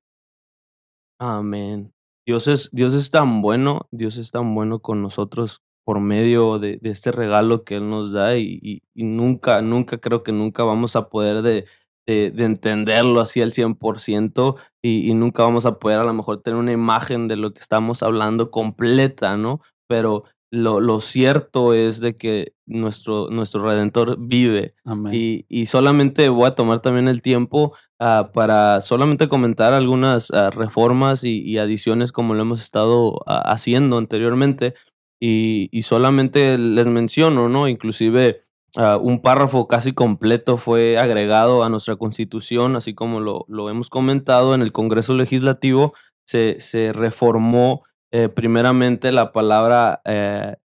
Amén. 1.19 1.93
Dios 2.25 2.47
es, 2.47 2.69
Dios 2.73 2.93
es 2.93 3.11
tan 3.11 3.41
bueno, 3.41 3.87
Dios 3.91 4.17
es 4.17 4.31
tan 4.31 4.53
bueno 4.55 4.79
con 4.79 5.01
nosotros 5.01 5.61
por 5.85 5.99
medio 5.99 6.59
de, 6.59 6.79
de 6.81 6.89
este 6.89 7.11
regalo 7.11 7.63
que 7.63 7.75
Él 7.75 7.89
nos 7.89 8.11
da 8.11 8.37
y, 8.37 8.81
y, 8.93 9.03
nunca, 9.03 9.61
nunca 9.61 9.97
creo 9.97 10.23
que 10.23 10.31
nunca 10.31 10.63
vamos 10.63 10.95
a 10.95 11.09
poder 11.09 11.41
de, 11.41 11.65
de, 12.05 12.31
de 12.31 12.45
entenderlo 12.45 13.21
así 13.21 13.41
al 13.41 13.53
100% 13.53 14.55
y, 14.81 15.09
y 15.09 15.13
nunca 15.13 15.43
vamos 15.43 15.65
a 15.65 15.79
poder 15.79 15.99
a 15.99 16.03
lo 16.03 16.13
mejor 16.13 16.41
tener 16.41 16.59
una 16.59 16.71
imagen 16.71 17.27
de 17.27 17.37
lo 17.37 17.53
que 17.53 17.59
estamos 17.59 18.03
hablando 18.03 18.51
completa, 18.51 19.37
¿no? 19.37 19.61
Pero 19.87 20.23
lo, 20.53 20.79
lo, 20.79 21.01
cierto 21.01 21.73
es 21.73 21.99
de 21.99 22.15
que 22.15 22.53
nuestro, 22.67 23.27
nuestro 23.31 23.63
Redentor 23.63 24.17
vive. 24.19 24.73
Y, 25.11 25.47
y, 25.49 25.65
solamente 25.65 26.29
voy 26.29 26.45
a 26.45 26.53
tomar 26.53 26.79
también 26.79 27.07
el 27.07 27.23
tiempo 27.23 27.73
uh, 27.99 28.31
para 28.31 28.79
solamente 28.81 29.27
comentar 29.27 29.73
algunas 29.73 30.29
uh, 30.29 30.51
reformas 30.51 31.23
y, 31.23 31.41
y, 31.41 31.57
adiciones 31.57 32.11
como 32.11 32.35
lo 32.35 32.43
hemos 32.43 32.61
estado 32.61 33.13
uh, 33.13 33.21
haciendo 33.25 33.97
anteriormente. 33.97 34.75
Y, 35.19 35.69
y, 35.71 35.81
solamente 35.81 36.59
les 36.59 36.85
menciono, 36.85 37.49
¿no? 37.49 37.67
Inclusive 37.67 38.42
un 38.75 39.21
párrafo 39.21 39.67
casi 39.67 39.93
completo 39.93 40.57
fue 40.57 40.97
agregado 40.97 41.63
a 41.63 41.69
nuestra 41.69 41.95
constitución, 41.95 42.75
así 42.75 42.95
como 42.95 43.19
lo, 43.19 43.45
lo 43.47 43.69
hemos 43.69 43.89
comentado 43.89 44.55
en 44.55 44.61
el 44.61 44.71
Congreso 44.71 45.13
Legislativo, 45.13 45.93
se, 46.25 46.59
se 46.59 46.91
reformó 46.93 47.83
eh, 48.11 48.29
primeramente 48.29 49.11
la 49.11 49.31
palabra 49.31 50.01
eh, 50.05 50.55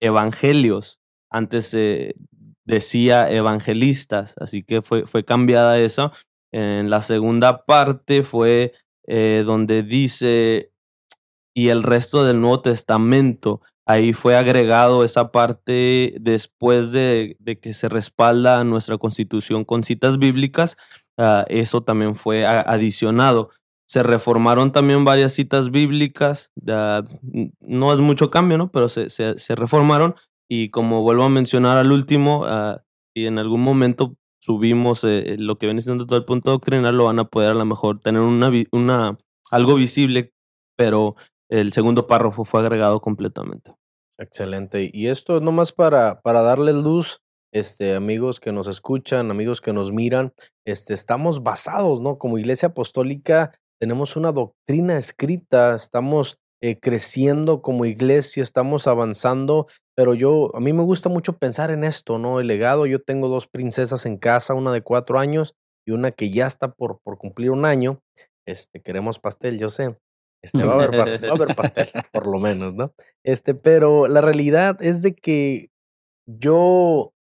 evangelios. 0.00 0.98
Antes 1.30 1.72
eh, 1.74 2.14
decía 2.66 3.30
evangelistas, 3.30 4.34
así 4.38 4.62
que 4.62 4.82
fue, 4.82 5.06
fue 5.06 5.24
cambiada 5.24 5.78
eso. 5.78 6.12
En 6.52 6.90
la 6.90 7.02
segunda 7.02 7.64
parte 7.64 8.22
fue 8.22 8.72
eh, 9.06 9.44
donde 9.46 9.82
dice, 9.82 10.72
y 11.54 11.68
el 11.68 11.82
resto 11.82 12.24
del 12.24 12.40
Nuevo 12.40 12.62
Testamento, 12.62 13.60
ahí 13.90 14.12
fue 14.12 14.36
agregado 14.36 15.04
esa 15.04 15.32
parte 15.32 16.14
después 16.20 16.92
de, 16.92 17.36
que 17.60 17.74
se 17.74 17.88
respalda 17.88 18.64
nuestra 18.64 18.98
constitución 18.98 19.64
con 19.64 19.84
citas 19.84 20.18
bíblicas, 20.18 20.76
uh, 21.18 21.44
eso 21.48 21.82
también 21.82 22.14
fue 22.14 22.46
adicionado 22.46 23.50
se 23.90 24.04
reformaron 24.04 24.70
también 24.70 25.04
varias 25.04 25.32
citas 25.32 25.72
bíblicas, 25.72 26.52
no 26.62 27.92
es 27.92 27.98
mucho 27.98 28.30
cambio, 28.30 28.56
¿no? 28.56 28.70
Pero 28.70 28.88
se, 28.88 29.34
reformaron 29.56 30.14
y 30.48 30.68
como 30.68 31.02
vuelvo 31.02 31.24
a 31.24 31.28
mencionar 31.28 31.76
al 31.76 31.90
último, 31.90 32.46
y 33.16 33.26
en 33.26 33.40
algún 33.40 33.62
momento 33.62 34.14
subimos 34.40 35.02
eh, 35.02 35.34
lo 35.40 35.58
que 35.58 35.66
viene 35.66 35.80
siendo 35.80 36.06
todo 36.06 36.20
el 36.20 36.24
punto 36.24 36.52
doctrinal, 36.52 36.96
lo 36.96 37.06
van 37.06 37.18
a 37.18 37.24
poder 37.24 37.50
a 37.50 37.54
lo 37.54 37.64
mejor 37.64 37.98
tener 37.98 38.22
una, 38.22 39.18
algo 39.50 39.74
visible, 39.74 40.34
pero 40.76 41.16
el 41.50 41.72
segundo 41.72 42.06
párrafo 42.06 42.44
fue 42.44 42.60
agregado 42.60 43.00
completamente. 43.00 43.74
Excelente. 44.18 44.90
Y 44.92 45.08
esto 45.08 45.36
es 45.36 45.42
nomás 45.42 45.72
para, 45.72 46.20
para 46.20 46.42
darle 46.42 46.72
luz 46.72 47.20
este, 47.52 47.96
amigos 47.96 48.38
que 48.38 48.52
nos 48.52 48.68
escuchan, 48.68 49.30
amigos 49.30 49.60
que 49.60 49.72
nos 49.72 49.92
miran, 49.92 50.32
este, 50.64 50.94
estamos 50.94 51.42
basados, 51.42 52.00
¿no? 52.00 52.18
Como 52.18 52.38
iglesia 52.38 52.68
apostólica 52.68 53.52
tenemos 53.80 54.14
una 54.14 54.30
doctrina 54.30 54.98
escrita, 54.98 55.74
estamos 55.74 56.38
eh, 56.60 56.78
creciendo 56.78 57.62
como 57.62 57.86
iglesia, 57.86 58.42
estamos 58.42 58.86
avanzando, 58.86 59.66
pero 59.96 60.14
yo, 60.14 60.54
a 60.54 60.60
mí 60.60 60.72
me 60.74 60.82
gusta 60.82 61.08
mucho 61.08 61.38
pensar 61.38 61.70
en 61.70 61.82
esto, 61.82 62.18
¿no? 62.18 62.40
El 62.40 62.46
legado, 62.46 62.86
yo 62.86 63.02
tengo 63.02 63.28
dos 63.28 63.46
princesas 63.46 64.04
en 64.04 64.18
casa, 64.18 64.54
una 64.54 64.70
de 64.72 64.82
cuatro 64.82 65.18
años 65.18 65.54
y 65.86 65.92
una 65.92 66.10
que 66.10 66.30
ya 66.30 66.46
está 66.46 66.72
por, 66.72 67.00
por 67.02 67.16
cumplir 67.16 67.50
un 67.50 67.64
año. 67.64 68.02
Este, 68.46 68.82
queremos 68.82 69.18
pastel, 69.18 69.58
yo 69.58 69.70
sé. 69.70 69.96
Este, 70.42 70.64
va 70.64 70.72
a 70.72 70.74
haber, 70.76 70.98
va 70.98 71.30
a 71.30 71.34
haber 71.34 71.54
pastel, 71.54 71.90
por 72.12 72.26
lo 72.26 72.38
menos, 72.38 72.74
¿no? 72.74 72.94
Este, 73.24 73.54
pero 73.54 74.08
la 74.08 74.20
realidad 74.20 74.82
es 74.82 75.02
de 75.02 75.14
que 75.14 75.70
yo 76.26 77.12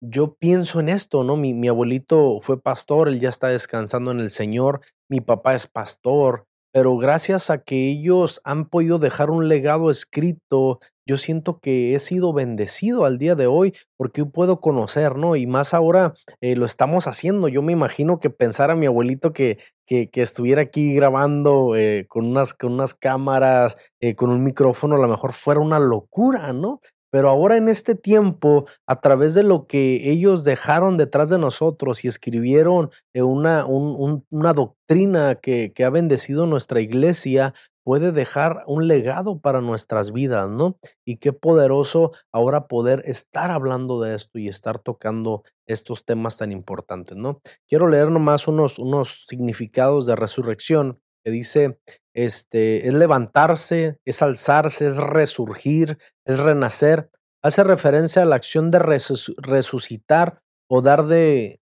yo 0.00 0.34
pienso 0.34 0.80
en 0.80 0.88
esto, 0.88 1.24
¿no? 1.24 1.36
Mi, 1.36 1.54
mi 1.54 1.68
abuelito 1.68 2.38
fue 2.40 2.60
pastor, 2.60 3.08
él 3.08 3.20
ya 3.20 3.28
está 3.28 3.48
descansando 3.48 4.10
en 4.10 4.20
el 4.20 4.30
Señor, 4.30 4.82
mi 5.08 5.20
papá 5.20 5.54
es 5.54 5.66
pastor, 5.66 6.46
pero 6.76 6.98
gracias 6.98 7.48
a 7.48 7.64
que 7.64 7.88
ellos 7.90 8.42
han 8.44 8.66
podido 8.68 8.98
dejar 8.98 9.30
un 9.30 9.48
legado 9.48 9.90
escrito, 9.90 10.78
yo 11.06 11.16
siento 11.16 11.58
que 11.58 11.94
he 11.94 11.98
sido 11.98 12.34
bendecido 12.34 13.06
al 13.06 13.16
día 13.16 13.34
de 13.34 13.46
hoy 13.46 13.72
porque 13.96 14.26
puedo 14.26 14.60
conocer, 14.60 15.16
¿no? 15.16 15.36
Y 15.36 15.46
más 15.46 15.72
ahora 15.72 16.12
eh, 16.42 16.54
lo 16.54 16.66
estamos 16.66 17.06
haciendo. 17.06 17.48
Yo 17.48 17.62
me 17.62 17.72
imagino 17.72 18.20
que 18.20 18.28
pensar 18.28 18.70
a 18.70 18.74
mi 18.74 18.84
abuelito 18.84 19.32
que, 19.32 19.56
que, 19.86 20.10
que 20.10 20.20
estuviera 20.20 20.60
aquí 20.60 20.94
grabando 20.94 21.76
eh, 21.76 22.04
con, 22.10 22.26
unas, 22.26 22.52
con 22.52 22.74
unas 22.74 22.92
cámaras, 22.92 23.78
eh, 24.00 24.14
con 24.14 24.28
un 24.28 24.44
micrófono, 24.44 24.96
a 24.96 24.98
lo 24.98 25.08
mejor 25.08 25.32
fuera 25.32 25.60
una 25.60 25.78
locura, 25.78 26.52
¿no? 26.52 26.82
Pero 27.10 27.28
ahora 27.28 27.56
en 27.56 27.68
este 27.68 27.94
tiempo, 27.94 28.66
a 28.86 29.00
través 29.00 29.34
de 29.34 29.42
lo 29.42 29.66
que 29.66 30.10
ellos 30.10 30.44
dejaron 30.44 30.96
detrás 30.96 31.28
de 31.28 31.38
nosotros 31.38 32.04
y 32.04 32.08
escribieron 32.08 32.90
eh, 33.14 33.22
una, 33.22 33.64
un, 33.66 34.24
una 34.30 34.52
doctrina 34.52 35.36
que, 35.36 35.72
que 35.72 35.84
ha 35.84 35.90
bendecido 35.90 36.46
nuestra 36.46 36.80
iglesia, 36.80 37.54
puede 37.86 38.10
dejar 38.10 38.64
un 38.66 38.88
legado 38.88 39.38
para 39.38 39.60
nuestras 39.60 40.12
vidas, 40.12 40.50
¿no? 40.50 40.76
Y 41.04 41.18
qué 41.18 41.32
poderoso 41.32 42.10
ahora 42.32 42.66
poder 42.66 43.02
estar 43.06 43.52
hablando 43.52 44.00
de 44.00 44.16
esto 44.16 44.40
y 44.40 44.48
estar 44.48 44.80
tocando 44.80 45.44
estos 45.68 46.04
temas 46.04 46.36
tan 46.36 46.50
importantes, 46.50 47.16
¿no? 47.16 47.40
Quiero 47.68 47.86
leer 47.86 48.10
nomás 48.10 48.48
unos, 48.48 48.80
unos 48.80 49.26
significados 49.28 50.04
de 50.06 50.16
resurrección 50.16 50.98
que 51.24 51.30
dice, 51.30 51.78
este, 52.12 52.88
es 52.88 52.94
levantarse, 52.94 54.00
es 54.04 54.20
alzarse, 54.20 54.88
es 54.88 54.96
resurgir, 54.96 55.98
es 56.26 56.38
renacer. 56.38 57.10
Hace 57.42 57.64
referencia 57.64 58.22
a 58.22 58.26
la 58.26 58.36
acción 58.36 58.70
de 58.70 58.80
resucitar 58.80 60.42
o 60.68 60.82
dar 60.82 61.06
de 61.06 61.60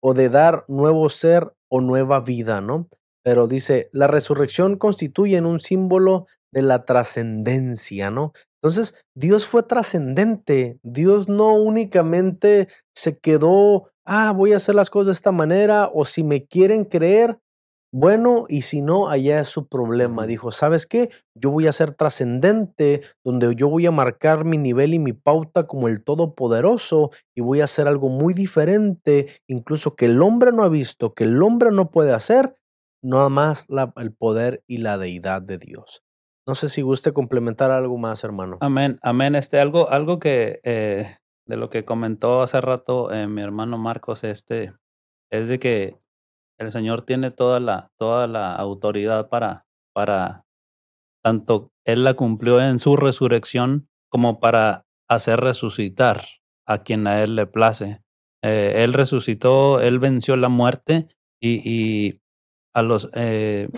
o 0.00 0.14
de 0.14 0.28
dar 0.28 0.64
nuevo 0.68 1.08
ser 1.08 1.52
o 1.68 1.80
nueva 1.80 2.20
vida, 2.20 2.60
¿no? 2.60 2.88
Pero 3.24 3.48
dice, 3.48 3.88
la 3.92 4.06
resurrección 4.06 4.76
constituye 4.76 5.40
un 5.40 5.58
símbolo 5.60 6.26
de 6.52 6.62
la 6.62 6.84
trascendencia, 6.84 8.10
¿no? 8.10 8.32
Entonces, 8.62 8.94
Dios 9.14 9.46
fue 9.46 9.62
trascendente. 9.62 10.78
Dios 10.82 11.28
no 11.28 11.54
únicamente 11.54 12.68
se 12.94 13.18
quedó, 13.18 13.90
ah, 14.04 14.32
voy 14.32 14.52
a 14.52 14.56
hacer 14.56 14.74
las 14.74 14.90
cosas 14.90 15.06
de 15.06 15.12
esta 15.12 15.32
manera, 15.32 15.90
o 15.92 16.04
si 16.04 16.24
me 16.24 16.46
quieren 16.46 16.84
creer, 16.84 17.38
bueno, 17.90 18.44
y 18.48 18.62
si 18.62 18.82
no, 18.82 19.08
allá 19.08 19.40
es 19.40 19.48
su 19.48 19.66
problema. 19.66 20.26
Dijo, 20.26 20.52
¿sabes 20.52 20.86
qué? 20.86 21.10
Yo 21.34 21.50
voy 21.50 21.66
a 21.66 21.72
ser 21.72 21.92
trascendente, 21.92 23.02
donde 23.24 23.54
yo 23.54 23.68
voy 23.68 23.86
a 23.86 23.90
marcar 23.90 24.44
mi 24.44 24.58
nivel 24.58 24.92
y 24.92 24.98
mi 24.98 25.14
pauta 25.14 25.66
como 25.66 25.88
el 25.88 26.04
Todopoderoso 26.04 27.10
y 27.34 27.40
voy 27.40 27.62
a 27.62 27.64
hacer 27.64 27.88
algo 27.88 28.10
muy 28.10 28.34
diferente, 28.34 29.28
incluso 29.46 29.96
que 29.96 30.06
el 30.06 30.20
hombre 30.20 30.52
no 30.52 30.64
ha 30.64 30.68
visto, 30.68 31.14
que 31.14 31.24
el 31.24 31.42
hombre 31.42 31.70
no 31.70 31.90
puede 31.90 32.12
hacer, 32.12 32.56
nada 33.02 33.30
más 33.30 33.70
la, 33.70 33.92
el 33.96 34.12
poder 34.12 34.62
y 34.66 34.78
la 34.78 34.98
deidad 34.98 35.40
de 35.40 35.56
Dios. 35.58 36.02
No 36.46 36.54
sé 36.54 36.68
si 36.68 36.82
guste 36.82 37.12
complementar 37.12 37.70
algo 37.70 37.96
más, 37.98 38.24
hermano. 38.24 38.58
Amén, 38.60 38.98
amén. 39.02 39.34
Este, 39.34 39.60
algo, 39.60 39.90
algo 39.90 40.18
que 40.18 40.60
eh, 40.64 41.16
de 41.46 41.56
lo 41.56 41.70
que 41.70 41.84
comentó 41.84 42.42
hace 42.42 42.60
rato 42.60 43.12
eh, 43.12 43.26
mi 43.28 43.42
hermano 43.42 43.78
Marcos, 43.78 44.24
este, 44.24 44.74
es 45.30 45.48
de 45.48 45.58
que 45.58 45.98
el 46.58 46.72
Señor 46.72 47.02
tiene 47.02 47.30
toda 47.30 47.60
la, 47.60 47.90
toda 47.96 48.26
la 48.26 48.54
autoridad 48.54 49.28
para, 49.28 49.66
para, 49.92 50.44
tanto 51.22 51.72
Él 51.84 52.04
la 52.04 52.14
cumplió 52.14 52.60
en 52.60 52.78
su 52.80 52.96
resurrección 52.96 53.88
como 54.08 54.40
para 54.40 54.86
hacer 55.08 55.40
resucitar 55.40 56.24
a 56.66 56.78
quien 56.78 57.06
a 57.06 57.22
Él 57.22 57.36
le 57.36 57.46
place. 57.46 58.02
Eh, 58.42 58.84
él 58.84 58.92
resucitó, 58.92 59.80
Él 59.80 59.98
venció 59.98 60.36
la 60.36 60.48
muerte 60.48 61.08
y, 61.40 61.62
y 61.68 62.20
a 62.74 62.82
los 62.82 63.10
eh, 63.14 63.68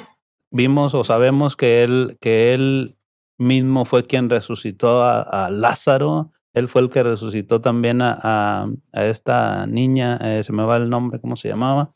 vimos 0.51 0.95
o 0.95 1.05
sabemos 1.05 1.57
que 1.57 1.83
Él, 1.83 2.19
que 2.21 2.55
Él 2.55 2.97
mismo 3.39 3.85
fue 3.85 4.05
quien 4.05 4.29
resucitó 4.29 5.03
a, 5.03 5.49
Lázaro, 5.51 6.33
Él 6.53 6.69
fue 6.69 6.83
el 6.83 6.91
que 6.91 7.03
resucitó 7.03 7.61
también 7.61 8.01
a 8.03 8.67
esta 8.93 9.67
niña, 9.67 10.19
eh, 10.23 10.43
se 10.43 10.53
me 10.53 10.65
va 10.65 10.77
el 10.77 10.91
nombre, 10.91 11.21
¿cómo 11.21 11.37
se 11.37 11.49
llamaba? 11.49 11.95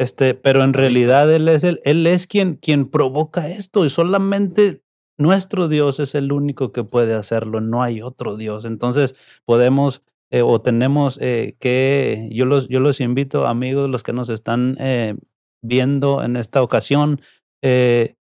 Este, 0.00 0.32
pero 0.32 0.64
en 0.64 0.72
realidad 0.72 1.30
Él 1.30 1.46
es, 1.48 1.62
el, 1.62 1.78
él 1.84 2.06
es 2.06 2.26
quien, 2.26 2.54
quien 2.54 2.88
provoca 2.88 3.50
esto 3.50 3.84
y 3.84 3.90
solamente 3.90 4.82
nuestro 5.18 5.68
Dios 5.68 6.00
es 6.00 6.14
el 6.14 6.32
único 6.32 6.72
que 6.72 6.84
puede 6.84 7.12
hacerlo, 7.12 7.60
no 7.60 7.82
hay 7.82 8.00
otro 8.00 8.38
Dios. 8.38 8.64
Entonces 8.64 9.14
podemos 9.44 10.02
eh, 10.30 10.40
o 10.40 10.58
tenemos 10.62 11.18
eh, 11.20 11.54
que, 11.60 12.30
yo 12.32 12.46
los, 12.46 12.68
yo 12.68 12.80
los 12.80 12.98
invito, 13.02 13.46
amigos, 13.46 13.90
los 13.90 14.02
que 14.02 14.14
nos 14.14 14.30
están 14.30 14.78
eh, 14.80 15.16
viendo 15.60 16.22
en 16.22 16.36
esta 16.36 16.62
ocasión, 16.62 17.20
que 17.60 18.16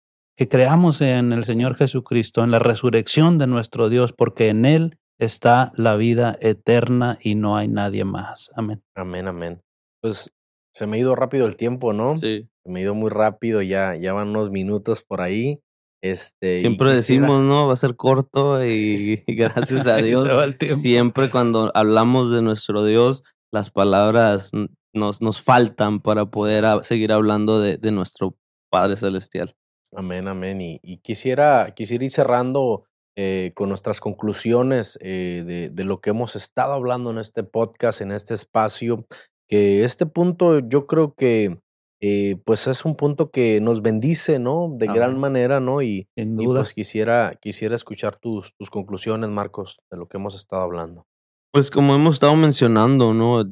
creamos 0.50 1.00
en 1.02 1.32
el 1.32 1.46
Señor 1.46 1.76
Jesucristo, 1.76 2.44
en 2.44 2.50
la 2.50 2.58
resurrección 2.58 3.38
de 3.38 3.46
nuestro 3.46 3.90
Dios, 3.90 4.14
porque 4.14 4.50
en 4.50 4.66
Él 4.66 4.98
está 5.20 5.72
la 5.76 5.96
vida 5.96 6.40
eterna 6.42 7.20
y 7.22 7.36
no 7.36 7.56
hay 7.56 7.68
nadie 7.68 8.04
más. 8.04 8.50
Amén. 8.56 8.82
Amén, 8.96 9.28
amén. 9.28 9.62
Pues 10.02 10.32
se 10.78 10.88
me 10.88 10.98
ha 10.98 11.00
ido 11.00 11.16
rápido 11.16 11.46
el 11.48 11.56
tiempo, 11.56 11.94
¿no? 11.94 12.18
Sí. 12.18 12.48
Se 12.64 12.72
me 12.72 12.80
ha 12.80 12.84
ido 12.84 12.96
muy 12.96 13.10
rápido, 13.10 13.62
ya, 13.62 13.96
ya 13.96 14.14
van 14.14 14.30
unos 14.30 14.52
minutos 14.52 15.04
por 15.04 15.22
ahí. 15.22 15.60
Este, 16.04 16.60
Siempre 16.60 16.96
quisiera- 16.96 16.96
decimos, 16.96 17.44
¿no? 17.44 17.68
Va 17.68 17.74
a 17.74 17.78
ser 17.78 17.96
corto 17.96 18.64
y, 18.64 19.24
y 19.28 19.36
gracias 19.36 19.88
a 19.88 19.96
Se 20.00 20.04
Dios. 20.06 20.26
va 20.26 20.44
el 20.44 20.58
tiempo. 20.58 20.78
Siempre 20.80 21.30
cuando 21.30 21.72
hablamos 21.74 22.32
de 22.32 22.42
nuestro 22.42 22.84
Dios, 22.86 23.24
las 23.52 23.72
palabras 23.72 24.52
nos, 24.94 25.22
nos 25.22 25.42
faltan 25.42 26.00
para 26.02 26.28
poder 26.28 26.66
a- 26.66 26.84
seguir 26.84 27.12
hablando 27.12 27.60
de, 27.62 27.78
de 27.78 27.92
nuestro 27.92 28.38
Padre 28.72 28.96
Celestial. 28.98 29.56
Amén, 29.96 30.28
amén. 30.28 30.62
Y, 30.62 30.80
y 30.84 30.98
quisiera, 30.98 31.74
quisiera 31.76 32.04
ir 32.06 32.12
cerrando 32.12 32.84
eh, 33.18 33.52
con 33.56 33.70
nuestras 33.70 34.00
conclusiones 34.00 35.00
eh, 35.02 35.44
de, 35.48 35.70
de 35.70 35.84
lo 35.84 36.02
que 36.02 36.12
hemos 36.12 36.36
estado 36.36 36.74
hablando 36.74 37.10
en 37.10 37.18
este 37.18 37.44
podcast, 37.44 38.02
en 38.02 38.12
este 38.12 38.34
espacio, 38.36 39.08
que 39.48 39.84
este 39.84 40.06
punto 40.06 40.60
yo 40.60 40.88
creo 40.88 41.14
que 41.16 41.60
eh, 42.00 42.38
pues 42.46 42.68
es 42.68 42.86
un 42.86 42.96
punto 42.96 43.32
que 43.32 43.60
nos 43.60 43.82
bendice, 43.82 44.38
¿no? 44.38 44.72
De 44.78 44.86
gran 44.86 45.20
manera, 45.20 45.60
¿no? 45.60 45.82
Y, 45.82 46.08
Sin 46.16 46.40
y 46.40 46.46
pues 46.46 46.74
quisiera, 46.74 47.34
quisiera 47.42 47.76
escuchar 47.76 48.16
tus, 48.18 48.54
tus 48.56 48.70
conclusiones, 48.70 49.30
Marcos, 49.30 49.80
de 49.90 49.98
lo 49.98 50.08
que 50.08 50.18
hemos 50.18 50.36
estado 50.36 50.62
hablando. 50.62 51.08
Pues 51.52 51.72
como 51.72 51.96
hemos 51.96 52.16
estado 52.16 52.36
mencionando, 52.36 53.14
¿no? 53.14 53.52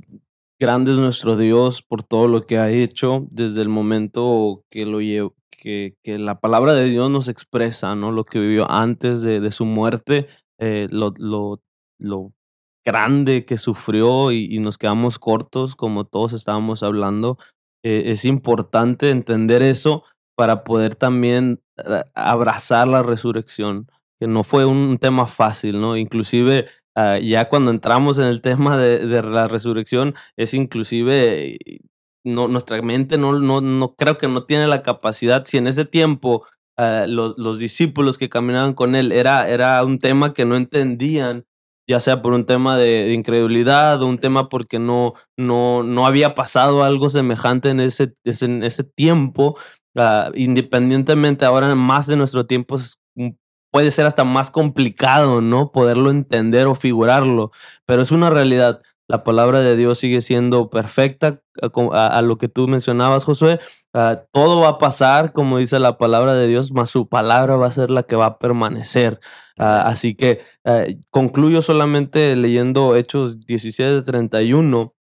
Grande 0.60 0.92
es 0.92 1.00
nuestro 1.00 1.38
Dios 1.38 1.82
por 1.82 2.04
todo 2.04 2.28
lo 2.28 2.46
que 2.46 2.60
ha 2.60 2.70
hecho 2.70 3.28
desde 3.32 3.62
el 3.62 3.70
momento 3.70 4.64
que 4.70 4.86
lo 4.86 5.00
que, 5.50 5.96
que 6.04 6.20
la 6.20 6.40
palabra 6.40 6.74
de 6.74 6.86
Dios 6.86 7.10
nos 7.10 7.28
expresa, 7.28 7.96
¿no? 7.96 8.12
Lo 8.12 8.24
que 8.26 8.40
vivió 8.40 8.70
antes 8.70 9.22
de, 9.22 9.40
de 9.40 9.52
su 9.52 9.66
muerte, 9.66 10.28
eh, 10.60 10.88
lo, 10.92 11.14
lo, 11.18 11.62
lo 12.00 12.32
grande 12.86 13.46
que 13.46 13.58
sufrió 13.58 14.32
y, 14.32 14.60
nos 14.60 14.78
quedamos 14.78 15.20
cortos, 15.20 15.76
como 15.76 16.06
todos 16.06 16.34
estábamos 16.34 16.84
hablando. 16.84 17.38
Eh, 17.84 18.04
es 18.08 18.26
importante 18.26 19.10
entender 19.10 19.62
eso 19.62 20.04
para 20.36 20.64
poder 20.64 20.96
también 20.96 21.62
eh, 21.78 22.04
abrazar 22.14 22.88
la 22.88 23.04
resurrección, 23.04 23.90
que 24.20 24.28
no 24.28 24.44
fue 24.44 24.66
un 24.66 24.98
tema 24.98 25.26
fácil, 25.28 25.82
¿no? 25.82 25.98
Inclusive 25.98 26.68
Ah, 26.98 27.20
ya 27.20 27.50
cuando 27.50 27.72
entramos 27.72 28.20
en 28.20 28.26
el 28.26 28.42
tema 28.42 28.78
de, 28.78 29.06
de 29.06 29.22
la 29.22 29.50
resurrección, 29.50 30.16
es 30.38 30.54
inclusive, 30.54 31.56
eh, 31.56 31.80
no, 32.24 32.48
nuestra 32.48 32.82
mente 32.82 33.18
no, 33.18 33.38
no, 33.38 33.60
no 33.60 33.96
creo 33.96 34.18
que 34.18 34.30
no 34.30 34.46
tiene 34.46 34.68
la 34.68 34.82
capacidad, 34.82 35.46
si 35.46 35.58
en 35.58 35.68
ese 35.68 35.84
tiempo 35.84 36.46
ah, 36.78 37.06
los, 37.08 37.38
los 37.38 37.60
discípulos 37.60 38.18
que 38.18 38.30
caminaban 38.30 38.74
con 38.74 38.96
él 38.96 39.12
era, 39.12 39.50
era 39.50 39.84
un 39.84 40.00
tema 40.00 40.34
que 40.34 40.46
no 40.46 40.56
entendían, 40.56 41.46
ya 41.88 42.00
sea 42.00 42.22
por 42.22 42.34
un 42.34 42.46
tema 42.46 42.78
de, 42.78 43.14
incredulidad 43.14 44.02
o 44.02 44.08
un 44.08 44.18
tema 44.18 44.50
porque 44.50 44.80
no, 44.80 45.14
no, 45.38 45.84
no 45.84 46.06
había 46.06 46.36
pasado 46.36 46.84
algo 46.84 47.10
semejante 47.10 47.70
en 47.70 47.80
ese, 47.80 48.14
en 48.24 48.64
ese 48.64 48.84
tiempo, 48.84 49.58
ah, 49.96 50.32
independientemente 50.36 51.46
ahora 51.46 51.76
más 51.76 52.08
de 52.08 52.16
nuestro 52.16 52.46
tiempo 52.46 52.78
puede 53.72 53.92
ser 53.92 54.06
hasta 54.06 54.24
más 54.24 54.52
complicado, 54.52 55.42
¿no? 55.42 55.72
Poderlo 55.72 56.10
entender 56.10 56.66
o 56.68 56.76
figurarlo, 56.76 57.52
pero 57.86 58.02
es 58.02 58.12
una 58.12 58.30
realidad. 58.30 58.82
La 59.08 59.24
palabra 59.24 59.60
de 59.60 59.76
Dios 59.76 60.00
sigue 60.00 60.22
siendo 60.22 60.70
perfecta, 60.70 61.42
a, 61.62 62.22
lo 62.22 62.38
que 62.38 62.48
tú 62.48 62.68
mencionabas, 62.68 63.24
Josué. 63.24 63.60
Ah, 63.94 64.24
todo 64.32 64.62
va 64.62 64.70
a 64.70 64.78
pasar, 64.78 65.32
como 65.34 65.58
dice 65.58 65.80
la 65.80 65.98
palabra 65.98 66.34
de 66.34 66.48
Dios, 66.48 66.72
mas 66.72 66.90
su 66.90 67.08
palabra 67.08 67.56
va 67.56 67.68
a 67.68 67.72
ser 67.72 67.90
la 67.90 68.04
que 68.04 68.16
va 68.16 68.26
a 68.26 68.38
permanecer. 68.40 69.20
Ah, 69.58 69.84
así 69.88 70.16
que 70.16 70.42
ah, 70.66 70.86
concluyo 71.10 71.62
solamente 71.62 72.36
leyendo 72.36 72.96
Hechos 72.96 73.40
17:31, 73.40 74.94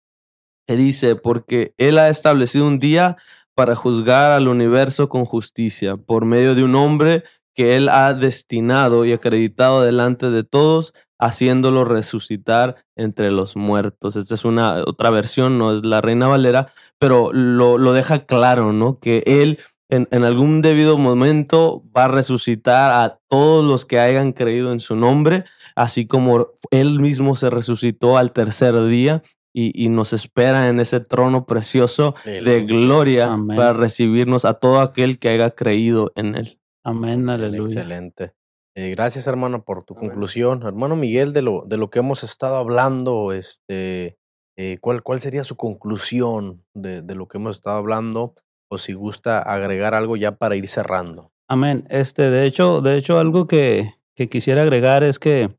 que 0.67 0.75
dice, 0.75 1.15
porque 1.15 1.73
Él 1.77 1.97
ha 1.97 2.09
establecido 2.09 2.67
un 2.67 2.79
día 2.79 3.17
para 3.55 3.75
juzgar 3.75 4.31
al 4.31 4.47
universo 4.47 5.09
con 5.09 5.25
justicia 5.25 5.97
por 5.97 6.25
medio 6.25 6.55
de 6.55 6.63
un 6.63 6.75
hombre 6.75 7.23
que 7.55 7.75
él 7.75 7.89
ha 7.89 8.13
destinado 8.13 9.05
y 9.05 9.13
acreditado 9.13 9.81
delante 9.83 10.29
de 10.29 10.43
todos, 10.43 10.93
haciéndolo 11.25 11.85
resucitar 11.85 12.75
entre 12.95 13.31
los 13.31 13.55
muertos. 13.55 14.15
Esta 14.15 14.35
es 14.35 14.45
una 14.45 14.83
otra 14.85 15.09
versión, 15.09 15.57
no 15.57 15.73
es 15.73 15.85
la 15.85 16.01
Reina 16.01 16.27
Valera, 16.27 16.67
pero 16.99 17.31
lo, 17.31 17.77
lo 17.77 17.93
deja 17.93 18.25
claro, 18.25 18.73
¿no? 18.73 18.99
Que 18.99 19.23
él 19.25 19.59
en, 19.89 20.07
en 20.11 20.23
algún 20.23 20.61
debido 20.61 20.97
momento 20.97 21.83
va 21.95 22.05
a 22.05 22.07
resucitar 22.07 22.91
a 22.91 23.19
todos 23.27 23.63
los 23.63 23.85
que 23.85 23.99
hayan 23.99 24.33
creído 24.33 24.71
en 24.71 24.79
su 24.79 24.95
nombre, 24.95 25.45
así 25.75 26.07
como 26.07 26.49
él 26.71 26.99
mismo 26.99 27.35
se 27.35 27.49
resucitó 27.49 28.17
al 28.17 28.31
tercer 28.31 28.85
día 28.85 29.21
y, 29.53 29.71
y 29.85 29.89
nos 29.89 30.13
espera 30.13 30.67
en 30.67 30.79
ese 30.79 30.99
trono 30.99 31.45
precioso 31.45 32.15
de 32.25 32.65
gloria 32.65 33.31
Amén. 33.31 33.55
para 33.55 33.73
recibirnos 33.73 34.45
a 34.45 34.55
todo 34.55 34.79
aquel 34.81 35.19
que 35.19 35.29
haya 35.29 35.51
creído 35.51 36.11
en 36.15 36.35
él. 36.35 36.59
Amén, 36.83 37.29
aleluya. 37.29 37.81
Excelente. 37.81 38.33
Eh, 38.75 38.89
gracias, 38.91 39.27
hermano, 39.27 39.63
por 39.63 39.85
tu 39.85 39.93
conclusión. 39.93 40.63
Hermano 40.63 40.95
Miguel, 40.95 41.31
de 41.31 41.43
lo, 41.43 41.63
de 41.67 41.77
lo 41.77 41.89
que 41.89 41.99
hemos 41.99 42.23
estado 42.23 42.55
hablando, 42.55 43.31
este, 43.31 44.17
eh, 44.57 44.77
¿cuál, 44.81 45.03
¿cuál 45.03 45.21
sería 45.21 45.43
su 45.43 45.55
conclusión 45.55 46.65
de, 46.73 47.01
de 47.01 47.15
lo 47.15 47.27
que 47.27 47.37
hemos 47.37 47.57
estado 47.57 47.77
hablando? 47.77 48.33
O 48.69 48.79
si 48.79 48.93
gusta 48.93 49.39
agregar 49.39 49.93
algo 49.93 50.15
ya 50.15 50.37
para 50.37 50.55
ir 50.55 50.67
cerrando. 50.67 51.31
Amén. 51.47 51.85
Este, 51.89 52.31
de 52.31 52.45
hecho, 52.45 52.81
de 52.81 52.97
hecho, 52.97 53.19
algo 53.19 53.45
que, 53.45 53.93
que 54.15 54.27
quisiera 54.27 54.63
agregar 54.63 55.03
es 55.03 55.19
que 55.19 55.55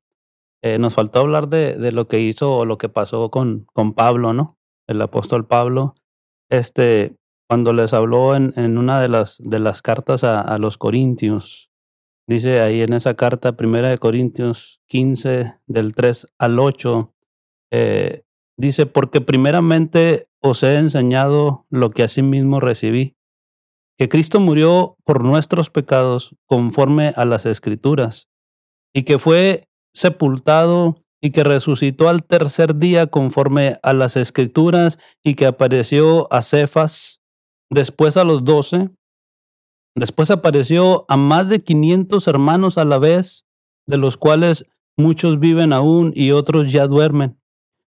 eh, 0.63 0.79
nos 0.79 0.95
faltó 0.95 1.21
hablar 1.21 1.49
de, 1.49 1.77
de 1.77 1.93
lo 1.93 2.09
que 2.09 2.19
hizo 2.19 2.57
o 2.57 2.65
lo 2.65 2.79
que 2.79 2.89
pasó 2.89 3.31
con, 3.31 3.67
con 3.73 3.95
Pablo, 3.95 4.33
¿no? 4.33 4.59
El 4.89 5.01
apóstol 5.01 5.47
Pablo. 5.47 5.95
Este, 6.51 7.15
cuando 7.49 7.73
les 7.73 7.93
habló 7.93 8.35
en, 8.35 8.53
en 8.57 8.77
una 8.77 9.01
de 9.01 9.09
las, 9.09 9.37
de 9.39 9.61
las 9.61 9.83
cartas 9.83 10.25
a, 10.25 10.41
a 10.41 10.59
los 10.59 10.79
Corintios, 10.79 11.71
dice 12.27 12.61
ahí 12.61 12.81
en 12.83 12.93
esa 12.93 13.15
carta, 13.15 13.57
primera 13.57 13.91
de 13.91 13.99
Corintios 13.99 14.81
15, 14.89 15.55
del 15.67 15.95
3 15.95 16.27
al 16.39 16.59
8, 16.59 17.15
eh, 17.73 18.23
dice, 18.57 18.87
porque 18.87 19.21
primeramente 19.21 20.29
os 20.41 20.63
he 20.63 20.77
enseñado 20.77 21.67
lo 21.71 21.91
que 21.91 22.03
asimismo 22.03 22.61
recibí, 22.61 23.17
que 23.99 24.09
Cristo 24.09 24.41
murió 24.41 24.97
por 25.05 25.25
nuestros 25.25 25.71
pecados 25.71 26.37
conforme 26.47 27.13
a 27.17 27.25
las 27.25 27.47
escrituras, 27.47 28.29
y 28.93 29.05
que 29.05 29.19
fue 29.19 29.69
sepultado 29.93 31.03
y 31.21 31.31
que 31.31 31.43
resucitó 31.43 32.09
al 32.09 32.23
tercer 32.25 32.77
día 32.77 33.07
conforme 33.07 33.79
a 33.83 33.93
las 33.93 34.17
escrituras, 34.17 34.99
y 35.23 35.35
que 35.35 35.47
apareció 35.47 36.33
a 36.33 36.43
Cefas, 36.43 37.23
después 37.71 38.17
a 38.17 38.25
los 38.25 38.45
doce, 38.45 38.91
después 39.95 40.31
apareció 40.31 41.05
a 41.09 41.17
más 41.17 41.49
de 41.49 41.63
500 41.63 42.27
hermanos 42.29 42.79
a 42.79 42.85
la 42.85 42.99
vez, 42.99 43.47
de 43.87 43.99
los 43.99 44.17
cuales 44.17 44.67
muchos 44.97 45.39
viven 45.39 45.73
aún 45.73 46.13
y 46.15 46.31
otros 46.31 46.73
ya 46.73 46.87
duermen. 46.87 47.39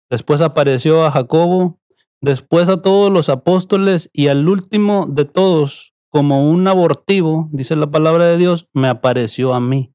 Después 0.10 0.42
apareció 0.42 1.06
a 1.06 1.12
Jacobo, 1.12 1.80
después 2.22 2.70
a 2.70 2.82
todos 2.82 3.12
los 3.12 3.30
apóstoles 3.30 4.10
y 4.14 4.28
al 4.28 4.48
último 4.48 5.08
de 5.08 5.26
todos, 5.26 5.94
como 6.10 6.50
un 6.50 6.68
abortivo, 6.68 7.50
dice 7.52 7.76
la 7.76 7.92
palabra 7.92 8.26
de 8.26 8.38
Dios, 8.38 8.68
me 8.74 8.88
apareció 8.88 9.54
a 9.54 9.60
mí. 9.60 9.94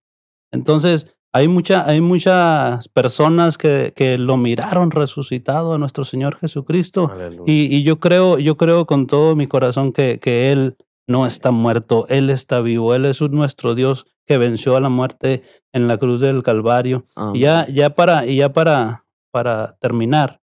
Entonces, 0.52 1.06
hay, 1.32 1.46
mucha, 1.48 1.88
hay 1.88 2.00
muchas 2.00 2.88
personas 2.88 3.56
que, 3.56 3.92
que 3.94 4.18
lo 4.18 4.36
miraron 4.36 4.90
resucitado 4.90 5.74
a 5.74 5.78
nuestro 5.78 6.04
Señor 6.04 6.36
Jesucristo. 6.36 7.10
Y, 7.46 7.74
y 7.74 7.82
yo 7.84 8.00
creo, 8.00 8.38
yo 8.38 8.56
creo 8.56 8.84
con 8.84 9.06
todo 9.06 9.36
mi 9.36 9.46
corazón 9.46 9.92
que, 9.92 10.18
que 10.18 10.50
Él 10.50 10.76
no 11.10 11.26
está 11.26 11.50
muerto, 11.50 12.06
Él 12.08 12.30
está 12.30 12.60
vivo, 12.60 12.94
Él 12.94 13.04
es 13.04 13.20
nuestro 13.20 13.74
Dios 13.74 14.06
que 14.26 14.38
venció 14.38 14.76
a 14.76 14.80
la 14.80 14.88
muerte 14.88 15.42
en 15.72 15.88
la 15.88 15.98
cruz 15.98 16.20
del 16.20 16.44
Calvario. 16.44 17.04
Amén. 17.16 17.36
Y 17.36 17.40
ya, 17.40 17.66
ya 17.66 17.90
para, 17.90 18.26
y 18.26 18.36
ya 18.36 18.52
para, 18.52 19.06
para 19.32 19.76
terminar, 19.80 20.40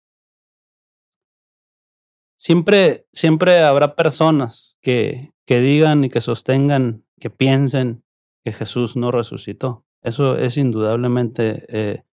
siempre, 2.35 3.07
siempre 3.13 3.61
habrá 3.63 3.95
personas 3.95 4.77
que, 4.81 5.33
que 5.45 5.61
digan 5.61 6.03
y 6.03 6.09
que 6.09 6.19
sostengan, 6.19 7.05
que 7.17 7.29
piensen 7.29 8.03
que 8.43 8.51
Jesús 8.51 8.97
no 8.97 9.11
resucitó. 9.11 9.85
Eso 10.01 10.37
es 10.37 10.57
indudablemente. 10.57 11.65
Eh, 11.69 12.03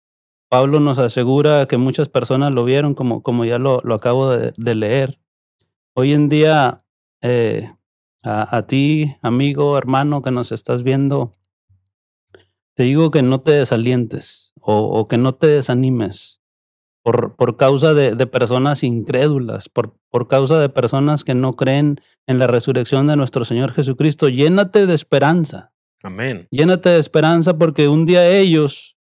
Pablo 0.49 0.79
nos 0.79 0.99
asegura 0.99 1.67
que 1.67 1.77
muchas 1.77 2.09
personas 2.09 2.55
lo 2.55 2.65
vieron, 2.65 2.95
como, 2.95 3.23
como 3.23 3.45
ya 3.45 3.59
lo, 3.59 3.81
lo 3.83 3.95
acabo 3.95 4.31
de, 4.31 4.53
de, 4.57 4.75
leer. 4.77 5.21
Hoy 5.95 6.13
en 6.13 6.29
día, 6.29 6.79
eh, 7.21 7.73
a, 8.25 8.57
a, 8.57 8.67
ti, 8.67 9.17
amigo, 9.23 9.77
hermano, 9.79 10.23
que 10.23 10.31
nos 10.31 10.51
estás 10.51 10.83
viendo, 10.83 11.33
te 12.75 12.85
digo 12.85 13.11
que 13.11 13.23
no 13.23 13.41
te 13.41 13.53
desalientes 13.53 14.53
o, 14.61 14.79
o 14.79 15.07
que 15.07 15.19
no 15.19 15.35
te 15.35 15.47
desanimes 15.47 16.41
por, 17.05 17.37
por 17.37 17.57
causa 17.59 17.93
de, 17.93 18.15
de, 18.15 18.27
personas 18.27 18.83
incrédulas, 18.83 19.69
por, 19.69 19.95
por 20.11 20.27
causa 20.27 20.59
de 20.59 20.71
personas 20.71 21.23
que 21.23 21.35
no 21.35 21.55
creen 21.55 22.01
en 22.27 22.39
la 22.39 22.47
resurrección 22.47 23.07
de 23.07 23.17
nuestro 23.17 23.45
Señor 23.45 23.73
Jesucristo. 23.73 24.31
Llénate 24.31 24.87
de 24.87 24.95
esperanza. 24.95 25.73
Amén. 26.03 26.49
Llénate 26.51 26.89
de 26.89 26.99
esperanza 26.99 27.59
porque 27.59 27.89
un 27.89 28.07
día 28.07 28.29
ellos 28.31 28.97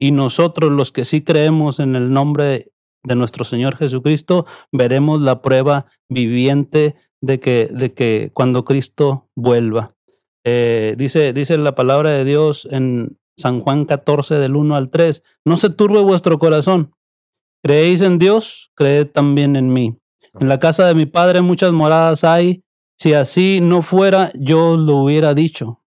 y 0.00 0.10
nosotros 0.10 0.72
los 0.72 0.90
que 0.90 1.04
sí 1.04 1.22
creemos 1.22 1.78
en 1.78 1.94
el 1.94 2.12
nombre 2.12 2.72
de 3.04 3.14
nuestro 3.14 3.44
Señor 3.44 3.76
Jesucristo, 3.76 4.46
veremos 4.72 5.20
la 5.20 5.42
prueba 5.42 5.86
viviente 6.08 6.96
de 7.24 7.40
que, 7.40 7.68
de 7.72 7.92
que 7.92 8.30
cuando 8.34 8.64
Cristo 8.64 9.28
vuelva. 9.34 9.90
Eh, 10.44 10.94
dice, 10.98 11.32
dice 11.32 11.56
la 11.56 11.74
palabra 11.74 12.10
de 12.10 12.24
Dios 12.24 12.68
en 12.70 13.18
San 13.36 13.60
Juan 13.60 13.86
14 13.86 14.34
del 14.34 14.56
1 14.56 14.76
al 14.76 14.90
3, 14.90 15.22
no 15.44 15.56
se 15.56 15.70
turbe 15.70 16.00
vuestro 16.02 16.38
corazón. 16.38 16.94
Creéis 17.62 18.02
en 18.02 18.18
Dios, 18.18 18.70
creed 18.74 19.08
también 19.08 19.56
en 19.56 19.72
mí. 19.72 19.98
En 20.38 20.48
la 20.48 20.60
casa 20.60 20.86
de 20.86 20.94
mi 20.94 21.06
Padre 21.06 21.40
muchas 21.40 21.72
moradas 21.72 22.24
hay. 22.24 22.62
Si 22.98 23.14
así 23.14 23.60
no 23.62 23.80
fuera, 23.80 24.30
yo 24.34 24.76
lo 24.76 24.98
hubiera 24.98 25.34
dicho. 25.34 25.82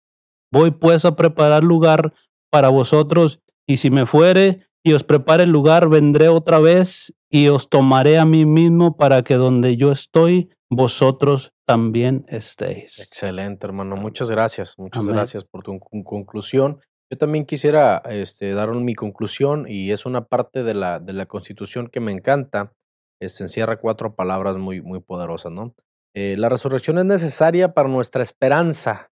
Voy 0.53 0.71
pues 0.71 1.07
a 1.07 1.17
preparar 1.17 1.65
lugar 1.65 2.13
para 2.51 2.69
vosotros, 2.69 3.41
y 3.67 3.79
si 3.79 3.91
me 3.91 4.05
fuere 4.05 4.67
y 4.85 4.93
os 4.93 5.05
prepare 5.05 5.45
el 5.45 5.51
lugar, 5.51 5.89
vendré 5.89 6.29
otra 6.29 6.59
vez 6.59 7.15
y 7.31 7.49
os 7.49 7.71
tomaré 7.71 8.19
a 8.19 8.27
mí 8.27 8.45
mismo 8.45 8.97
para 8.97 9.23
que 9.23 9.35
donde 9.35 9.77
yo 9.77 9.93
estoy, 9.93 10.51
vosotros 10.75 11.53
también 11.67 12.25
estéis. 12.29 12.99
Excelente, 12.99 13.67
hermano. 13.67 13.97
Muchas 13.97 14.31
gracias. 14.31 14.79
Muchas 14.79 15.03
Amén. 15.03 15.17
gracias 15.17 15.45
por 15.45 15.63
tu 15.63 15.79
conclusión. 15.79 16.81
Yo 17.11 17.19
también 17.19 17.45
quisiera 17.45 18.03
este, 18.07 18.53
dar 18.55 18.71
mi 18.75 18.95
conclusión 18.95 19.67
y 19.69 19.93
es 19.93 20.07
una 20.07 20.25
parte 20.25 20.63
de 20.63 20.75
la, 20.75 20.99
de 20.99 21.13
la 21.13 21.27
constitución 21.27 21.89
que 21.89 22.01
me 22.01 22.11
encanta. 22.11 22.73
Este, 23.21 23.45
encierra 23.45 23.79
cuatro 23.79 24.17
palabras 24.17 24.57
muy, 24.57 24.81
muy 24.81 25.01
poderosas, 25.01 25.53
¿no? 25.53 25.75
Eh, 26.15 26.37
la 26.37 26.49
resurrección 26.49 26.99
es 26.99 27.05
necesaria 27.05 27.73
para 27.73 27.89
nuestra 27.89 28.23
esperanza, 28.23 29.13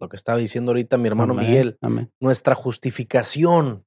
lo 0.00 0.08
que 0.08 0.16
estaba 0.16 0.38
diciendo 0.38 0.70
ahorita 0.70 0.96
mi 0.96 1.08
hermano 1.08 1.34
Amén, 1.34 1.46
Miguel, 1.46 1.78
amén. 1.80 2.12
nuestra 2.20 2.54
justificación, 2.54 3.84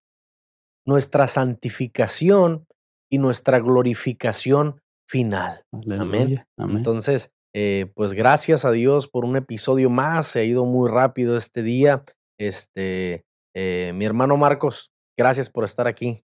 nuestra 0.86 1.28
santificación 1.28 2.68
y 3.10 3.18
nuestra 3.18 3.60
glorificación 3.60 4.82
final. 5.08 5.64
Amén. 5.72 6.46
Amén. 6.58 6.78
Entonces, 6.78 7.32
eh, 7.54 7.92
pues 7.96 8.14
gracias 8.14 8.66
a 8.66 8.72
Dios 8.72 9.08
por 9.08 9.26
un 9.26 9.36
episodio 9.36 9.90
más. 9.90 10.28
Se 10.28 10.40
ha 10.40 10.44
ido 10.44 10.66
muy 10.66 10.90
rápido 10.90 11.38
este 11.38 11.64
día. 11.64 12.04
Este, 12.40 13.26
eh, 13.56 13.94
mi 13.96 14.06
hermano 14.06 14.38
Marcos, 14.38 14.92
gracias 15.18 15.50
por 15.50 15.64
estar 15.64 15.88
aquí. 15.88 16.20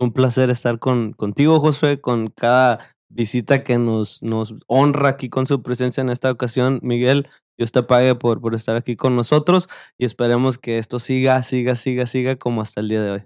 Un 0.00 0.12
placer 0.12 0.50
estar 0.50 0.78
con, 0.78 1.12
contigo, 1.12 1.60
Josué, 1.60 2.00
con 2.00 2.28
cada 2.28 2.96
visita 3.08 3.64
que 3.64 3.78
nos, 3.78 4.22
nos 4.22 4.54
honra 4.66 5.10
aquí 5.10 5.28
con 5.28 5.46
su 5.46 5.62
presencia 5.62 6.00
en 6.00 6.08
esta 6.08 6.30
ocasión. 6.30 6.80
Miguel, 6.82 7.28
Dios 7.56 7.72
te 7.72 7.82
pague 7.82 8.14
por, 8.14 8.40
por 8.40 8.54
estar 8.54 8.76
aquí 8.76 8.96
con 8.96 9.16
nosotros 9.16 9.68
y 9.98 10.04
esperemos 10.04 10.58
que 10.58 10.78
esto 10.78 10.98
siga, 10.98 11.42
siga, 11.42 11.74
siga, 11.74 12.06
siga 12.06 12.36
como 12.36 12.62
hasta 12.62 12.80
el 12.80 12.88
día 12.88 13.02
de 13.02 13.10
hoy. 13.10 13.22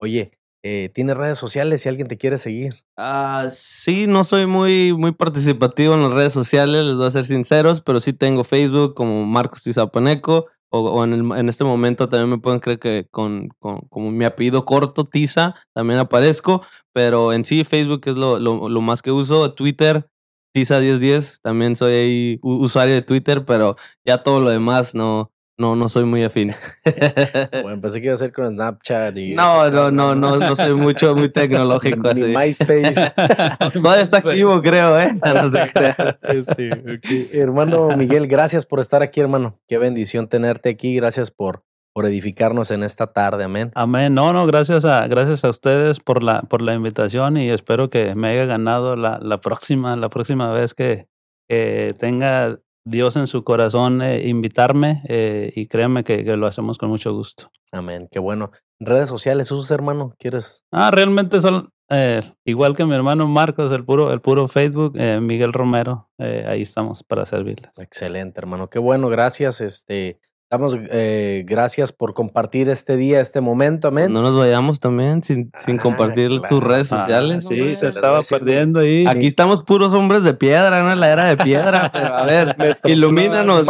Oye, 0.00 0.32
eh, 0.66 0.88
¿tienes 0.94 1.18
redes 1.18 1.36
sociales 1.36 1.82
si 1.82 1.90
alguien 1.90 2.08
te 2.08 2.16
quiere 2.16 2.38
seguir? 2.38 2.72
Ah, 2.96 3.48
sí, 3.50 4.06
no 4.06 4.24
soy 4.24 4.46
muy, 4.46 4.94
muy 4.94 5.12
participativo 5.12 5.92
en 5.92 6.00
las 6.00 6.12
redes 6.12 6.32
sociales, 6.32 6.86
les 6.86 6.96
voy 6.96 7.06
a 7.06 7.10
ser 7.10 7.24
sinceros, 7.24 7.82
pero 7.82 8.00
sí 8.00 8.14
tengo 8.14 8.44
Facebook 8.44 8.94
como 8.94 9.26
Marcos 9.26 9.62
Tizapaneco 9.62 10.46
o, 10.70 10.80
o 10.80 11.04
en, 11.04 11.12
el, 11.12 11.38
en, 11.38 11.50
este 11.50 11.64
momento 11.64 12.08
también 12.08 12.30
me 12.30 12.38
pueden 12.38 12.60
creer 12.60 12.78
que 12.78 13.06
con, 13.10 13.48
con 13.58 13.80
como 13.90 14.10
mi 14.10 14.24
apellido 14.24 14.64
corto, 14.64 15.04
Tiza, 15.04 15.54
también 15.74 16.00
aparezco, 16.00 16.62
pero 16.94 17.34
en 17.34 17.44
sí 17.44 17.64
Facebook 17.64 18.00
es 18.06 18.16
lo, 18.16 18.38
lo, 18.38 18.70
lo 18.70 18.80
más 18.80 19.02
que 19.02 19.12
uso, 19.12 19.52
Twitter, 19.52 20.08
Tiza1010, 20.56 21.40
también 21.42 21.76
soy 21.76 22.40
usuario 22.42 22.94
de 22.94 23.02
Twitter, 23.02 23.44
pero 23.44 23.76
ya 24.02 24.22
todo 24.22 24.40
lo 24.40 24.48
demás 24.48 24.94
no, 24.94 25.30
no, 25.56 25.76
no 25.76 25.88
soy 25.88 26.04
muy 26.04 26.24
afín. 26.24 26.52
bueno, 27.62 27.80
pensé 27.80 28.00
que 28.00 28.06
iba 28.06 28.14
a 28.14 28.18
ser 28.18 28.32
con 28.32 28.48
Snapchat 28.48 29.16
y... 29.16 29.34
No, 29.34 29.70
no, 29.70 29.90
no, 29.90 30.14
no, 30.14 30.36
no 30.36 30.56
soy 30.56 30.74
mucho, 30.74 31.14
muy 31.14 31.30
tecnológico 31.30 32.12
ni, 32.14 32.22
MySpace. 32.22 33.12
Todavía 33.72 34.02
está 34.02 34.18
activo, 34.18 34.58
creo, 34.60 34.98
¿eh? 34.98 35.10
No 35.24 35.48
se 35.48 35.72
crea. 35.72 36.18
Este, 36.22 36.72
okay. 36.72 37.30
Hermano 37.32 37.96
Miguel, 37.96 38.26
gracias 38.26 38.66
por 38.66 38.80
estar 38.80 39.02
aquí, 39.02 39.20
hermano. 39.20 39.60
Qué 39.68 39.78
bendición 39.78 40.28
tenerte 40.28 40.70
aquí. 40.70 40.96
Gracias 40.96 41.30
por, 41.30 41.62
por 41.92 42.04
edificarnos 42.06 42.72
en 42.72 42.82
esta 42.82 43.12
tarde. 43.12 43.44
Amén. 43.44 43.70
Amén. 43.76 44.12
No, 44.12 44.32
no, 44.32 44.46
gracias 44.48 44.84
a, 44.84 45.06
gracias 45.06 45.44
a 45.44 45.50
ustedes 45.50 46.00
por 46.00 46.24
la, 46.24 46.42
por 46.42 46.62
la 46.62 46.74
invitación 46.74 47.36
y 47.36 47.50
espero 47.50 47.90
que 47.90 48.16
me 48.16 48.28
haya 48.28 48.46
ganado 48.46 48.96
la, 48.96 49.20
la 49.22 49.40
próxima, 49.40 49.94
la 49.94 50.08
próxima 50.08 50.50
vez 50.50 50.74
que, 50.74 51.06
que 51.48 51.94
tenga 51.96 52.58
Dios 52.84 53.16
en 53.16 53.26
su 53.26 53.44
corazón 53.44 54.02
eh, 54.02 54.28
invitarme 54.28 55.02
eh, 55.08 55.52
y 55.56 55.66
créanme 55.66 56.04
que, 56.04 56.24
que, 56.24 56.36
lo 56.36 56.46
hacemos 56.46 56.78
con 56.78 56.90
mucho 56.90 57.12
gusto. 57.12 57.50
Amén, 57.72 58.08
qué 58.10 58.18
bueno. 58.18 58.50
Redes 58.78 59.08
sociales, 59.08 59.50
¿usas 59.50 59.70
hermano? 59.70 60.14
¿Quieres? 60.18 60.64
Ah, 60.70 60.90
realmente 60.90 61.40
son 61.40 61.70
eh, 61.90 62.22
igual 62.44 62.76
que 62.76 62.84
mi 62.84 62.94
hermano 62.94 63.26
Marcos, 63.26 63.72
el 63.72 63.84
puro, 63.84 64.12
el 64.12 64.20
puro 64.20 64.48
Facebook, 64.48 64.94
eh, 64.96 65.20
Miguel 65.20 65.52
Romero, 65.52 66.08
ahí 66.18 66.62
estamos 66.62 67.02
para 67.02 67.24
servirles. 67.24 67.70
Excelente, 67.78 68.40
hermano, 68.40 68.68
qué 68.68 68.78
bueno, 68.78 69.08
gracias. 69.08 69.60
Este, 69.60 70.20
Damos 70.54 70.78
eh, 70.78 71.42
gracias 71.44 71.90
por 71.90 72.14
compartir 72.14 72.68
este 72.68 72.96
día, 72.96 73.20
este 73.20 73.40
momento, 73.40 73.88
amén. 73.88 74.12
No 74.12 74.22
nos 74.22 74.36
vayamos 74.36 74.78
también 74.78 75.24
sin, 75.24 75.50
sin 75.66 75.78
compartir 75.78 76.28
claro. 76.28 76.46
tus 76.48 76.62
redes 76.62 76.86
sociales. 76.86 77.44
Ah, 77.44 77.48
sí, 77.48 77.68
se 77.70 77.88
estaba 77.88 78.20
perdiendo 78.20 78.78
ahí. 78.78 79.04
Aquí 79.08 79.26
estamos 79.26 79.64
puros 79.64 79.92
hombres 79.92 80.22
de 80.22 80.32
piedra, 80.32 80.84
¿no? 80.84 80.92
En 80.92 81.00
la 81.00 81.10
era 81.10 81.24
de 81.24 81.36
piedra. 81.36 81.90
Pero 81.92 82.14
a 82.14 82.24
ver, 82.24 82.56
ilumínanos, 82.84 83.66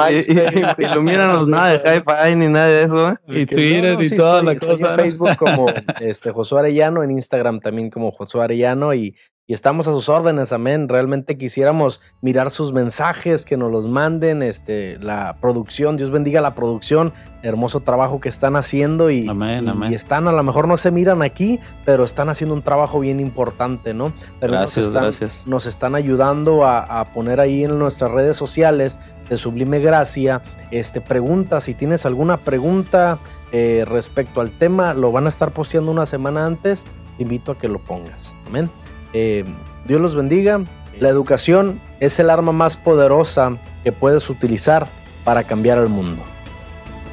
ilumínanos, 0.76 1.48
nada 1.48 1.68
de 1.68 1.76
hi-fi 1.78 2.36
ni 2.36 2.48
nada 2.48 2.66
de 2.66 2.82
eso. 2.82 3.08
¿eh? 3.08 3.16
Y 3.28 3.46
Twitter 3.46 3.94
no, 3.94 4.02
y 4.02 4.08
sí, 4.10 4.16
toda 4.16 4.40
estoy, 4.40 4.46
la 4.46 4.52
estoy 4.52 4.68
cosa. 4.68 4.90
En 4.90 4.96
Facebook 4.96 5.36
como 5.38 5.66
este, 6.02 6.32
Josué 6.32 6.60
Arellano, 6.60 7.02
en 7.02 7.12
Instagram 7.12 7.60
también 7.60 7.88
como 7.88 8.10
Josué 8.10 8.44
Arellano 8.44 8.92
y 8.92 9.16
y 9.46 9.52
estamos 9.52 9.86
a 9.88 9.92
sus 9.92 10.08
órdenes, 10.08 10.54
amén. 10.54 10.88
Realmente 10.88 11.36
quisiéramos 11.36 12.00
mirar 12.22 12.50
sus 12.50 12.72
mensajes, 12.72 13.44
que 13.44 13.58
nos 13.58 13.70
los 13.70 13.86
manden, 13.86 14.42
este, 14.42 14.98
la 15.00 15.36
producción, 15.38 15.98
Dios 15.98 16.10
bendiga 16.10 16.40
la 16.40 16.54
producción, 16.54 17.12
hermoso 17.42 17.80
trabajo 17.80 18.20
que 18.20 18.30
están 18.30 18.56
haciendo 18.56 19.10
y, 19.10 19.28
amén, 19.28 19.66
y, 19.66 19.68
amén. 19.68 19.92
y 19.92 19.94
están, 19.94 20.28
a 20.28 20.32
lo 20.32 20.42
mejor 20.42 20.66
no 20.66 20.78
se 20.78 20.90
miran 20.90 21.20
aquí, 21.20 21.60
pero 21.84 22.04
están 22.04 22.30
haciendo 22.30 22.54
un 22.54 22.62
trabajo 22.62 23.00
bien 23.00 23.20
importante, 23.20 23.92
¿no? 23.92 24.14
Gracias, 24.40 24.76
nos 24.78 24.86
están, 24.86 25.02
gracias. 25.02 25.46
Nos 25.46 25.66
están 25.66 25.94
ayudando 25.94 26.64
a, 26.64 27.00
a, 27.00 27.12
poner 27.12 27.38
ahí 27.38 27.64
en 27.64 27.78
nuestras 27.78 28.10
redes 28.12 28.38
sociales 28.38 28.98
de 29.28 29.36
Sublime 29.36 29.78
Gracia, 29.78 30.42
este, 30.70 31.02
preguntas, 31.02 31.64
si 31.64 31.74
tienes 31.74 32.06
alguna 32.06 32.38
pregunta 32.38 33.18
eh, 33.52 33.84
respecto 33.86 34.40
al 34.40 34.56
tema, 34.56 34.94
lo 34.94 35.12
van 35.12 35.26
a 35.26 35.28
estar 35.28 35.52
posteando 35.52 35.90
una 35.90 36.06
semana 36.06 36.46
antes, 36.46 36.84
te 37.18 37.24
invito 37.24 37.52
a 37.52 37.58
que 37.58 37.68
lo 37.68 37.78
pongas, 37.78 38.34
amén. 38.46 38.70
Eh, 39.14 39.44
Dios 39.86 40.00
los 40.00 40.14
bendiga. 40.14 40.62
La 40.98 41.08
educación 41.08 41.80
es 42.00 42.20
el 42.20 42.28
arma 42.28 42.52
más 42.52 42.76
poderosa 42.76 43.56
que 43.82 43.92
puedes 43.92 44.28
utilizar 44.28 44.86
para 45.24 45.44
cambiar 45.44 45.78
el 45.78 45.88
mundo. 45.88 46.22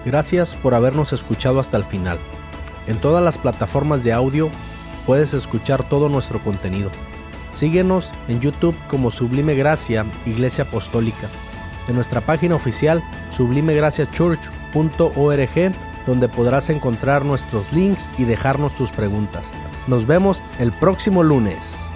Gracias 0.05 0.55
por 0.55 0.73
habernos 0.73 1.13
escuchado 1.13 1.59
hasta 1.59 1.77
el 1.77 1.85
final. 1.85 2.17
En 2.87 2.97
todas 2.97 3.23
las 3.23 3.37
plataformas 3.37 4.03
de 4.03 4.13
audio 4.13 4.49
puedes 5.05 5.33
escuchar 5.33 5.87
todo 5.87 6.09
nuestro 6.09 6.43
contenido. 6.43 6.89
Síguenos 7.53 8.11
en 8.27 8.41
YouTube 8.41 8.75
como 8.89 9.11
Sublime 9.11 9.55
Gracia 9.55 10.05
Iglesia 10.25 10.63
Apostólica. 10.63 11.27
En 11.87 11.95
nuestra 11.95 12.21
página 12.21 12.55
oficial 12.55 13.03
sublimegraciachurch.org 13.29 15.71
donde 16.05 16.29
podrás 16.29 16.69
encontrar 16.69 17.25
nuestros 17.25 17.73
links 17.73 18.09
y 18.17 18.23
dejarnos 18.23 18.73
tus 18.75 18.91
preguntas. 18.91 19.51
Nos 19.87 20.05
vemos 20.05 20.43
el 20.59 20.71
próximo 20.71 21.23
lunes. 21.23 21.90